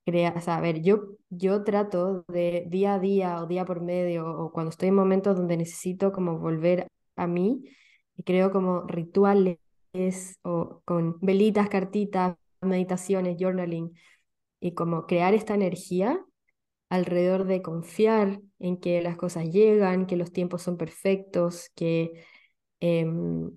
sea, 0.06 0.58
a 0.58 0.62
ver, 0.62 0.82
yo, 0.82 1.04
yo 1.30 1.64
trato 1.64 2.26
de 2.28 2.66
día 2.68 2.96
a 2.96 3.00
día 3.00 3.42
o 3.42 3.48
día 3.48 3.66
por 3.66 3.82
medio 3.82 4.28
o 4.28 4.52
cuando 4.52 4.70
estoy 4.72 4.90
en 4.90 4.96
momentos 4.96 5.38
donde 5.38 5.58
necesito 5.58 6.12
como 6.12 6.40
volver 6.40 6.88
a 7.16 7.28
mí, 7.28 7.64
y 8.18 8.24
creo 8.24 8.52
como 8.52 8.84
rituales 8.84 9.60
o 10.44 10.82
con 10.86 11.20
velitas, 11.22 11.70
cartitas, 11.70 12.36
meditaciones, 12.62 13.38
journaling, 13.40 13.94
y 14.60 14.74
como 14.74 15.06
crear 15.08 15.34
esta 15.34 15.56
energía 15.56 16.24
alrededor 16.90 17.46
de 17.46 17.62
confiar 17.62 18.42
en 18.60 18.78
que 18.80 19.02
las 19.02 19.18
cosas 19.18 19.50
llegan, 19.52 20.06
que 20.08 20.16
los 20.18 20.32
tiempos 20.32 20.62
son 20.64 20.78
perfectos, 20.78 21.70
que 21.76 22.14
em, 22.80 23.52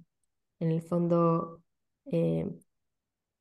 en 0.61 0.71
el 0.71 0.83
fondo 0.83 1.63
eh, 2.07 2.47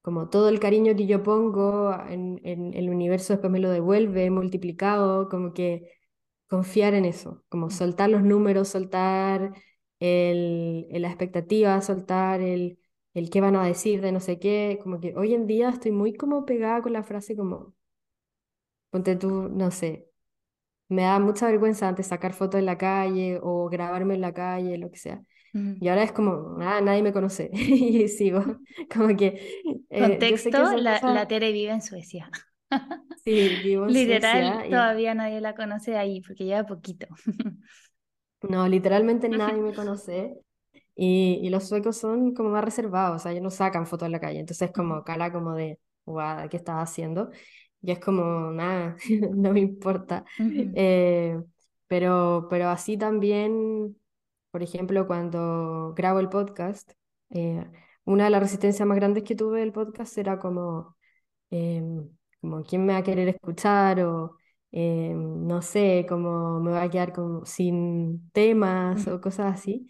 como 0.06 0.30
todo 0.30 0.49
el 0.49 0.60
cariño 0.60 0.95
que 0.95 1.08
yo 1.08 1.24
pongo 1.24 1.91
en, 2.10 2.39
el 2.43 2.89
universo 2.91 3.34
después 3.34 3.51
me 3.51 3.60
lo 3.60 3.72
devuelve 3.72 4.30
multiplicado, 4.30 5.30
como 5.30 5.51
que 5.53 5.89
confiar 6.47 6.93
en 6.93 7.06
eso, 7.06 7.43
como 7.49 7.72
soltar 7.72 8.10
los 8.12 8.22
números, 8.24 8.70
soltar 8.70 9.53
el, 9.99 10.88
la 10.91 11.08
expectativa, 11.10 11.82
soltar 11.82 12.41
el, 12.41 12.80
el 13.16 13.32
qué 13.32 13.41
van 13.41 13.56
a 13.56 13.66
decir 13.66 14.01
de 14.01 14.12
no 14.12 14.20
sé 14.20 14.39
qué, 14.39 14.80
como 14.84 14.99
que 14.99 15.16
hoy 15.16 15.34
en 15.34 15.47
día 15.47 15.70
estoy 15.70 15.91
muy 15.91 16.14
como 16.14 16.45
pegada 16.45 16.84
con 16.84 16.93
la 16.93 17.03
frase 17.03 17.36
como, 17.36 17.74
ponte 18.89 19.16
tú, 19.16 19.49
no 19.49 19.72
sé, 19.72 20.10
me 20.89 21.03
da 21.03 21.20
mucha 21.20 21.47
vergüanza 21.47 21.88
antes 21.89 22.08
sacar 22.08 22.34
fotos 22.34 22.60
en 22.60 22.68
la 22.68 22.78
calle 22.78 23.39
o 23.43 23.70
grabarme 23.70 24.16
en 24.16 24.22
la 24.22 24.34
calle, 24.34 24.78
lo 24.78 24.91
que 24.91 24.99
sea. 24.99 25.24
Y 25.80 25.88
ahora 25.88 26.03
es 26.03 26.12
como, 26.12 26.58
ah, 26.60 26.82
nadie 26.82 27.01
me 27.01 27.14
conoce. 27.14 27.49
y 27.53 28.08
sigo. 28.10 28.43
Como 28.93 29.16
que. 29.16 29.62
Eh, 29.89 30.01
Contexto: 30.01 30.76
la, 30.78 30.99
la, 30.99 31.28
Tere 31.28 31.53
vive 31.53 31.72
en 31.72 31.82
Suecia. 31.82 32.30
sí, 33.24 33.49
vivo 33.64 33.86
en 33.86 33.93
Literal, 33.93 34.70
todavía 34.70 35.14
nadie 35.14 35.39
la 35.39 35.56
conoce 35.56 35.97
ahí 35.97 36.22
porque 36.22 36.43
lleva 36.43 36.66
poquito. 36.66 37.08
no, 38.49 38.68
literalmente 38.68 39.30
nadie 39.30 39.62
me 39.62 39.74
conoce. 39.74 40.38
Y, 40.93 41.39
y, 41.41 41.49
los 41.49 41.68
suecos 41.68 41.97
son 41.97 42.34
como 42.34 42.49
más 42.49 42.64
reservados, 42.64 43.18
o 43.18 43.20
sea, 43.20 43.32
ellos 43.32 43.43
no 43.43 43.49
sacan 43.49 43.86
fotos 43.86 44.06
en 44.06 44.14
la 44.14 44.20
calle. 44.20 44.39
Entonces, 44.39 44.72
como 44.74 45.03
cara 45.03 45.32
como 45.32 45.53
de, 45.53 45.80
guau, 46.06 46.47
¿qué 46.49 46.56
estás 46.58 46.78
haciendo? 46.78 47.32
Y 47.82 47.91
es 47.91 47.99
como, 47.99 48.51
nada, 48.51 48.95
no 49.36 49.51
me 49.53 49.60
importa. 49.60 50.26
Eh, 50.39 51.38
pero, 51.88 52.47
pero 52.49 52.70
así 52.70 52.97
también 52.97 53.95
por 54.56 54.64
ejemplo, 54.64 55.06
cuando 55.06 55.93
grabo 55.97 56.22
el 56.22 56.30
podcast, 56.30 56.89
eh, 57.30 57.66
una 58.06 58.24
de 58.24 58.30
las 58.30 58.41
resistencias 58.41 58.88
más 58.88 58.95
grandes 58.95 59.26
que 59.26 59.36
tuve 59.36 59.60
del 59.60 59.74
podcast 59.74 60.18
era 60.18 60.39
como, 60.39 60.95
em, 61.51 62.10
como 62.41 62.64
¿quién 62.64 62.86
me 62.86 62.93
va 62.93 62.99
a 62.99 63.03
querer 63.03 63.28
escuchar? 63.30 63.99
O 64.01 64.38
em, 64.72 65.45
no 65.45 65.62
sé, 65.62 66.06
como 66.08 66.62
me 66.62 66.72
va 66.72 66.84
a 66.84 66.89
quedar 66.89 67.12
como 67.14 67.45
sin 67.45 68.30
temas 68.32 69.08
o 69.10 69.20
cosas 69.22 69.53
así. 69.56 69.89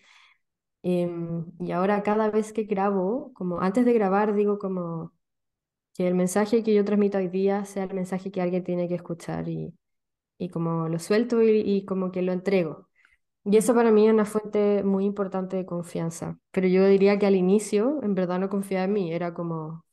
Em, 0.83 1.45
y 1.59 1.71
ahora 1.71 2.03
cada 2.03 2.29
vez 2.31 2.53
que 2.53 2.63
grabo, 2.63 3.33
como 3.33 3.61
antes 3.61 3.85
de 3.85 3.93
grabar, 3.93 4.35
digo 4.35 4.59
como 4.59 5.13
que 5.95 6.07
el 6.07 6.15
mensaje 6.15 6.63
que 6.63 6.73
yo 6.75 6.85
transmito 6.85 7.17
hoy 7.19 7.29
día 7.29 7.65
sea 7.65 7.85
el 7.85 7.93
mensaje 7.95 8.31
que 8.31 8.41
alguien 8.41 8.63
tiene 8.63 8.87
que 8.89 8.95
escuchar 8.95 9.49
y, 9.49 9.73
y 10.39 10.49
como 10.49 10.89
lo 10.89 10.99
suelto 10.99 11.43
y, 11.43 11.61
y 11.61 11.85
como 11.85 12.11
que 12.11 12.21
lo 12.23 12.33
entrego. 12.33 12.84
Y 13.45 13.57
eso 13.57 13.75
para 13.75 13.91
mí 13.91 14.07
es 14.07 14.13
una 14.13 14.25
fuente 14.25 14.83
muy 14.83 15.05
importante 15.05 15.55
de 15.55 15.65
confianza. 15.65 16.39
Pero 16.51 16.67
yo 16.67 16.85
diría 16.87 17.19
que 17.19 17.27
al 17.27 17.35
inicio, 17.35 17.99
en 18.01 18.15
verdad 18.15 18.39
no 18.39 18.49
confiaba 18.49 18.85
en 18.85 18.93
mí. 18.93 19.13
Era 19.13 19.33
como, 19.33 19.85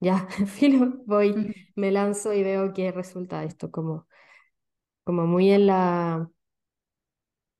ya, 0.00 0.26
filo, 0.46 1.02
voy, 1.06 1.54
me 1.76 1.92
lanzo 1.92 2.32
y 2.32 2.42
veo 2.42 2.72
qué 2.72 2.90
resulta 2.92 3.44
esto. 3.44 3.70
Como, 3.70 4.08
como 5.04 5.26
muy 5.26 5.50
en 5.50 5.66
la 5.66 6.28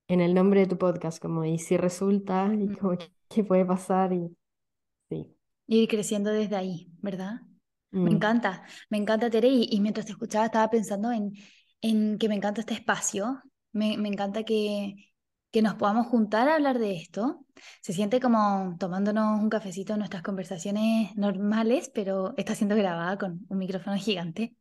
en 0.09 0.21
el 0.23 0.35
nombre 0.35 0.61
de 0.61 0.67
tu 0.67 0.79
podcast, 0.79 1.21
como 1.21 1.45
y 1.45 1.59
si 1.59 1.77
resulta, 1.77 2.51
y 2.59 2.75
como 2.75 2.97
qué 3.29 3.45
puede 3.45 3.65
pasar, 3.65 4.13
y 4.13 4.37
sí. 5.09 5.37
Ir 5.67 5.89
creciendo 5.89 6.31
desde 6.31 6.57
ahí, 6.57 6.91
¿verdad? 7.01 7.43
Me 7.91 8.11
mm. 8.11 8.15
encanta, 8.15 8.65
me 8.91 8.97
encanta 8.97 9.31
Tere, 9.31 9.49
y, 9.49 9.81
mientras 9.81 10.07
te 10.07 10.13
escuchaba 10.13 10.47
estaba 10.47 10.71
pensando 10.71 11.13
en, 11.13 11.35
en 11.83 12.19
que 12.19 12.29
me 12.29 12.35
encanta 12.35 12.63
este 12.63 12.75
espacio, 12.75 13.43
me, 13.73 13.99
me 13.99 14.09
encanta 14.09 14.45
que, 14.45 15.08
que 15.51 15.63
nos 15.63 15.75
podamos 15.75 16.07
juntar 16.07 16.49
a 16.49 16.57
hablar 16.57 16.79
de 16.79 16.97
esto. 16.97 17.45
Se 17.81 17.93
siente 17.93 18.21
como 18.21 18.77
tomándonos 18.79 19.41
un 19.41 19.49
cafecito 19.49 19.95
en 19.95 20.01
nuestras 20.01 20.23
conversaciones 20.23 21.17
normales, 21.17 21.91
pero 21.95 22.35
está 22.37 22.55
siendo 22.55 22.77
grabada 22.77 23.17
con 23.17 23.47
un 23.49 23.59
micrófono 23.59 23.97
gigante. 23.97 24.57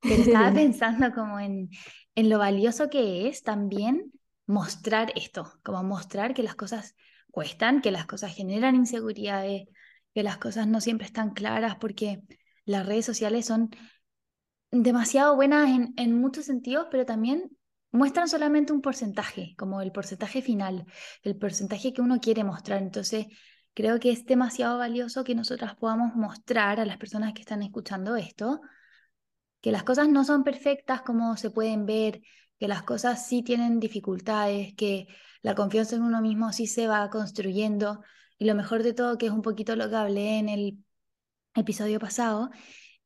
Pero 0.00 0.22
estaba 0.22 0.52
pensando 0.54 1.12
como 1.12 1.38
en, 1.38 1.68
en 2.14 2.28
lo 2.30 2.38
valioso 2.38 2.88
que 2.88 3.28
es 3.28 3.42
también 3.42 4.12
mostrar 4.46 5.12
esto, 5.16 5.52
como 5.62 5.82
mostrar 5.82 6.34
que 6.34 6.42
las 6.42 6.54
cosas 6.54 6.94
cuestan, 7.30 7.82
que 7.82 7.90
las 7.90 8.06
cosas 8.06 8.34
generan 8.34 8.76
inseguridades, 8.76 9.68
que 10.14 10.22
las 10.22 10.38
cosas 10.38 10.66
no 10.66 10.80
siempre 10.80 11.06
están 11.06 11.30
claras, 11.30 11.76
porque 11.76 12.22
las 12.64 12.86
redes 12.86 13.04
sociales 13.04 13.46
son 13.46 13.70
demasiado 14.70 15.36
buenas 15.36 15.68
en, 15.70 15.92
en 15.96 16.18
muchos 16.18 16.46
sentidos, 16.46 16.86
pero 16.90 17.04
también 17.04 17.50
muestran 17.94 18.28
solamente 18.28 18.72
un 18.72 18.82
porcentaje, 18.82 19.54
como 19.58 19.80
el 19.80 19.92
porcentaje 19.92 20.42
final, 20.42 20.86
el 21.22 21.36
porcentaje 21.36 21.92
que 21.92 22.02
uno 22.02 22.20
quiere 22.20 22.44
mostrar. 22.44 22.82
Entonces, 22.82 23.26
creo 23.74 24.00
que 24.00 24.10
es 24.12 24.26
demasiado 24.26 24.78
valioso 24.78 25.24
que 25.24 25.34
nosotras 25.34 25.76
podamos 25.76 26.14
mostrar 26.14 26.80
a 26.80 26.84
las 26.84 26.98
personas 26.98 27.32
que 27.34 27.40
están 27.40 27.62
escuchando 27.62 28.16
esto 28.16 28.60
que 29.64 29.72
las 29.72 29.82
cosas 29.82 30.10
no 30.10 30.24
son 30.24 30.44
perfectas 30.44 31.00
como 31.00 31.38
se 31.38 31.50
pueden 31.50 31.86
ver, 31.86 32.20
que 32.58 32.68
las 32.68 32.82
cosas 32.82 33.26
sí 33.26 33.42
tienen 33.42 33.80
dificultades, 33.80 34.74
que 34.74 35.08
la 35.40 35.54
confianza 35.54 35.96
en 35.96 36.02
uno 36.02 36.20
mismo 36.20 36.52
sí 36.52 36.66
se 36.66 36.86
va 36.86 37.08
construyendo. 37.08 38.02
Y 38.38 38.44
lo 38.44 38.54
mejor 38.54 38.82
de 38.82 38.92
todo, 38.92 39.16
que 39.16 39.24
es 39.24 39.32
un 39.32 39.40
poquito 39.40 39.74
lo 39.74 39.88
que 39.88 39.96
hablé 39.96 40.38
en 40.38 40.50
el 40.50 40.84
episodio 41.54 41.98
pasado, 41.98 42.50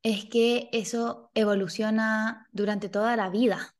es 0.02 0.24
que 0.24 0.68
eso 0.72 1.30
evoluciona 1.34 2.48
durante 2.52 2.88
toda 2.88 3.14
la 3.16 3.30
vida. 3.30 3.77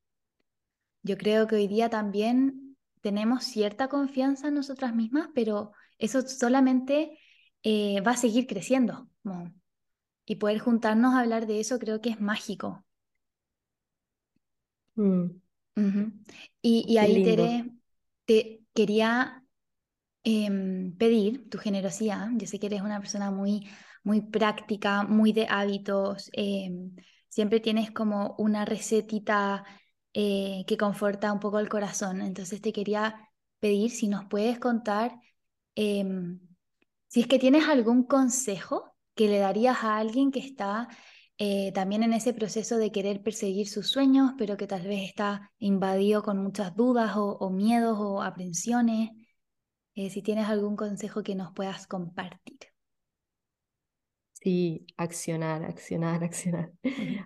Yo 1.02 1.16
creo 1.16 1.46
que 1.46 1.56
hoy 1.56 1.68
día 1.68 1.88
también 1.88 2.76
tenemos 3.00 3.44
cierta 3.44 3.88
confianza 3.88 4.48
en 4.48 4.54
nosotras 4.54 4.94
mismas, 4.94 5.28
pero 5.34 5.72
eso 5.98 6.22
solamente 6.22 7.18
eh, 7.62 8.00
va 8.00 8.12
a 8.12 8.16
seguir 8.16 8.46
creciendo. 8.46 9.08
y 10.26 10.36
poder 10.36 10.58
juntarnos 10.58 11.14
a 11.14 11.20
hablar 11.20 11.46
de 11.46 11.60
eso 11.60 11.78
creo 11.78 12.00
que 12.00 12.10
es 12.10 12.20
mágico. 12.20 12.84
Mm. 14.96 15.40
Y, 16.60 16.98
ahí, 16.98 17.22
Tere, 17.22 17.70
te 18.24 18.60
quería 18.74 19.44
em, 20.24 20.96
pedir 20.96 21.48
tu 21.48 21.58
generosidad. 21.58 22.28
Yo 22.34 22.46
sé 22.46 22.58
que 22.58 22.66
eres 22.66 22.82
una 22.82 23.00
persona 23.00 23.30
muy, 23.30 23.68
muy 24.02 24.20
práctica, 24.20 25.04
muy 25.04 25.32
de 25.32 25.46
hábitos. 25.48 26.30
Em, 26.32 26.96
siempre 27.28 27.60
tienes 27.60 27.90
como 27.92 28.34
una 28.38 28.64
recetita 28.64 29.64
eh, 30.20 30.64
que 30.66 30.76
conforta 30.76 31.32
un 31.32 31.38
poco 31.40 31.60
el 31.60 31.68
corazón. 31.68 32.22
Entonces 32.22 32.60
te 32.60 32.72
quería 32.72 33.30
pedir 33.60 33.90
si 33.92 34.08
nos 34.08 34.24
puedes 34.26 34.58
contar 34.58 35.12
em, 35.76 36.40
Si 37.08 37.20
es 37.22 37.26
que 37.28 37.38
tienes 37.38 37.68
algún 37.68 38.04
consejo 38.04 38.94
que 39.14 39.28
le 39.28 39.38
darías 39.38 39.84
a 39.84 39.98
alguien 39.98 40.30
que 40.32 40.40
está 40.40 40.88
eh, 41.38 41.72
también 41.72 42.02
en 42.04 42.12
ese 42.14 42.34
proceso 42.34 42.78
de 42.78 42.92
querer 42.92 43.22
perseguir 43.22 43.68
sus 43.68 43.88
sueños, 43.90 44.32
pero 44.38 44.56
que 44.56 44.66
tal 44.66 44.82
vez 44.86 45.08
está 45.08 45.52
invadido 45.58 46.22
con 46.22 46.38
muchas 46.42 46.74
dudas 46.76 47.12
o, 47.16 47.50
miedos 47.50 47.98
o 48.00 48.22
aprensiones, 48.22 49.10
eh, 49.94 50.10
si 50.10 50.22
tienes 50.22 50.48
algún 50.48 50.76
consejo 50.76 51.22
que 51.22 51.34
nos 51.36 51.52
puedas 51.54 51.86
compartir. 51.86 52.58
Sí, 54.40 54.86
accionar, 54.96 55.64
accionar, 55.64 56.22
accionar. 56.24 56.72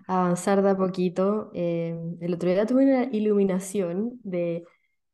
Avanzar 0.07 0.61
de 0.63 0.71
a 0.71 0.77
poquito. 0.77 1.51
Eh, 1.53 1.95
el 2.21 2.33
otro 2.33 2.49
día 2.49 2.65
tuve 2.65 2.83
una 2.85 3.03
iluminación 3.15 4.19
de 4.23 4.63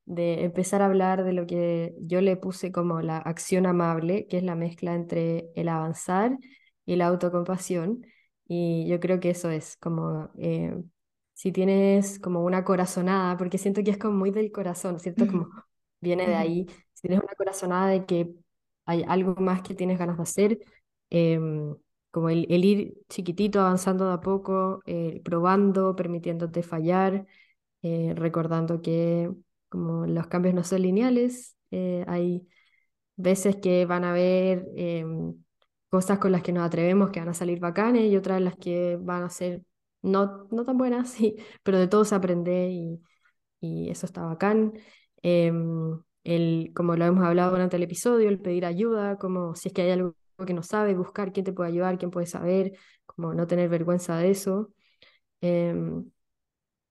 de 0.06 0.44
empezar 0.44 0.84
a 0.84 0.88
hablar 0.88 1.24
de 1.24 1.34
lo 1.34 1.48
que 1.48 1.96
yo 2.02 2.22
le 2.22 2.38
puse 2.38 2.74
como 2.74 3.02
la 3.02 3.20
acción 3.20 3.66
amable, 3.66 4.28
que 4.28 4.40
es 4.40 4.44
la 4.44 4.58
mezcla 4.58 4.94
entre 4.96 5.50
el 5.56 5.70
avanzar 5.70 6.38
y 6.86 6.98
la 6.98 7.08
autocompasión. 7.08 8.06
Y 8.48 8.88
yo 8.90 9.00
creo 9.00 9.22
que 9.22 9.32
eso 9.32 9.50
es 9.52 9.78
como, 9.78 10.30
eh, 10.38 10.76
si 11.34 11.52
tienes 11.54 12.20
como 12.20 12.44
una 12.44 12.66
corazonada, 12.66 13.38
porque 13.38 13.58
siento 13.58 13.84
que 13.84 13.92
es 13.92 13.98
como 13.98 14.16
muy 14.18 14.32
del 14.32 14.52
corazón, 14.52 15.00
¿cierto? 15.00 15.28
Como 15.28 15.48
viene 16.02 16.28
de 16.28 16.36
ahí, 16.36 16.68
si 16.94 17.04
tienes 17.08 17.24
una 17.24 17.36
corazonada 17.36 17.88
de 17.88 18.06
que 18.06 18.34
hay 18.86 19.04
algo 19.08 19.36
más 19.42 19.62
que 19.62 19.76
tienes 19.76 19.98
ganas 20.00 20.18
de 20.18 20.24
hacer, 20.24 20.60
em, 21.10 21.76
como 22.12 22.30
el, 22.30 22.46
ir 22.66 22.96
chiquitito, 23.10 23.60
avanzando 23.62 24.08
de 24.08 24.14
a 24.14 24.22
poco, 24.22 24.82
eh, 24.86 25.22
probando, 25.24 25.96
permitiéndote 25.96 26.64
fallar, 26.64 27.26
eh, 27.82 28.14
recordando 28.16 28.82
que 28.82 29.32
como 29.70 30.06
los 30.08 30.28
cambios 30.28 30.56
no 30.56 30.64
son 30.64 30.82
lineales, 30.82 31.56
eh, 31.72 32.04
hay 32.08 32.48
veces 33.16 33.58
que 33.58 33.86
van 33.86 34.04
a 34.06 34.12
haber 34.12 34.66
cosas 35.90 36.20
con 36.20 36.32
las 36.32 36.44
que 36.44 36.52
nos 36.54 36.66
atrevemos 36.66 37.12
que 37.12 37.20
van 37.20 37.30
a 37.30 37.34
salir 37.34 37.60
bacanes 37.60 38.04
y 38.12 38.16
otras 38.18 38.42
las 38.42 38.56
que 38.58 38.98
van 39.02 39.24
a 39.24 39.30
ser 39.30 39.64
no, 40.02 40.48
no 40.52 40.64
tan 40.66 40.78
buenas, 40.78 41.10
sí, 41.12 41.36
pero 41.64 41.80
de 41.80 41.88
todo 41.88 42.06
se 42.06 42.16
aprende 42.16 42.70
y, 42.72 43.02
y 43.60 43.90
eso 43.90 44.06
está 44.06 44.24
bacán. 44.24 44.74
Em, 45.22 46.02
el, 46.24 46.72
como 46.76 46.96
lo 46.96 47.06
hemos 47.06 47.24
hablado 47.26 47.52
durante 47.52 47.78
el 47.78 47.84
episodio, 47.84 48.30
el 48.30 48.40
pedir 48.42 48.66
ayuda, 48.66 49.18
como 49.18 49.56
si 49.56 49.70
es 49.70 49.74
que 49.74 49.82
hay 49.84 49.92
algo 49.92 50.16
que 50.46 50.54
no 50.54 50.64
sabe, 50.64 50.96
buscar 50.96 51.32
quién 51.34 51.46
te 51.46 51.54
puede 51.54 51.70
ayudar, 51.72 51.98
quién 51.98 52.12
puede 52.12 52.28
saber, 52.28 52.74
como 53.06 53.34
no 53.34 53.48
tener 53.48 53.70
vergüenza 53.70 54.18
de 54.18 54.32
eso. 54.32 54.74
Em, 55.42 56.10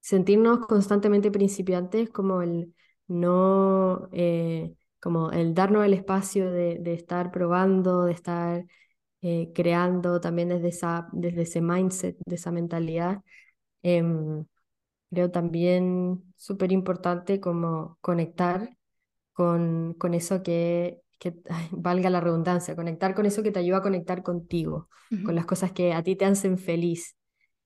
sentirnos 0.00 0.60
constantemente 0.66 1.30
principiantes, 1.30 2.10
como 2.10 2.42
el 2.42 2.74
no, 3.08 4.08
eh, 4.12 4.74
como 5.00 5.30
el 5.32 5.54
darnos 5.54 5.84
el 5.84 5.94
espacio 5.94 6.50
de, 6.50 6.80
estar 6.94 7.30
probando, 7.30 8.04
de 8.04 8.12
estar 8.12 8.66
eh, 9.22 9.52
creando 9.54 10.20
también 10.20 10.48
desde, 10.50 10.68
esa, 10.68 11.08
desde 11.12 11.42
ese 11.42 11.60
mindset, 11.60 12.16
de 12.26 12.36
esa 12.36 12.50
mentalidad. 12.52 13.22
Em, 13.82 14.44
creo 15.10 15.30
también 15.30 16.24
súper 16.36 16.72
importante 16.72 17.40
como 17.40 17.98
conectar 18.00 18.76
con, 19.32 19.94
con 19.94 20.14
eso 20.14 20.42
que, 20.42 21.00
que 21.18 21.34
valga 21.72 22.10
la 22.10 22.20
redundancia, 22.20 22.76
conectar 22.76 23.14
con 23.14 23.26
eso 23.26 23.42
que 23.42 23.50
te 23.52 23.60
ayuda 23.60 23.78
a 23.78 23.82
conectar 23.82 24.22
contigo, 24.22 24.88
con 25.24 25.34
las 25.34 25.46
cosas 25.46 25.72
que 25.72 25.92
a 25.92 26.02
ti 26.02 26.16
te 26.16 26.24
hacen 26.24 26.58
feliz 26.58 27.18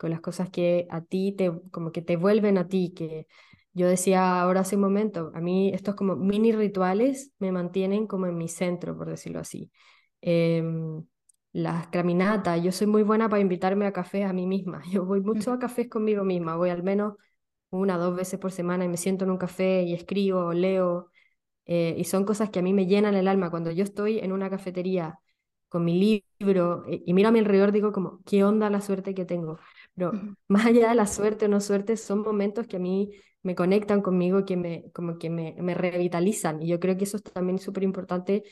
con 0.02 0.10
las 0.10 0.20
cosas 0.20 0.50
que 0.50 0.88
a 0.90 1.00
ti 1.02 1.32
te, 1.38 1.52
como 1.70 1.92
que 1.92 2.02
te 2.02 2.16
vuelven 2.16 2.58
a 2.58 2.66
ti, 2.66 2.92
que 2.92 3.28
yo 3.72 3.86
decía 3.86 4.40
ahora 4.42 4.62
hace 4.62 4.74
un 4.74 4.82
momento, 4.82 5.30
a 5.32 5.40
mí 5.40 5.70
estos 5.72 5.94
como 5.94 6.16
mini 6.16 6.50
rituales 6.50 7.32
me 7.38 7.52
mantienen 7.52 8.08
como 8.08 8.26
en 8.26 8.36
mi 8.36 8.48
centro, 8.48 8.98
por 8.98 9.08
decirlo 9.08 9.38
así. 9.38 9.70
Em, 10.20 11.04
las 11.52 11.86
caminatas, 11.86 12.60
yo 12.64 12.72
soy 12.72 12.88
muy 12.88 13.04
buena 13.04 13.28
para 13.28 13.40
invitarme 13.40 13.86
a 13.86 13.92
café 13.92 14.24
a 14.24 14.32
mí 14.32 14.44
misma, 14.44 14.82
yo 14.90 15.04
voy 15.04 15.20
mucho 15.20 15.52
a 15.52 15.60
cafés 15.60 15.88
conmigo 15.88 16.24
misma, 16.24 16.56
voy 16.56 16.70
al 16.70 16.82
menos 16.82 17.14
una 17.70 17.96
o 17.96 18.00
dos 18.00 18.16
veces 18.16 18.40
por 18.40 18.50
semana 18.50 18.84
y 18.84 18.88
me 18.88 18.96
siento 18.96 19.24
en 19.24 19.30
un 19.30 19.38
café 19.38 19.84
y 19.84 19.94
escribo, 19.94 20.52
leo, 20.52 21.11
eh, 21.66 21.94
y 21.98 22.04
son 22.04 22.24
cosas 22.24 22.50
que 22.50 22.58
a 22.58 22.62
mí 22.62 22.72
me 22.72 22.86
llenan 22.86 23.14
el 23.14 23.28
alma. 23.28 23.50
Cuando 23.50 23.70
yo 23.70 23.84
estoy 23.84 24.18
en 24.18 24.32
una 24.32 24.50
cafetería 24.50 25.18
con 25.68 25.84
mi 25.84 26.24
libro 26.38 26.84
eh, 26.88 27.02
y 27.06 27.14
miro 27.14 27.28
a 27.28 27.32
mi 27.32 27.38
alrededor, 27.40 27.72
digo 27.72 27.92
como, 27.92 28.22
¿qué 28.24 28.44
onda 28.44 28.70
la 28.70 28.80
suerte 28.80 29.14
que 29.14 29.24
tengo? 29.24 29.58
Pero 29.94 30.12
más 30.48 30.66
allá 30.66 30.88
de 30.90 30.94
la 30.94 31.06
suerte 31.06 31.46
o 31.46 31.48
no 31.48 31.60
suerte, 31.60 31.96
son 31.96 32.22
momentos 32.22 32.66
que 32.66 32.76
a 32.76 32.80
mí 32.80 33.10
me 33.42 33.54
conectan 33.54 34.02
conmigo, 34.02 34.44
que 34.44 34.56
me, 34.56 34.90
como 34.92 35.18
que 35.18 35.30
me, 35.30 35.56
me 35.60 35.74
revitalizan. 35.74 36.62
Y 36.62 36.68
yo 36.68 36.78
creo 36.80 36.96
que 36.96 37.04
eso 37.04 37.16
es 37.16 37.22
también 37.24 37.58
súper 37.58 37.82
importante 37.84 38.44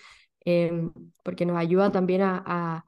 em, 0.44 0.92
porque 1.24 1.46
nos 1.46 1.56
ayuda 1.58 1.92
también 1.92 2.22
a, 2.22 2.42
a, 2.46 2.86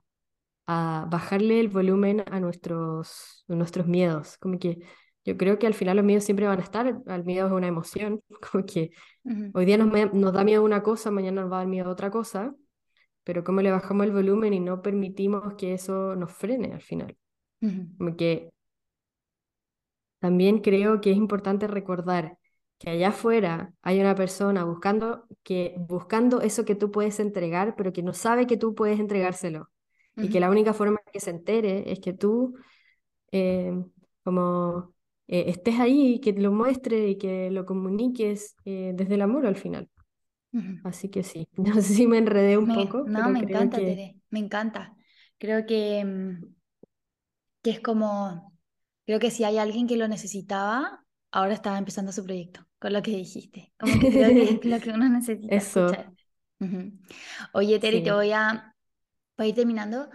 a, 0.67 1.07
bajarle 1.11 1.61
el 1.61 1.69
volumen 1.69 2.25
a 2.31 2.41
nuestros, 2.41 3.45
nuestros 3.49 3.87
miedos. 3.87 4.39
Como 4.39 4.59
que 4.59 4.81
yo 5.25 5.37
creo 5.37 5.59
que 5.59 5.67
al 5.67 5.75
final 5.75 5.97
los 5.97 6.05
miedos 6.05 6.25
siempre 6.25 6.47
van 6.47 6.61
a 6.61 6.63
estar, 6.63 7.01
el 7.07 7.25
miedo 7.25 7.47
es 7.47 7.53
una 7.53 7.69
emoción, 7.69 8.23
como 8.53 8.65
que 8.65 8.91
hoy 9.55 9.65
día 9.65 9.79
nos, 9.79 10.13
nos 10.15 10.33
da 10.33 10.45
miedo 10.45 10.65
una 10.65 10.83
cosa, 10.83 11.11
mañana 11.11 11.43
nos 11.43 11.51
va 11.51 11.57
a 11.57 11.61
dar 11.61 11.69
miedo 11.69 11.91
otra 11.91 12.11
cosa, 12.11 12.55
pero 13.25 13.45
cómo 13.45 13.63
le 13.63 13.71
bajamos 13.71 14.07
el 14.07 14.13
volumen 14.13 14.53
y 14.53 14.61
no 14.61 14.83
permitimos 14.83 15.55
que 15.55 15.75
eso 15.75 16.17
nos 16.17 16.33
frene 16.33 16.73
al 16.73 16.81
final 16.83 17.17
que 18.17 18.53
también 20.19 20.61
creo 20.61 21.01
que 21.01 21.11
es 21.11 21.17
importante 21.17 21.67
recordar 21.67 22.39
que 22.79 22.91
allá 22.91 23.09
afuera 23.09 23.73
hay 23.83 24.01
una 24.01 24.15
persona 24.15 24.65
buscando, 24.65 25.27
que, 25.43 25.75
buscando 25.79 26.41
eso 26.41 26.65
que 26.65 26.75
tú 26.75 26.91
puedes 26.91 27.21
entregar, 27.21 27.75
pero 27.77 27.93
que 27.93 28.03
no 28.03 28.13
sabe 28.13 28.47
que 28.47 28.57
tú 28.57 28.75
puedes 28.75 28.99
entregárselo. 28.99 29.69
Y 30.15 30.29
que 30.29 30.41
la 30.41 30.51
única 30.51 30.75
forma 30.75 30.99
que 31.11 31.21
se 31.21 31.31
entere 31.31 31.91
es 31.91 31.99
que 32.01 32.13
tú, 32.13 32.55
eh, 33.31 33.73
como 34.23 34.93
eh, 35.33 35.45
estés 35.49 35.81
ahí, 35.81 36.21
que 36.21 36.33
lo 36.33 36.53
muestres 36.53 37.11
y 37.11 37.17
que 37.17 37.51
lo 37.51 37.65
comuniques 37.65 38.55
eh, 38.67 38.93
desde 38.95 39.15
el 39.15 39.23
amor 39.23 39.47
al 39.47 39.57
final. 39.57 39.89
Así 40.85 41.09
que 41.09 41.23
sí, 41.23 41.49
no 41.57 41.75
sé 41.77 41.95
si 41.95 42.07
me 42.07 42.19
enredé 42.19 42.59
un 42.59 42.69
poco. 42.69 43.05
No, 43.07 43.31
me 43.31 43.41
encanta, 43.41 43.79
Tere, 43.79 44.17
me 44.31 44.41
encanta. 44.41 44.95
Creo 45.39 45.65
que 45.67 46.05
mm, 46.05 46.63
que 47.63 47.71
es 47.71 47.81
como, 47.81 48.53
creo 49.07 49.21
que 49.21 49.31
si 49.31 49.45
hay 49.45 49.59
alguien 49.59 49.87
que 49.87 49.97
lo 49.97 50.09
necesitaba, 50.09 51.05
ahora 51.31 51.55
estaba 51.55 51.79
empezando 51.79 52.13
su 52.13 52.25
proyecto, 52.25 52.67
con 52.79 52.93
lo 52.93 53.03
que 53.03 53.13
dijiste. 53.13 53.73
Como 53.79 53.99
que 53.99 54.11
creo 54.11 54.35
que 54.35 54.43
es 54.43 54.65
lo 54.65 54.81
que 54.81 54.91
uno 54.91 55.09
necesita 55.09 55.57
Eso. 55.57 55.87
escuchar. 55.87 56.13
Oye, 57.53 57.79
Terry, 57.79 58.03
te 58.03 58.13
voy 58.13 58.33
a, 58.33 58.75
para 59.37 59.49
ir 59.49 59.55
terminando, 59.55 60.09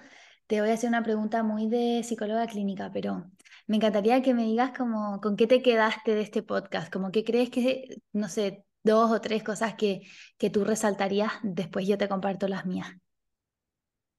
te 0.47 0.61
voy 0.61 0.69
a 0.69 0.73
hacer 0.73 0.89
una 0.89 1.03
pregunta 1.03 1.43
muy 1.43 1.67
de 1.69 2.03
psicóloga 2.03 2.47
clínica, 2.47 2.91
pero 2.93 3.31
me 3.67 3.77
encantaría 3.77 4.21
que 4.21 4.33
me 4.33 4.45
digas 4.45 4.71
como 4.77 5.21
con 5.21 5.35
qué 5.35 5.47
te 5.47 5.61
quedaste 5.61 6.15
de 6.15 6.21
este 6.21 6.41
podcast, 6.41 6.91
como 6.91 7.11
qué 7.11 7.23
crees 7.23 7.49
que, 7.49 8.01
no 8.13 8.29
sé, 8.29 8.65
dos 8.83 9.11
o 9.11 9.21
tres 9.21 9.43
cosas 9.43 9.75
que, 9.75 10.01
que 10.37 10.49
tú 10.49 10.63
resaltarías, 10.63 11.33
después 11.43 11.87
yo 11.87 11.97
te 11.97 12.07
comparto 12.07 12.47
las 12.47 12.65
mías. 12.65 12.89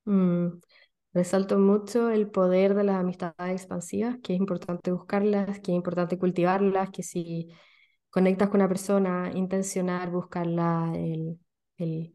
Mm, 0.04 0.58
Resalto 1.14 1.58
mucho 1.58 2.10
el 2.10 2.30
poder 2.30 2.74
de 2.74 2.84
las 2.84 2.96
amistades 2.96 3.62
expansivas, 3.62 4.18
que 4.22 4.34
es 4.34 4.38
importante 4.38 4.92
buscarlas, 4.92 5.58
que 5.60 5.72
es 5.72 5.76
importante 5.76 6.18
cultivarlas, 6.18 6.90
que 6.90 7.02
si 7.02 7.48
conectas 8.10 8.50
con 8.50 8.60
una 8.60 8.68
persona, 8.68 9.32
intencionar, 9.34 10.10
buscarla, 10.10 10.92
el, 10.94 11.40
el 11.78 12.12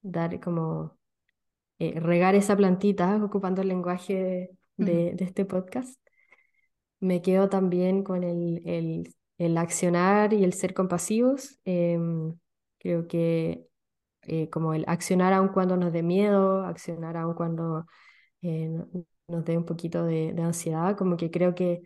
dar 0.00 0.40
como 0.40 0.98
eh, 1.78 2.00
regar 2.00 2.34
esa 2.34 2.56
plantita, 2.56 3.22
ocupando 3.22 3.60
el 3.62 3.68
lenguaje 3.68 4.50
de, 4.76 5.14
de, 5.14 5.24
este 5.24 5.44
podcast. 5.44 5.99
Me 7.00 7.22
quedo 7.22 7.48
también 7.48 8.02
con 8.04 8.24
el, 8.24 8.62
el, 8.66 9.14
el 9.38 9.58
accionar 9.58 10.32
y 10.32 10.44
el 10.44 10.52
ser 10.52 10.74
compasivos. 10.74 11.58
Em, 11.64 12.38
creo 12.78 13.08
que 13.08 13.66
eh, 14.22 14.50
como 14.50 14.74
el 14.74 14.84
accionar 14.86 15.32
aun 15.32 15.48
cuando 15.48 15.76
nos 15.76 15.92
dé 15.92 16.02
miedo, 16.02 16.64
accionar 16.64 17.16
aun 17.16 17.34
cuando 17.34 17.86
eh, 18.42 18.70
nos 19.28 19.44
dé 19.44 19.58
un 19.58 19.64
poquito 19.66 20.04
de, 20.04 20.34
ansiedad, 20.42 20.96
como 20.96 21.16
que 21.16 21.30
creo 21.30 21.54
que 21.54 21.82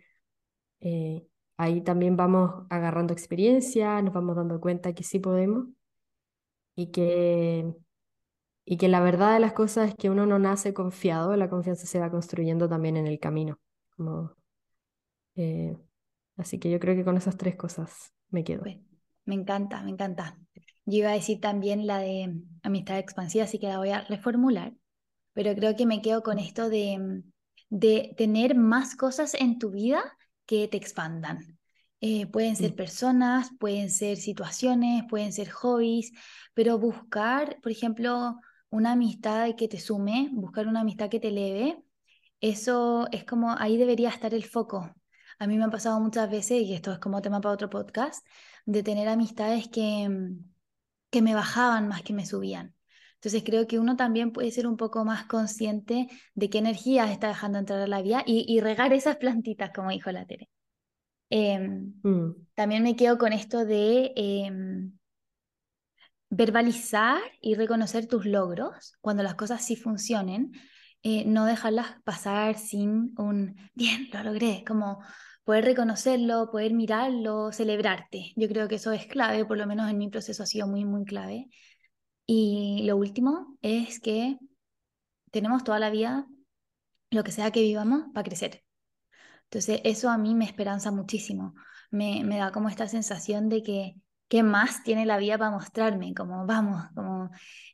eh, 0.81 1.27
ahí 1.57 1.81
también 1.81 2.17
vamos 2.17 2.65
agarrando 2.69 3.13
experiencia, 3.13 4.01
nos 4.01 4.13
vamos 4.13 4.35
dando 4.35 4.59
cuenta 4.61 4.93
que 4.93 5.03
sí 5.03 5.19
podemos 5.19 5.67
y 6.75 6.91
que, 6.91 7.73
y 8.65 8.77
que 8.77 8.87
la 8.89 9.01
verdad 9.01 9.33
de 9.33 9.39
las 9.39 9.53
cosas 9.53 9.89
es 9.89 9.95
que 9.95 10.09
uno 10.09 10.25
no 10.25 10.39
nace 10.39 10.73
confiado, 10.73 11.35
la 11.37 11.49
confianza 11.49 11.85
se 11.87 11.99
va 11.99 12.11
construyendo 12.11 12.69
también 12.69 12.97
en 12.97 13.07
el 13.07 13.19
camino. 13.19 13.59
Como, 13.97 14.35
eh, 15.35 15.77
así 16.37 16.59
que 16.59 16.69
yo 16.69 16.79
creo 16.79 16.95
que 16.95 17.03
con 17.03 17.17
esas 17.17 17.37
tres 17.37 17.55
cosas 17.55 18.13
me 18.29 18.43
quedo. 18.43 18.63
Me 19.25 19.35
encanta, 19.35 19.81
me 19.83 19.91
encanta. 19.91 20.37
Yo 20.85 20.99
iba 20.99 21.09
a 21.09 21.13
decir 21.13 21.39
también 21.39 21.87
la 21.87 21.99
de 21.99 22.33
amistad 22.63 22.99
expansiva, 22.99 23.45
así 23.45 23.59
que 23.59 23.67
la 23.67 23.77
voy 23.79 23.89
a 23.89 24.01
reformular 24.01 24.73
pero 25.35 25.53
creo 25.53 25.75
que 25.75 25.85
me 25.85 26.01
quedo 26.01 26.23
con 26.23 26.39
esto 26.39 26.69
de, 26.69 27.23
de 27.69 28.13
tener 28.17 28.55
más 28.55 28.95
cosas 28.95 29.35
en 29.35 29.59
tu 29.59 29.69
vida 29.69 30.01
que 30.45 30.67
te 30.67 30.77
expandan. 30.77 31.59
Eh, 32.01 32.27
pueden 32.27 32.55
ser 32.55 32.73
personas, 32.75 33.49
pueden 33.59 33.89
ser 33.89 34.17
situaciones, 34.17 35.03
pueden 35.09 35.33
ser 35.33 35.49
hobbies, 35.49 36.11
pero 36.53 36.79
buscar, 36.79 37.59
por 37.61 37.71
ejemplo, 37.71 38.39
una 38.69 38.93
amistad 38.93 39.55
que 39.57 39.67
te 39.67 39.79
sume, 39.79 40.29
buscar 40.31 40.67
una 40.67 40.81
amistad 40.81 41.09
que 41.09 41.19
te 41.19 41.27
eleve, 41.29 41.83
eso 42.39 43.07
es 43.11 43.25
como 43.25 43.51
ahí 43.57 43.77
debería 43.77 44.09
estar 44.09 44.33
el 44.33 44.45
foco. 44.45 44.93
A 45.39 45.47
mí 45.47 45.57
me 45.57 45.65
ha 45.65 45.69
pasado 45.69 45.99
muchas 45.99 46.29
veces, 46.29 46.61
y 46.61 46.73
esto 46.73 46.91
es 46.91 46.99
como 46.99 47.21
tema 47.21 47.41
para 47.41 47.53
otro 47.53 47.69
podcast, 47.69 48.25
de 48.65 48.83
tener 48.83 49.07
amistades 49.07 49.67
que, 49.67 50.09
que 51.09 51.21
me 51.21 51.35
bajaban 51.35 51.87
más 51.87 52.01
que 52.01 52.13
me 52.13 52.25
subían. 52.25 52.75
Entonces 53.25 53.43
creo 53.43 53.65
que 53.67 53.79
uno 53.79 53.95
también 53.95 54.31
puede 54.31 54.51
ser 54.51 54.67
un 54.67 54.77
poco 54.77 55.03
más 55.03 55.25
consciente 55.25 56.07
de 56.35 56.49
qué 56.49 56.59
energía 56.59 57.11
está 57.11 57.27
dejando 57.27 57.57
entrar 57.57 57.81
a 57.81 57.87
la 57.87 58.03
vida 58.03 58.23
y, 58.25 58.59
regar 58.59 58.93
esas 58.93 59.17
plantitas, 59.17 59.71
como 59.73 59.89
dijo 59.89 60.11
la 60.11 60.27
Tere. 60.27 60.47
Em, 61.31 61.93
mm. 62.03 62.35
También 62.53 62.83
me 62.83 62.95
quedo 62.95 63.17
con 63.17 63.33
esto 63.33 63.65
de 63.65 64.13
em, 64.15 64.91
verbalizar 66.29 67.19
y 67.41 67.55
reconocer 67.55 68.07
tus 68.07 68.25
logros 68.25 68.93
cuando 69.01 69.23
las 69.23 69.33
cosas 69.33 69.65
sí 69.65 69.75
funcionen, 69.75 70.51
eh, 71.05 71.23
no 71.25 71.45
dejarlas 71.45 72.01
pasar 72.03 72.57
sin 72.57 73.13
un 73.19 73.55
bien, 73.75 74.09
lo 74.11 74.23
logré, 74.23 74.63
como 74.67 74.99
poder 75.43 75.63
reconocerlo, 75.65 76.49
poder 76.51 76.73
mirarlo, 76.73 77.51
celebrarte. 77.51 78.33
Yo 78.35 78.47
creo 78.47 78.67
que 78.67 78.75
eso 78.75 78.91
es 78.91 79.05
clave, 79.05 79.45
por 79.45 79.57
lo 79.57 79.67
menos 79.67 79.87
en 79.89 79.99
mi 79.99 80.09
proceso 80.09 80.41
ha 80.43 80.47
sido 80.47 80.67
muy, 80.67 80.83
muy 80.83 81.05
clave. 81.05 81.47
Y 82.25 82.83
lo 82.87 82.97
último 82.97 83.57
es 83.61 83.99
que 83.99 84.39
tenemos 85.31 85.63
toda 85.63 85.79
la 85.79 85.91
vida, 85.91 86.27
lo 87.11 87.23
que 87.23 87.31
sea 87.31 87.51
que 87.51 87.61
vivamos, 87.61 88.05
para 88.13 88.23
crecer. 88.23 88.63
Entonces, 89.43 89.81
eso 89.83 90.09
a 90.09 90.17
mí 90.17 90.33
me 90.35 90.45
esperanza 90.45 90.91
muchísimo. 90.91 91.53
Me, 91.91 92.23
me 92.23 92.37
da 92.37 92.51
como 92.51 92.69
esta 92.69 92.87
sensación 92.87 93.49
de 93.49 93.61
que 93.63 93.95
qué 94.27 94.41
más 94.43 94.83
tiene 94.83 95.05
la 95.05 95.17
vida 95.19 95.37
para 95.37 95.51
mostrarme, 95.51 96.15
como 96.15 96.47
vamos, 96.47 96.83
como 96.95 97.29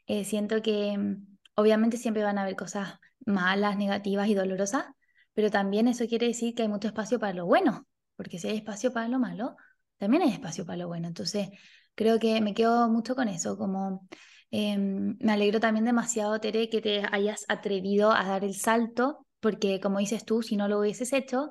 eh, 0.08 0.26
siento 0.26 0.62
que 0.62 0.98
mm, 0.98 1.38
obviamente 1.56 1.96
siempre 1.98 2.24
van 2.24 2.38
a 2.38 2.42
haber 2.44 2.58
cosas 2.58 3.00
malas, 3.26 3.78
negativas 3.78 4.28
y 4.28 4.36
dolorosas, 4.36 4.86
pero 5.34 5.50
también 5.50 5.88
eso 5.88 6.08
quiere 6.08 6.28
decir 6.28 6.54
que 6.56 6.64
hay 6.64 6.68
mucho 6.68 6.88
espacio 6.88 7.20
para 7.20 7.34
lo 7.34 7.46
bueno, 7.46 7.88
porque 8.16 8.40
si 8.40 8.48
hay 8.48 8.58
espacio 8.58 8.92
para 8.94 9.08
lo 9.08 9.20
malo, 9.20 9.56
también 9.98 10.24
hay 10.24 10.32
espacio 10.32 10.66
para 10.66 10.78
lo 10.78 10.88
bueno. 10.88 11.08
Entonces, 11.08 11.50
creo 11.96 12.20
que 12.20 12.42
me 12.42 12.54
quedo 12.54 12.90
mucho 12.90 13.16
con 13.16 13.28
eso, 13.28 13.58
como 13.58 14.08
em, 14.52 15.18
me 15.20 15.32
alegro 15.34 15.60
también 15.60 15.86
demasiado, 15.86 16.40
Tere, 16.40 16.70
que 16.70 16.82
te 16.82 17.04
hayas 17.12 17.46
atrevido 17.48 18.12
a 18.12 18.26
dar 18.26 18.44
el 18.44 18.56
salto, 18.56 19.26
porque 19.40 19.80
como 19.80 20.00
dices 20.00 20.26
tú, 20.26 20.42
si 20.42 20.56
no 20.58 20.68
lo 20.68 20.80
hubieses 20.80 21.14
hecho, 21.14 21.50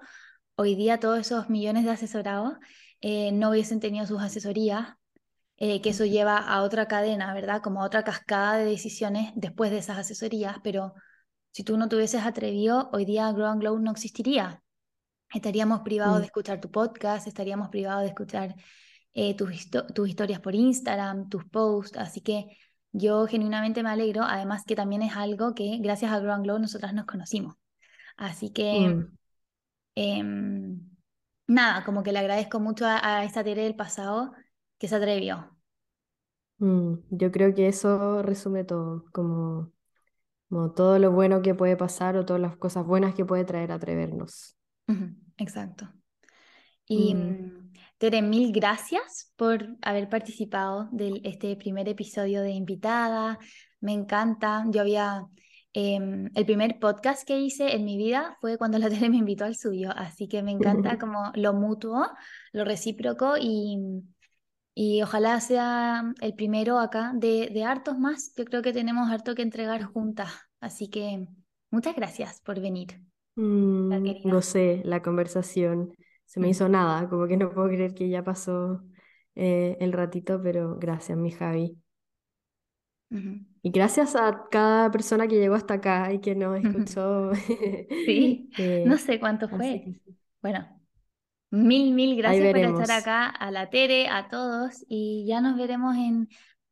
hoy 0.56 0.74
día 0.74 1.00
todos 1.00 1.18
esos 1.20 1.48
millones 1.50 1.84
de 1.84 1.90
asesorados 1.92 2.54
eh, 3.00 3.32
no 3.32 3.50
hubiesen 3.50 3.80
tenido 3.80 4.06
sus 4.06 4.20
asesorías, 4.22 4.96
eh, 5.56 5.80
que 5.82 5.90
eso 5.90 6.04
lleva 6.06 6.38
a 6.38 6.62
otra 6.62 6.86
cadena, 6.88 7.34
¿verdad? 7.34 7.62
Como 7.62 7.82
a 7.82 7.86
otra 7.86 8.04
cascada 8.04 8.56
de 8.58 8.64
decisiones 8.64 9.32
después 9.36 9.70
de 9.70 9.78
esas 9.78 9.98
asesorías, 9.98 10.56
pero 10.62 10.94
si 11.50 11.64
tú 11.64 11.76
no 11.76 11.88
te 11.88 11.96
hubieses 11.96 12.24
atrevido, 12.24 12.90
hoy 12.92 13.04
día 13.04 13.30
Grow 13.32 13.46
and 13.46 13.60
Glow 13.60 13.78
no 13.78 13.90
existiría. 13.90 14.62
Estaríamos 15.32 15.80
privados 15.80 16.16
de 16.16 16.22
mm. 16.22 16.24
escuchar 16.26 16.60
tu 16.60 16.70
podcast, 16.70 17.26
estaríamos 17.26 17.68
privados 17.68 18.02
de 18.02 18.08
escuchar 18.08 18.54
eh, 19.14 19.34
tus, 19.36 19.68
historias 20.06 20.40
por 20.40 20.54
Instagram, 20.54 21.28
tus 21.28 21.44
posts, 21.44 21.98
así 21.98 22.20
que 22.20 22.56
yo 22.92 23.26
genuinamente 23.26 23.82
me 23.82 23.90
alegro, 23.90 24.22
además 24.24 24.64
que 24.64 24.74
también 24.74 25.02
es 25.02 25.16
algo 25.16 25.54
que 25.54 25.78
gracias 25.80 26.12
a 26.12 26.18
Grow 26.18 26.32
and 26.32 26.44
Glow 26.44 26.58
nosotras 26.58 26.94
nos 26.94 27.06
conocimos. 27.06 27.56
Así 28.16 28.50
que... 28.50 28.88
Mm. 28.88 29.16
Em, 29.96 30.90
nada, 31.50 31.84
como 31.84 32.02
que 32.02 32.12
le 32.12 32.20
agradezco 32.20 32.60
mucho 32.60 32.86
a, 32.86 33.24
esta 33.24 33.44
Tere 33.44 33.64
del 33.64 33.74
pasado 33.74 34.32
que 34.78 34.88
se 34.88 34.94
atrevió. 34.94 35.56
Mm, 36.58 36.94
yo 37.10 37.30
creo 37.30 37.54
que 37.54 37.68
eso 37.68 38.22
resume 38.22 38.64
todo, 38.64 39.04
como, 39.12 39.72
como 40.50 40.72
todo 40.72 40.98
lo 40.98 41.10
bueno 41.12 41.40
que 41.40 41.54
puede 41.54 41.76
pasar 41.76 42.18
o 42.18 42.26
todas 42.26 42.42
las 42.42 42.58
cosas 42.58 42.84
buenas 42.84 43.14
que 43.14 43.24
puede 43.24 43.44
traer 43.46 43.72
atrevernos. 43.72 44.56
exacto. 45.38 45.88
Y 46.84 47.14
mm. 47.14 47.18
Mm, 47.18 47.72
Tere, 47.96 48.20
mil 48.20 48.52
gracias 48.52 49.32
por 49.36 49.76
haber 49.80 50.10
participado 50.10 50.90
de 50.92 51.22
este 51.24 51.56
primer 51.56 51.88
episodio 51.88 52.42
de 52.42 52.50
invitada. 52.50 53.38
Me 53.80 53.92
encanta. 53.92 54.64
Yo 54.70 54.82
había 54.82 55.26
Em, 55.72 56.30
el 56.34 56.44
primer 56.44 56.80
podcast 56.80 57.24
que 57.24 57.38
hice 57.38 57.76
en 57.76 57.84
mi 57.84 57.96
vida 57.96 58.36
fue 58.40 58.58
cuando 58.58 58.78
la 58.78 58.88
tele 59.08 59.08
me 59.08 59.18
invitó 59.18 59.44
al 59.44 59.56
suyo, 59.56 59.90
así 59.94 60.26
que 60.28 60.42
me 60.42 60.50
encanta 60.50 60.98
como 60.98 61.30
lo 61.34 61.52
mutuo, 61.54 62.08
lo 62.52 62.64
recíproco 62.64 63.34
y, 63.40 63.78
y 64.82 65.02
ojalá 65.02 65.38
sea 65.40 66.14
el 66.22 66.32
primero 66.32 66.78
acá 66.78 67.12
de, 67.14 67.50
de, 67.52 67.64
hartos 67.64 67.98
más. 67.98 68.32
Yo 68.34 68.46
creo 68.46 68.62
que 68.62 68.72
tenemos 68.72 69.10
harto 69.10 69.34
que 69.34 69.42
entregar 69.42 69.82
juntas, 69.82 70.32
así 70.58 70.88
que 70.88 71.26
muchas 71.70 71.94
gracias 71.94 72.40
por 72.40 72.58
venir. 72.62 72.98
Mm, 73.34 74.24
no 74.24 74.40
sé, 74.40 74.80
la 74.86 75.02
conversación 75.02 75.92
se 76.24 76.40
me 76.40 76.48
hizo 76.48 76.70
nada, 76.70 77.10
como 77.10 77.26
que 77.26 77.36
no 77.36 77.52
puedo 77.52 77.68
creer 77.68 77.92
que 77.92 78.08
ya 78.08 78.24
pasó 78.24 78.82
eh, 79.34 79.76
el 79.80 79.92
ratito, 79.92 80.40
pero 80.42 80.78
gracias, 80.78 81.18
mi 81.18 81.30
Javi. 81.30 81.76
Y 83.10 83.70
gracias 83.70 84.16
a 84.16 84.46
cada 84.50 84.90
persona 84.90 85.28
que 85.28 85.36
llegó 85.36 85.56
hasta 85.56 85.74
acá 85.74 86.10
y 86.10 86.20
que 86.20 86.34
nos 86.34 86.58
escuchó. 86.58 87.32
Sí, 88.06 88.48
no 88.86 88.96
sé 88.96 89.20
cuánto 89.20 89.46
fue. 89.46 90.00
Bueno, 90.40 90.79
mil, 91.50 91.92
mil 91.94 92.16
gracias 92.16 92.52
por 92.52 92.80
estar 92.80 92.98
acá, 92.98 93.26
a 93.26 93.50
la 93.50 93.70
Tere, 93.70 94.08
a 94.08 94.28
todos, 94.28 94.84
y 94.88 95.24
ya 95.26 95.40
nos 95.40 95.56
veremos 95.56 95.96
en 95.96 96.28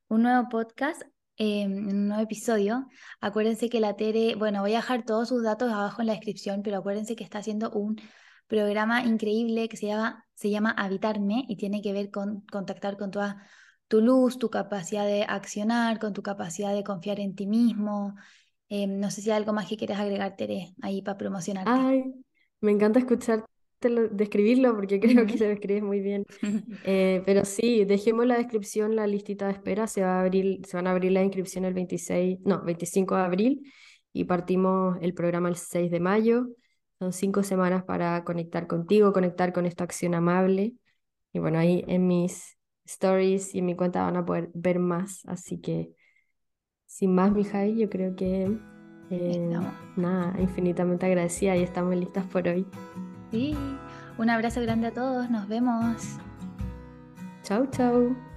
un 0.09 0.23
nuevo 0.23 0.49
podcast, 0.49 1.03
em, 1.37 1.89
en 1.89 1.97
un 1.97 2.09
nuevo 2.09 2.23
episodio. 2.23 2.87
Acuérdense 3.21 3.69
que 3.69 3.81
la 3.81 3.97
Tere, 3.97 4.35
bueno, 4.37 4.61
voy 4.61 4.75
a 4.75 4.77
dejar 4.77 5.05
todos 5.05 5.29
sus 5.29 5.43
datos 5.43 5.73
abajo 5.73 6.01
en 6.01 6.07
la 6.07 6.15
descripción, 6.15 6.63
pero 6.63 6.79
acuérdense 6.79 7.17
que 7.17 7.25
está 7.25 7.39
haciendo 7.39 7.71
un 7.71 8.01
programa 8.47 9.05
increíble 9.05 9.69
que 9.69 9.77
se 9.77 9.87
llama, 9.87 10.27
se 10.35 10.51
llama 10.51 10.71
Habitarme 10.71 11.45
y 11.49 11.57
tiene 11.57 11.83
que 11.83 11.93
ver 11.93 12.11
con 12.11 12.43
contactar 12.51 12.97
con 12.97 13.11
todas 13.11 13.37
tu 13.89 14.01
luz, 14.01 14.39
tu 14.39 14.49
capacidad 14.49 15.05
de 15.05 15.25
accionar, 15.25 15.99
con 15.99 16.13
tu 16.13 16.23
capacidad 16.23 16.75
de 16.75 16.85
confiar 16.85 17.21
en 17.21 17.35
ti 17.35 17.47
mismo. 17.47 18.15
Em, 18.69 19.01
no 19.01 19.11
sé 19.11 19.23
si 19.23 19.31
hay 19.31 19.39
algo 19.39 19.53
más 19.53 19.67
que 19.67 19.77
quieras 19.77 19.99
agregar, 19.99 20.37
Tere, 20.37 20.75
ahí 20.83 21.03
para 21.03 21.19
promocionarte. 21.19 21.71
Ay, 21.71 22.05
me 22.61 22.71
encanta 22.71 22.99
escucharte 22.99 23.58
describirlo 23.81 24.75
porque 24.75 25.01
creo 25.01 25.27
que 25.27 25.37
lo 25.39 25.47
describes 25.47 25.83
muy 25.83 26.01
bien. 26.01 26.25
Eh, 26.85 27.23
pero 27.27 27.45
sí, 27.45 27.85
dejemos 27.85 28.27
la 28.27 28.39
descripción, 28.39 28.97
la 28.97 29.07
listita 29.07 29.47
de 29.47 29.53
espera. 29.53 29.87
Se, 29.87 30.03
va 30.03 30.19
a 30.19 30.21
abrir, 30.23 30.61
se 30.67 30.77
van 30.77 30.87
a 30.87 30.93
abrir 30.93 31.13
la 31.13 31.23
inscripción 31.23 31.65
el 31.65 31.75
26, 31.75 32.39
no, 32.45 32.63
25 32.63 33.17
de 33.17 33.23
abril 33.23 33.73
y 34.13 34.25
partimos 34.25 34.97
el 35.01 35.15
programa 35.15 35.49
el 35.49 35.57
6 35.57 35.91
de 35.91 36.01
mayo. 36.01 36.49
Son 36.99 37.13
cinco 37.13 37.43
semanas 37.43 37.85
para 37.85 38.25
conectar 38.25 38.67
contigo, 38.67 39.13
conectar 39.13 39.53
con 39.53 39.67
esta 39.67 39.85
acción 39.85 40.15
amable. 40.15 40.75
Y 41.33 41.39
bueno, 41.39 41.59
ahí 41.59 41.85
en 41.87 42.07
mis 42.07 42.59
stories 42.85 43.55
y 43.55 43.59
en 43.61 43.67
mi 43.67 43.77
cuenta 43.77 44.03
van 44.03 44.17
a 44.17 44.25
poder 44.25 44.51
ver 44.55 44.79
más. 44.79 45.23
Así 45.27 45.61
que, 45.61 45.93
sin 46.87 47.15
más, 47.15 47.33
Mijay, 47.33 47.77
yo 47.77 47.89
creo 47.89 48.17
que 48.17 48.51
eh, 49.11 49.49
nada, 49.97 50.35
infinitamente 50.39 51.07
agradecida 51.07 51.57
y 51.57 51.63
estamos 51.63 51.95
listas 51.97 52.27
por 52.27 52.49
hoy. 52.49 52.67
Sí, 53.31 53.55
un 54.17 54.31
abrazo 54.31 54.61
grande 54.63 54.89
a 54.89 54.93
todos, 54.93 55.31
nos 55.31 55.49
vemos. 55.49 56.19
Chau, 57.43 57.67
chau. 57.67 58.28